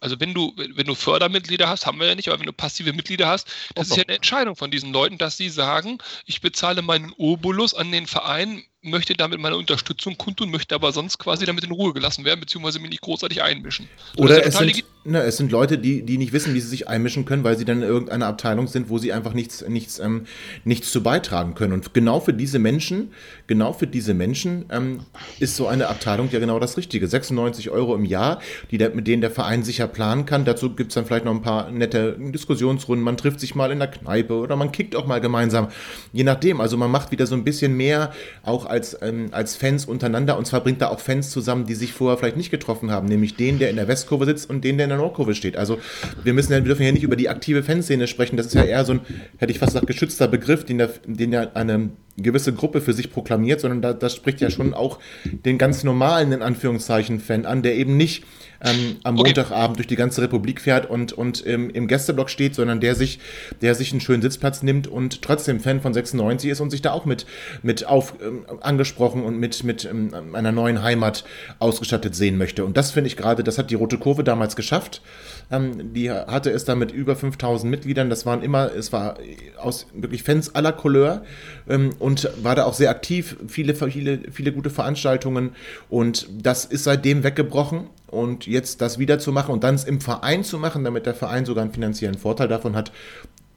[0.00, 2.92] Also wenn du, wenn du Fördermitglieder hast, haben wir ja nicht, aber wenn du passive
[2.92, 6.40] Mitglieder hast, das Doch, ist ja eine Entscheidung von diesen Leuten, dass sie sagen, ich
[6.40, 11.44] bezahle meinen Obolus an den Verein, möchte damit meine Unterstützung kundtun, möchte aber sonst quasi
[11.44, 13.88] damit in Ruhe gelassen werden, beziehungsweise mich nicht großartig einmischen.
[14.16, 16.88] So, Oder es sind, na, es sind Leute, die, die nicht wissen, wie sie sich
[16.88, 20.26] einmischen können, weil sie dann in irgendeiner Abteilung sind, wo sie einfach nichts, nichts, ähm,
[20.64, 21.74] nichts zu beitragen können.
[21.74, 23.12] Und genau für diese Menschen,
[23.46, 25.00] genau für diese Menschen ähm,
[25.38, 27.06] ist so eine Abteilung ja genau das Richtige.
[27.06, 30.46] 96 Euro im Jahr, die der, mit denen der Verein sicher planen kann.
[30.46, 33.04] Dazu gibt es dann vielleicht noch ein paar nette Diskussionsrunden.
[33.04, 35.68] Man trifft sich mal in der Kneipe oder man kickt auch mal gemeinsam.
[36.14, 36.60] Je nachdem.
[36.62, 38.12] Also man macht wieder so ein bisschen mehr
[38.42, 40.38] auch als, ähm, als Fans untereinander.
[40.38, 43.08] Und zwar bringt da auch Fans zusammen, die sich vorher vielleicht nicht getroffen haben.
[43.08, 45.56] Nämlich den, der in der Westkurve sitzt und den, der in der Nordkurve steht.
[45.56, 45.78] Also
[46.22, 48.36] wir müssen ja, wir dürfen ja nicht über die aktive Fanszene sprechen.
[48.36, 49.00] Das ist ja eher so ein,
[49.38, 53.10] hätte ich fast gesagt, geschützter Begriff, den, der, den ja eine gewisse Gruppe für sich
[53.10, 57.62] proklamiert, sondern da, das spricht ja schon auch den ganz normalen, in Anführungszeichen, Fan an,
[57.62, 58.24] der eben nicht
[58.60, 59.28] ähm, am Okay.
[59.28, 63.18] Montagabend durch die ganze Republik fährt und, und ähm, im Gästeblock steht, sondern der sich,
[63.60, 66.92] der sich einen schönen Sitzplatz nimmt und trotzdem Fan von 96 ist und sich da
[66.92, 67.26] auch mit,
[67.62, 71.24] mit auf, ähm, angesprochen und mit, mit ähm, einer neuen Heimat
[71.58, 72.64] ausgestattet sehen möchte.
[72.64, 75.02] Und das finde ich gerade, das hat die Rote Kurve damals geschafft.
[75.50, 78.10] Ähm, die hatte es da mit über 5000 Mitgliedern.
[78.10, 79.18] Das waren immer, es war
[79.58, 81.24] aus wirklich Fans aller Couleur
[81.68, 83.36] ähm, und war da auch sehr aktiv.
[83.48, 85.50] Viele, viele, viele gute Veranstaltungen
[85.88, 87.86] und das ist seitdem weggebrochen.
[88.10, 91.14] Und jetzt das wieder zu machen und dann es im Verein zu machen, damit der
[91.14, 92.90] Verein sogar einen finanziellen Vorteil davon hat,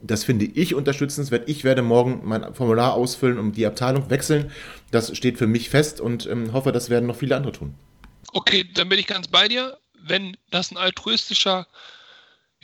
[0.00, 1.48] das finde ich unterstützenswert.
[1.48, 4.52] Ich werde morgen mein Formular ausfüllen und die Abteilung wechseln.
[4.90, 7.74] Das steht für mich fest und ähm, hoffe, das werden noch viele andere tun.
[8.32, 9.78] Okay, dann bin ich ganz bei dir.
[10.06, 11.66] Wenn das ein altruistischer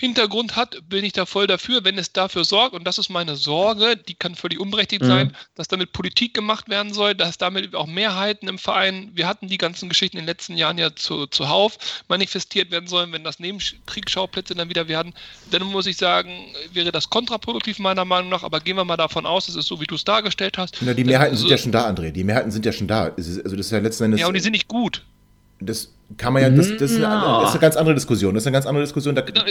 [0.01, 1.85] Hintergrund hat, bin ich da voll dafür.
[1.85, 5.07] Wenn es dafür sorgt, und das ist meine Sorge, die kann völlig unberechtigt Mhm.
[5.09, 9.47] sein, dass damit Politik gemacht werden soll, dass damit auch Mehrheiten im Verein, wir hatten
[9.49, 11.77] die ganzen Geschichten in den letzten Jahren ja zu, zuhauf,
[12.09, 15.13] manifestiert werden sollen, wenn das Nebenkriegsschauplätze dann wieder werden,
[15.51, 19.27] dann muss ich sagen, wäre das kontraproduktiv meiner Meinung nach, aber gehen wir mal davon
[19.27, 20.79] aus, es ist so, wie du es dargestellt hast.
[20.81, 22.11] Na, die Mehrheiten so- sind ja schon da, André.
[22.11, 23.13] Die Mehrheiten sind ja schon da.
[23.17, 24.21] Also das ist ja letzten Endes.
[24.21, 25.03] Ja, und die sind nicht gut.
[25.61, 28.35] Das kann man ja, das, das, ist eine, das ist eine ganz andere Diskussion.
[28.35, 29.15] Das ist eine ganz andere Diskussion.
[29.15, 29.45] Da, Da-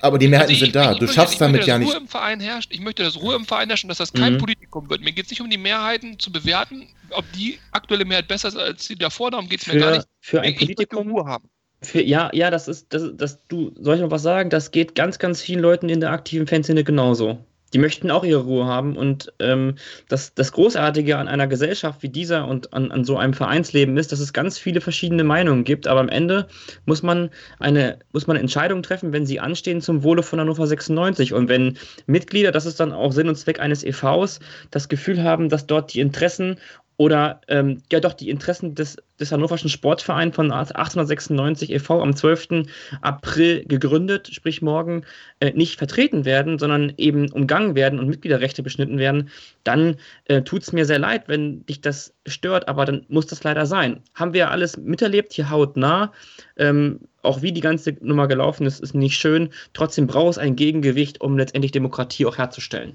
[0.00, 0.92] aber die Mehrheiten Also ich- sind da.
[0.92, 1.94] ich Du möchte- schaffst ich damit möchte, ja dass nicht.
[1.94, 2.70] Ruhe im Verein herrscht.
[2.72, 4.38] Ich möchte, dass Ruhe im Verein herrscht und dass das kein Mhm.
[4.38, 5.00] Politikum wird.
[5.02, 8.56] Mir geht es nicht um die Mehrheiten zu bewerten, ob die aktuelle Mehrheit besser ist
[8.56, 9.30] als die davor.
[9.30, 10.08] Darum geht es mir gar Für, nicht.
[10.20, 11.48] für ein Ich Politikum Ruhe haben.
[11.82, 14.50] Für, ja, ja, das ist, das, das, du, soll ich noch was sagen?
[14.50, 17.38] Das geht ganz, ganz vielen Leuten in der aktiven Fanszene genauso.
[17.72, 19.76] Die möchten auch ihre Ruhe haben und ähm,
[20.08, 24.12] das, das Großartige an einer Gesellschaft wie dieser und an, an so einem Vereinsleben ist,
[24.12, 26.48] dass es ganz viele verschiedene Meinungen gibt, aber am Ende
[26.86, 31.32] muss man eine, muss man Entscheidungen treffen, wenn sie anstehen zum Wohle von Hannover 96
[31.32, 35.48] und wenn Mitglieder, das ist dann auch Sinn und Zweck eines EVs, das Gefühl haben,
[35.48, 36.56] dass dort die Interessen
[37.02, 42.00] oder ähm, ja doch die Interessen des, des Hannoverschen Sportvereins von 1896 e.V.
[42.00, 42.64] am 12.
[43.00, 45.02] April gegründet, sprich morgen,
[45.40, 49.30] äh, nicht vertreten werden, sondern eben umgangen werden und Mitgliederrechte beschnitten werden,
[49.64, 49.96] dann
[50.26, 53.66] äh, tut es mir sehr leid, wenn dich das stört, aber dann muss das leider
[53.66, 54.04] sein.
[54.14, 56.12] Haben wir alles miterlebt, hier hautnah.
[56.56, 59.48] Ähm, auch wie die ganze Nummer gelaufen ist, ist nicht schön.
[59.72, 62.94] Trotzdem braucht es ein Gegengewicht, um letztendlich Demokratie auch herzustellen.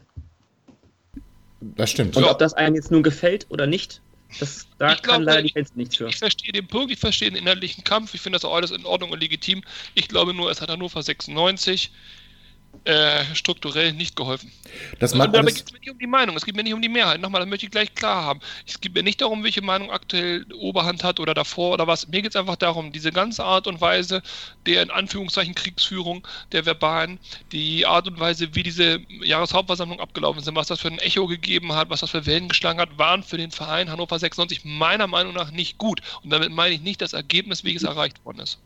[1.62, 2.16] Das stimmt.
[2.16, 2.32] Und Ja.
[2.32, 4.02] ob das einem jetzt nun gefällt oder nicht,
[4.40, 6.08] das, da Ich kann glaube, leider die ich- Fans nichts für.
[6.08, 8.14] Ich verstehe den Punkt, ich verstehe den inhaltlichen Kampf.
[8.14, 9.64] Ich finde das auch alles in Ordnung und legitim.
[9.96, 11.92] Ich glaube nur, es hat Hannover 96
[12.88, 14.50] äh, strukturell nicht geholfen.
[15.00, 16.74] Das mag Und dabei geht es mir nicht um die Meinung, es geht mir nicht
[16.74, 17.20] um die Mehrheit.
[17.20, 18.40] Nochmal, das möchte ich gleich klar haben.
[18.66, 22.08] Es geht mir nicht darum, welche Meinung aktuell Oberhand hat oder davor oder was.
[22.08, 24.22] Mir geht es einfach darum, diese ganze Art und Weise
[24.66, 27.20] der in Anführungszeichen Kriegsführung der Verbalen,
[27.52, 31.74] die Art und Weise, wie diese Jahreshauptversammlung abgelaufen sind, was das für ein Echo gegeben
[31.74, 35.34] hat, was das für Wellen geschlagen hat, waren für den Verein Hannover 96 meiner Meinung
[35.34, 36.02] nach nicht gut.
[36.24, 38.60] Und damit meine ich nicht das Ergebnis, wie es erreicht worden ist.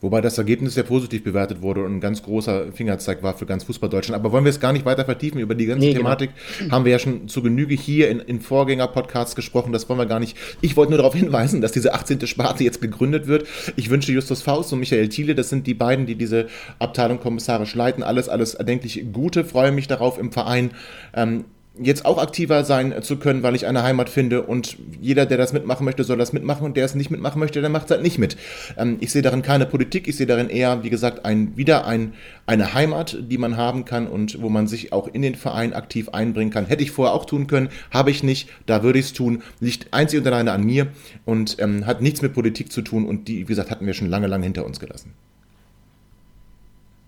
[0.00, 3.64] Wobei das Ergebnis sehr positiv bewertet wurde und ein ganz großer Fingerzeig war für ganz
[3.64, 4.20] Fußball Deutschland.
[4.20, 5.40] Aber wollen wir es gar nicht weiter vertiefen?
[5.40, 6.04] Über die ganze Nee, genau.
[6.04, 6.30] Thematik
[6.70, 9.72] haben wir ja schon zu Genüge hier in, in Vorgänger-Podcasts gesprochen.
[9.72, 10.36] Das wollen wir gar nicht.
[10.60, 12.26] Ich wollte nur darauf hinweisen, dass diese 18.
[12.26, 13.46] Sparte jetzt gegründet wird.
[13.76, 16.48] Ich wünsche Justus Faust und Michael Thiele, das sind die beiden, die diese
[16.78, 18.02] Abteilung kommissarisch leiten.
[18.02, 19.44] Alles, alles erdenklich Gute.
[19.44, 20.72] Freue mich darauf im Verein.
[21.14, 21.44] Ähm,
[21.80, 25.52] jetzt auch aktiver sein zu können, weil ich eine Heimat finde und jeder, der das
[25.52, 28.02] mitmachen möchte, soll das mitmachen und der es nicht mitmachen möchte, der macht es halt
[28.02, 28.36] nicht mit.
[28.76, 32.14] Ähm, ich sehe darin keine Politik, ich sehe darin eher, wie gesagt, ein, wieder ein,
[32.46, 36.08] eine Heimat, die man haben kann und wo man sich auch in den Verein aktiv
[36.10, 36.66] einbringen kann.
[36.66, 39.42] Hätte ich vorher auch tun können, habe ich nicht, da würde ich es tun.
[39.60, 40.88] Liegt einzig und alleine an mir
[41.24, 44.08] und ähm, hat nichts mit Politik zu tun und die, wie gesagt, hatten wir schon
[44.08, 45.12] lange, lange hinter uns gelassen.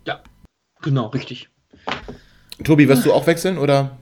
[0.07, 0.21] Ja,
[0.83, 1.49] genau, richtig.
[2.65, 3.97] Tobi, wirst du auch wechseln oder?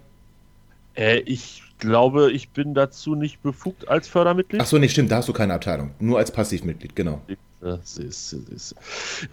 [0.97, 4.61] Äh, ich glaube, ich bin dazu nicht befugt als Fördermitglied.
[4.61, 5.91] Ach so, nee, stimmt, da hast du keine Abteilung.
[6.01, 7.21] Nur als Passivmitglied, genau.
[7.67, 8.75] Das ist, das ist.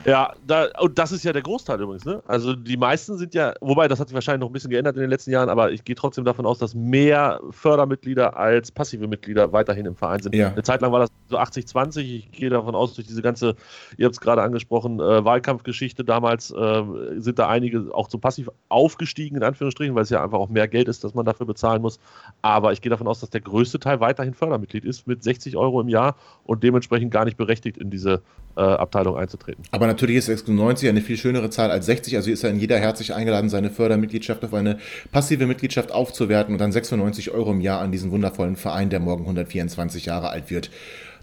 [0.05, 2.23] Ja, da, und das ist ja der Großteil übrigens, ne?
[2.25, 5.01] Also die meisten sind ja, wobei das hat sich wahrscheinlich noch ein bisschen geändert in
[5.01, 9.53] den letzten Jahren, aber ich gehe trotzdem davon aus, dass mehr Fördermitglieder als passive Mitglieder
[9.53, 10.33] weiterhin im Verein sind.
[10.33, 10.49] Ja.
[10.49, 11.99] Eine Zeit lang war das so 80-20.
[11.99, 13.55] Ich gehe davon aus, durch diese ganze,
[13.97, 16.83] ihr habt es gerade angesprochen, äh, Wahlkampfgeschichte damals äh,
[17.17, 20.67] sind da einige auch zu passiv aufgestiegen, in Anführungsstrichen, weil es ja einfach auch mehr
[20.67, 21.99] Geld ist, dass man dafür bezahlen muss.
[22.41, 25.81] Aber ich gehe davon aus, dass der größte Teil weiterhin Fördermitglied ist mit 60 Euro
[25.81, 26.15] im Jahr
[26.45, 28.22] und dementsprechend gar nicht berechtigt in diese
[28.55, 29.63] äh, Abteilung einzutreten.
[29.71, 32.77] Aber natürlich ist 96 eine viel schönere Zahl als 60, also ist ja in jeder
[32.79, 34.77] herzlich eingeladen, seine Fördermitgliedschaft auf eine
[35.11, 39.23] passive Mitgliedschaft aufzuwerten und dann 96 Euro im Jahr an diesen wundervollen Verein, der morgen
[39.23, 40.69] 124 Jahre alt wird,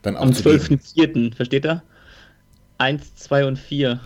[0.03, 0.81] dann Am aufzugeben.
[0.97, 1.83] 12.04., versteht er?
[2.79, 4.01] 1, 2 und 4.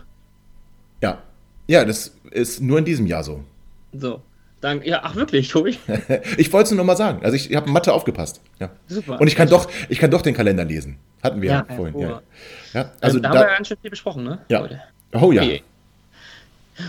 [1.01, 1.23] Ja.
[1.67, 3.45] ja, das ist nur in diesem Jahr so.
[3.93, 4.21] So.
[4.61, 4.89] Danke.
[4.89, 5.77] Ja, ach wirklich, Tobi?
[6.39, 7.23] Ich wollte es nur noch mal sagen.
[7.23, 8.41] Also ich habe Mathe aufgepasst.
[8.59, 8.71] Ja.
[8.89, 9.21] Super.
[9.21, 10.97] Und ich kann doch, ich kann doch den Kalender lesen.
[11.25, 11.99] Hatten wir ja, Ja, vorhin.
[11.99, 12.23] Ja.
[12.75, 14.39] Ja, Also also da, haben wir ja da, ganz schön viel besprochen, ne?
[14.49, 14.61] Ja.
[14.61, 14.83] Leute?
[15.15, 15.43] oh ja.
[15.43, 15.63] Okay.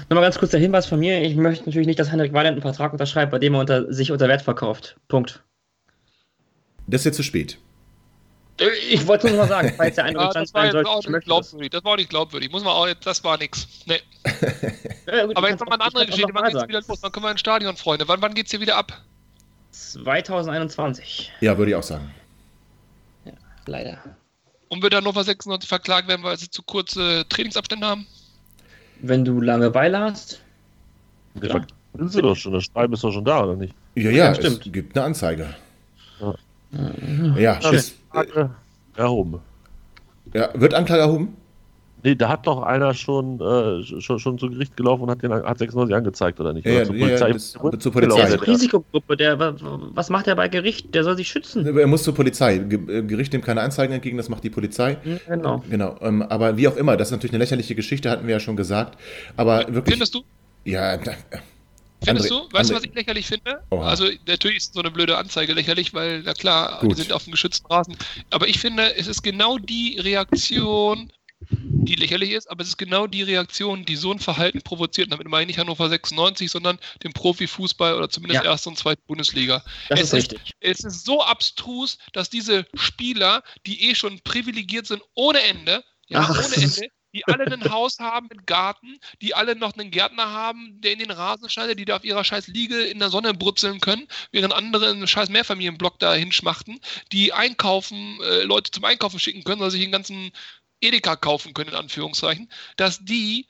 [0.09, 1.21] Nochmal ganz kurz der Hinweis von mir.
[1.21, 4.11] Ich möchte natürlich nicht, dass Henrik Weiland einen Vertrag unterschreibt, bei dem er unter, sich
[4.11, 4.97] unter Wert verkauft.
[5.07, 5.43] Punkt.
[6.87, 7.57] Das ist jetzt zu spät.
[8.59, 11.03] Äh, Ich wollte nur mal sagen, falls der Ja, Eindruck das war jetzt sollte, auch
[11.03, 11.69] ich nicht glaubwürdig.
[11.69, 12.51] Das war auch nicht glaubwürdig.
[12.51, 13.67] Muss man auch, das war nix.
[13.85, 13.99] Nee.
[15.07, 16.31] Ja, gut, Aber jetzt nochmal eine andere Geschichte.
[16.33, 16.97] Wann geht's wieder los?
[17.03, 18.07] Wann können wir ins Stadion, Freunde?
[18.07, 18.91] Wann, wann geht's hier wieder ab?
[19.69, 21.31] 2021.
[21.41, 22.11] Ja, würde ich auch sagen.
[23.67, 23.99] Leider.
[24.69, 28.07] Und wird Hannover 96 verklagt werden, weil sie zu kurze Trainingsabstände haben?
[29.01, 30.41] Wenn du Langeweile hast,
[31.41, 31.61] Ja.
[31.97, 33.73] Sind sie doch schon, das Schreiben ist doch schon da, oder nicht?
[33.95, 34.73] Ja, ja, Ja, es stimmt.
[34.73, 35.55] gibt eine Anzeige.
[36.19, 36.35] Ja.
[37.37, 37.73] Ja, Schön.
[37.75, 37.95] ist,
[38.97, 39.39] Erhoben.
[40.33, 41.37] ja wird Anklage erhoben?
[42.05, 45.33] Nee, da hat doch einer schon, äh, schon, schon zu Gericht gelaufen und hat den
[45.33, 46.65] hat 96 angezeigt, oder nicht?
[46.67, 47.31] Ja, oder zur ja, Polizei.
[47.33, 48.21] das- zur der Polizei.
[48.21, 48.37] ist Ja.
[48.37, 49.55] eine Risikogruppe, der, wa-
[49.95, 50.93] was macht er bei Gericht?
[50.93, 51.65] Der soll sich schützen.
[51.77, 52.57] Er muss zur Polizei.
[52.57, 52.59] Äh,
[53.03, 54.97] Gericht nimmt keine Anzeigen entgegen, das macht die Polizei.
[55.27, 55.63] Genau.
[55.67, 58.39] Genau, ähm, aber wie auch immer, das ist natürlich eine lächerliche Geschichte, hatten wir ja
[58.39, 58.99] schon gesagt.
[59.35, 59.95] Aber wirklich.
[59.95, 60.21] Findest du?
[60.63, 61.13] Ja, da,
[62.03, 62.53] Findest André- du?
[62.55, 63.61] Weißt du, was ich lächerlich finde?
[63.71, 63.87] Oha.
[63.89, 66.91] Also, natürlich ist so eine blöde Anzeige lächerlich, weil, na klar, Gut.
[66.91, 67.95] die sind auf dem geschützten Rasen.
[68.29, 71.09] Aber ich finde, es ist genau die Reaktion,
[71.85, 75.07] die lächerlich ist, aber es ist genau die Reaktion, die so ein Verhalten provoziert.
[75.07, 78.51] Und damit meine ich nicht Hannover 96, sondern den Profifußball oder zumindest Ja.
[78.51, 79.63] erste und zweite Bundesliga.
[79.89, 80.53] Das Es ist richtig.
[80.59, 86.19] Es ist so abstrus, dass diese Spieler, die eh schon privilegiert sind ohne Ende, ja,
[86.21, 89.89] Ach, ohne ist- Ende, die alle ein Haus haben mit Garten, die alle noch einen
[89.89, 93.09] Gärtner haben, der in den Rasen schneidet, die da auf ihrer scheiß Liege in der
[93.09, 96.81] Sonne brutzeln können, während andere einen scheiß Mehrfamilienblock da hinschmachten,
[97.13, 100.31] die einkaufen, äh, Leute zum Einkaufen schicken können, oder sich den ganzen
[100.85, 103.47] Edeka kaufen können, in Anführungszeichen, dass die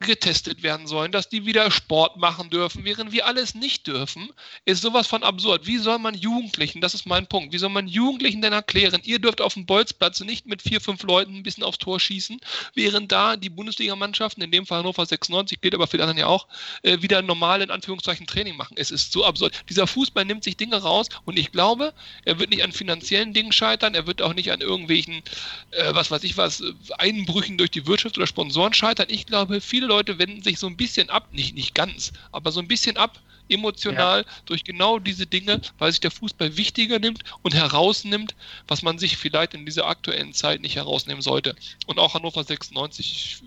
[0.00, 4.30] getestet werden sollen, dass die wieder Sport machen dürfen, während wir alles nicht dürfen,
[4.64, 5.66] ist sowas von absurd.
[5.66, 9.18] Wie soll man Jugendlichen, das ist mein Punkt, wie soll man Jugendlichen denn erklären, ihr
[9.18, 12.40] dürft auf dem Bolzplatz nicht mit vier, fünf Leuten ein bisschen aufs Tor schießen,
[12.74, 16.26] während da die Bundesligamannschaften, in dem Fall Hannover 96, gilt aber für die anderen ja
[16.26, 16.46] auch,
[16.82, 18.74] äh, wieder normal in Anführungszeichen Training machen.
[18.76, 19.54] Es ist so absurd.
[19.70, 21.94] Dieser Fußball nimmt sich Dinge raus und ich glaube,
[22.24, 25.22] er wird nicht an finanziellen Dingen scheitern, er wird auch nicht an irgendwelchen,
[25.70, 26.62] äh, was weiß ich was,
[26.98, 29.06] Einbrüchen durch die Wirtschaft oder Sponsoren scheitern.
[29.08, 32.60] Ich glaube, viele Leute wenden sich so ein bisschen ab, nicht, nicht ganz, aber so
[32.60, 33.18] ein bisschen ab,
[33.48, 38.34] emotional durch genau diese Dinge, weil sich der Fußball wichtiger nimmt und herausnimmt,
[38.68, 41.54] was man sich vielleicht in dieser aktuellen Zeit nicht herausnehmen sollte.
[41.86, 43.40] Und auch Hannover 96,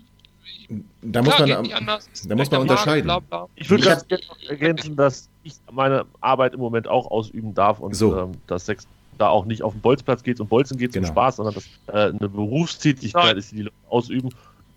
[0.68, 3.04] ich, Da muss Klar, man, anders, ist da muss man unterscheiden.
[3.04, 3.46] bla, bla.
[3.56, 7.80] Ich würde ganz gerne noch ergänzen, dass ich meine Arbeit im Moment auch ausüben darf
[7.80, 8.16] und So.
[8.18, 8.86] ähm, dass Sex
[9.18, 11.12] da auch nicht auf den Bolzplatz geht und Bolzen geht zum Genau.
[11.12, 13.36] Spaß, sondern dass äh, eine Berufstätigkeit Nein.
[13.36, 14.30] ist, die die Leute ausüben.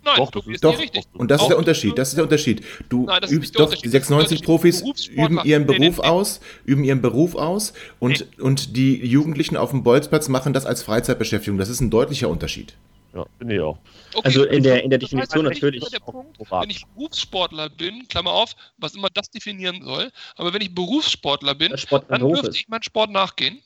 [0.05, 1.03] Nein, Doch, das ist Doch, nicht richtig.
[1.13, 1.97] und das ist Auch der Unterschied.
[1.97, 2.61] Das ist der Unterschied.
[2.89, 5.15] Du Nein, ist übst doch, die Das ist der 96-Profis Unterschied.
[5.17, 6.03] Berufssportler- üben ihren Nee, nee, Beruf nee.
[6.09, 10.83] aus, üben ihren Beruf aus und, und die Jugendlichen auf dem Bolzplatz machen das als
[10.83, 11.57] Freizeitbeschäftigung.
[11.57, 12.73] Das ist ein deutlicher Unterschied.
[13.15, 13.77] Ja, ich auch.
[14.15, 15.83] Okay, Also in der, in der das heißt, Definition natürlich.
[15.83, 20.53] ist der Punkt, wenn ich Berufssportler bin, Klammer auf, was immer das definieren soll, aber
[20.53, 22.55] wenn ich Berufssportler bin, dann Beruf dürfte ist.
[22.57, 23.59] ich meinen Sport nachgehen.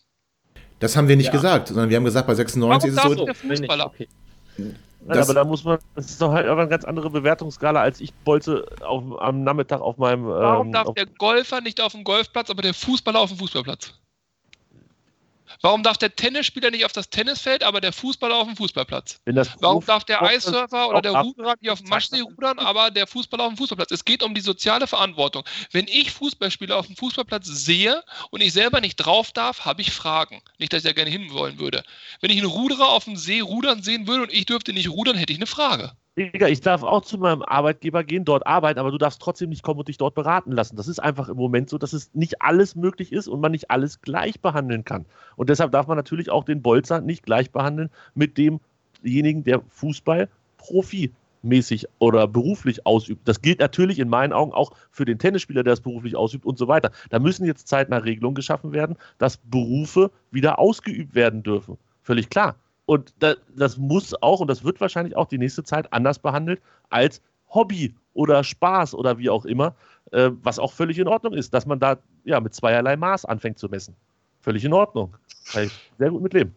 [0.79, 1.31] Das haben wir nicht Ja.
[1.31, 3.85] gesagt, sondern wir haben gesagt, bei 96 ist es Warum so, Fußballer?
[3.87, 4.07] Okay.
[5.07, 8.01] Nein, aber da muss man, das ist doch halt aber eine ganz andere Bewertungsskala, als
[8.01, 10.25] ich Bolze auf, am Nachmittag auf meinem.
[10.25, 13.93] Warum ähm, darf der Golfer nicht auf dem Golfplatz, aber der Fußballer auf dem Fußballplatz?
[15.61, 19.19] Warum darf der Tennisspieler nicht auf das Tennisfeld, aber der Fußballer auf dem Fußballplatz?
[19.59, 23.43] Warum darf der Eissurfer oder der Ruderer nicht auf dem Maschsee rudern, aber der Fußballer
[23.43, 23.91] auf dem Fußballplatz?
[23.91, 25.43] Es geht um die soziale Verantwortung.
[25.71, 29.91] Wenn ich Fußballspieler auf dem Fußballplatz sehe und ich selber nicht drauf darf, habe ich
[29.91, 30.41] Fragen.
[30.59, 31.83] Nicht, dass ich da gerne hin wollen würde.
[32.21, 35.17] Wenn ich einen Ruderer auf dem See rudern sehen würde und ich dürfte nicht rudern,
[35.17, 35.93] hätte ich eine Frage.
[36.17, 39.61] Digga, ich darf auch zu meinem Arbeitgeber gehen, dort arbeiten, aber du darfst trotzdem nicht
[39.61, 40.75] kommen und dich dort beraten lassen.
[40.75, 43.69] Das ist einfach im Moment so, dass es nicht alles möglich ist und man nicht
[43.69, 45.05] alles gleich behandeln kann.
[45.35, 50.27] Und deshalb darf man natürlich auch den Bolzer nicht gleich behandeln mit demjenigen, der Fußball
[50.57, 53.27] profimäßig oder beruflich ausübt.
[53.27, 56.57] Das gilt natürlich in meinen Augen auch für den Tennisspieler, der es beruflich ausübt und
[56.57, 56.89] so weiter.
[57.11, 61.77] Da müssen jetzt zeitnah Regelungen geschaffen werden, dass Berufe wieder ausgeübt werden dürfen.
[62.01, 62.55] Völlig klar.
[62.87, 66.61] Und da, das muss auch und das wird wahrscheinlich auch die nächste Zeit anders behandelt
[66.89, 69.75] als Hobby oder Spaß oder wie auch immer,
[70.11, 73.59] äh, was auch völlig in Ordnung ist, dass man da ja mit zweierlei Maß anfängt
[73.59, 73.93] zu messen.
[74.41, 75.13] Völlig in Ordnung.
[75.51, 76.55] Kann ich sehr gut mitleben.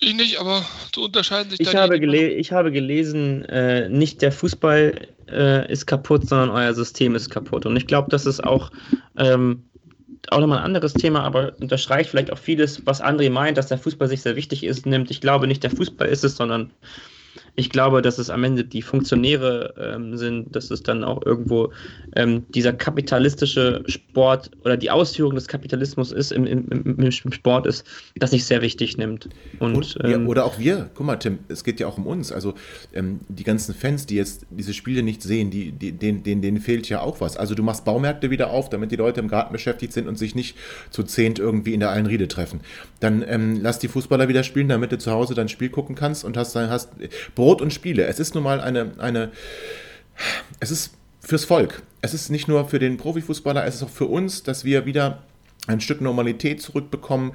[0.00, 5.06] Ich nicht, aber so unterscheiden sich Ich habe, ich habe gelesen, äh, nicht der Fußball
[5.30, 7.64] äh, ist kaputt, sondern euer System ist kaputt.
[7.64, 8.72] Und ich glaube, das ist auch,
[9.18, 9.62] ähm,
[10.28, 13.78] auch nochmal ein anderes Thema, aber unterstreicht vielleicht auch vieles, was André meint, dass der
[13.78, 15.10] Fußball sich sehr wichtig ist, nimmt.
[15.10, 16.70] Ich glaube nicht, der Fußball ist es, sondern
[17.56, 21.72] ich glaube, dass es am Ende die Funktionäre ähm, sind, dass es dann auch irgendwo
[22.16, 27.66] ähm, dieser kapitalistische Sport oder die Ausführung des Kapitalismus ist, im, im, im, im Sport
[27.66, 27.84] ist,
[28.16, 29.28] das sich sehr wichtig nimmt.
[29.58, 32.06] Und, Und wir, ähm, oder auch wir, guck mal, Tim, es geht ja auch um
[32.06, 32.32] uns.
[32.32, 32.54] Also
[32.92, 36.60] ähm, die ganzen Fans, die jetzt diese Spiele nicht sehen, die, die, denen, denen, denen
[36.60, 37.36] fehlt ja auch was.
[37.36, 40.34] Also du machst Baumärkte wieder auf, damit die Leute im Garten beschäftigt sind und sich
[40.34, 40.56] nicht
[40.90, 42.60] zu zehnt irgendwie in der Einriede treffen.
[43.00, 46.24] Dann ähm, lass die Fußballer wieder spielen, damit du zu Hause dein Spiel gucken kannst
[46.24, 46.90] und hast, dann hast
[47.40, 48.04] Brot und Spiele.
[48.04, 49.30] Es ist nun mal eine, eine
[50.60, 51.82] es ist fürs Volk.
[52.02, 55.22] Es ist nicht nur für den Profifußballer, es ist auch für uns, dass wir wieder
[55.66, 57.32] ein Stück Normalität zurückbekommen.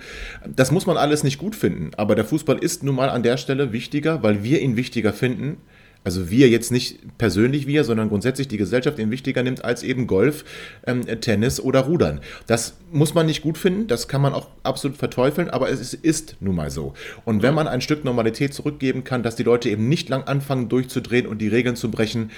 [0.47, 3.37] Das muss man alles nicht gut finden, aber der Fußball ist nun mal an der
[3.37, 5.57] Stelle wichtiger, weil wir ihn wichtiger finden.
[6.05, 10.05] Also wir jetzt nicht persönlich wir, sondern grundsätzlich die Gesellschaft ihn wichtiger nimmt als eben
[10.05, 10.45] Golf,
[10.85, 12.21] ähm, Tennis oder Rudern.
[12.45, 15.95] Das muss man nicht gut finden, das kann man auch absolut verteufeln, aber es ist,
[15.95, 16.93] ist nun mal so.
[17.25, 20.69] Und wenn man ein Stück Normalität zurückgeben kann, dass die Leute eben nicht lang anfangen
[20.69, 22.29] durchzudrehen und die Regeln zu brechen,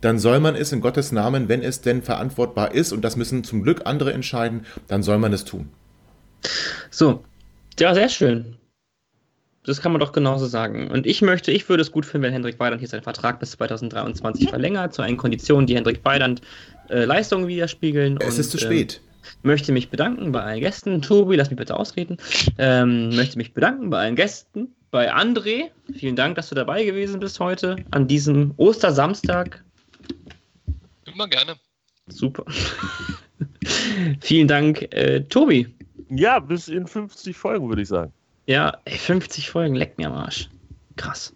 [0.00, 3.44] dann soll man es in Gottes Namen, wenn es denn verantwortbar ist, und das müssen
[3.44, 5.68] zum Glück andere entscheiden, dann soll man es tun.
[6.90, 7.24] So,
[7.78, 8.57] ja, sehr schön.
[9.68, 10.90] Das kann man doch genauso sagen.
[10.90, 13.50] Und ich möchte, ich würde es gut finden, wenn Hendrik Weidand hier seinen Vertrag bis
[13.50, 16.40] 2023 verlängert, zu einen Konditionen, die Hendrik Weidand
[16.88, 18.16] äh, Leistungen widerspiegeln.
[18.18, 19.02] Es und, ist zu ähm, spät.
[19.42, 21.02] möchte mich bedanken bei allen Gästen.
[21.02, 22.16] Tobi, lass mich bitte ausreden.
[22.56, 24.68] Ähm, möchte mich bedanken bei allen Gästen.
[24.90, 29.62] Bei André, vielen Dank, dass du dabei gewesen bist heute an diesem Ostersamstag.
[31.12, 31.56] Immer gerne.
[32.06, 32.46] Super.
[34.20, 35.68] vielen Dank, äh, Tobi.
[36.08, 38.14] Ja, bis in 50 Folgen, würde ich sagen.
[38.48, 40.48] Ja, ey, 50 Folgen, leck mir am Arsch.
[40.96, 41.34] Krass.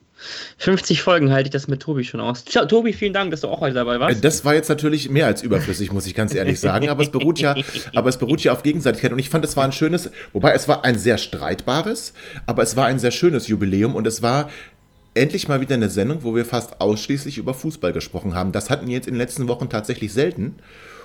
[0.56, 2.44] 50 Folgen halte ich das mit Tobi schon aus.
[2.44, 4.24] Tja, Tobi, vielen Dank, dass du auch heute dabei Äh, warst.
[4.24, 6.88] Das war jetzt natürlich mehr als überflüssig, muss ich ganz ehrlich sagen.
[6.88, 7.54] Aber es beruht ja,
[7.94, 9.12] aber es beruht ja auf Gegenseitigkeit.
[9.12, 12.14] Und ich fand, es war ein schönes, wobei es war ein sehr streitbares,
[12.46, 14.48] aber es war ein sehr schönes Jubiläum und es war
[15.12, 18.52] endlich mal wieder eine Sendung, wo wir fast ausschließlich über Fußball gesprochen haben.
[18.52, 20.54] Das hatten wir jetzt in den letzten Wochen tatsächlich selten.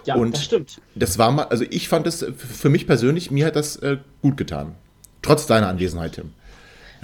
[0.05, 0.79] ja, und das stimmt.
[0.95, 4.37] Das war mal, also ich fand es für mich persönlich, mir hat das äh, gut
[4.37, 4.75] getan.
[5.27, 6.31] Trotz deiner Anwesenheit, Tim.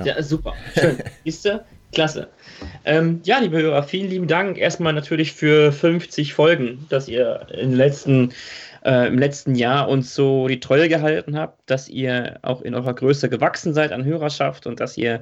[0.02, 0.54] Ja, super.
[0.74, 0.98] Schön.
[1.26, 1.64] Siehst du?
[1.92, 2.30] Klasse.
[2.86, 7.74] Ähm, ja, liebe Hörer, vielen lieben Dank erstmal natürlich für 50 Folgen, dass ihr im
[7.74, 8.32] letzten,
[8.86, 12.94] äh, im letzten Jahr uns so die Treue gehalten habt, dass ihr auch in eurer
[12.94, 15.22] Größe gewachsen seid an Hörerschaft und dass ihr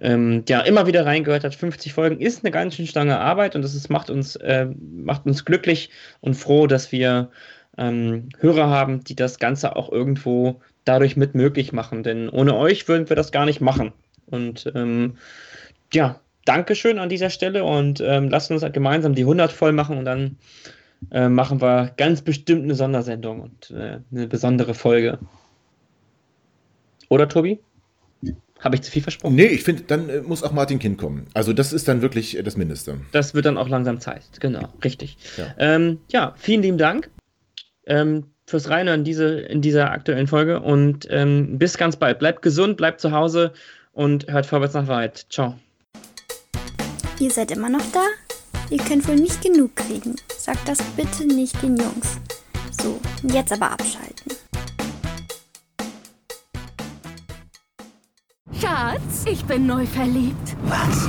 [0.00, 1.54] ähm, ja immer wieder reingehört habt.
[1.54, 5.26] 50 Folgen ist eine ganz schön lange Arbeit und das ist, macht, uns, äh, macht
[5.26, 5.90] uns glücklich
[6.22, 7.30] und froh, dass wir
[7.78, 12.02] ähm, Hörer haben, die das Ganze auch irgendwo dadurch mit möglich machen.
[12.02, 13.92] Denn ohne euch würden wir das gar nicht machen.
[14.26, 15.16] Und ähm,
[15.92, 20.04] ja, Dankeschön an dieser Stelle und ähm, lasst uns gemeinsam die 100 voll machen und
[20.04, 20.36] dann
[21.10, 25.18] äh, machen wir ganz bestimmt eine Sondersendung und äh, eine besondere Folge.
[27.08, 27.60] Oder, Tobi?
[28.60, 29.34] Habe ich zu viel versprochen?
[29.34, 31.26] Nee, ich finde, dann äh, muss auch Martin Kind kommen.
[31.34, 33.00] Also das ist dann wirklich äh, das Mindeste.
[33.12, 34.22] Das wird dann auch langsam Zeit.
[34.40, 35.16] Genau, richtig.
[35.36, 35.54] Ja.
[35.58, 37.10] Ähm, ja, vielen lieben Dank
[37.86, 42.18] ähm, fürs Reinhören diese, in dieser aktuellen Folge und ähm, bis ganz bald.
[42.18, 43.52] Bleibt gesund, bleibt zu Hause
[43.92, 45.26] und hört vorwärts nach weit.
[45.30, 45.54] Ciao.
[47.18, 48.04] Ihr seid immer noch da?
[48.70, 50.16] Ihr könnt wohl nicht genug kriegen.
[50.36, 52.18] Sagt das bitte nicht den Jungs.
[52.82, 54.32] So, jetzt aber abschalten.
[58.60, 60.56] Schatz, ich bin neu verliebt.
[60.64, 61.08] Was?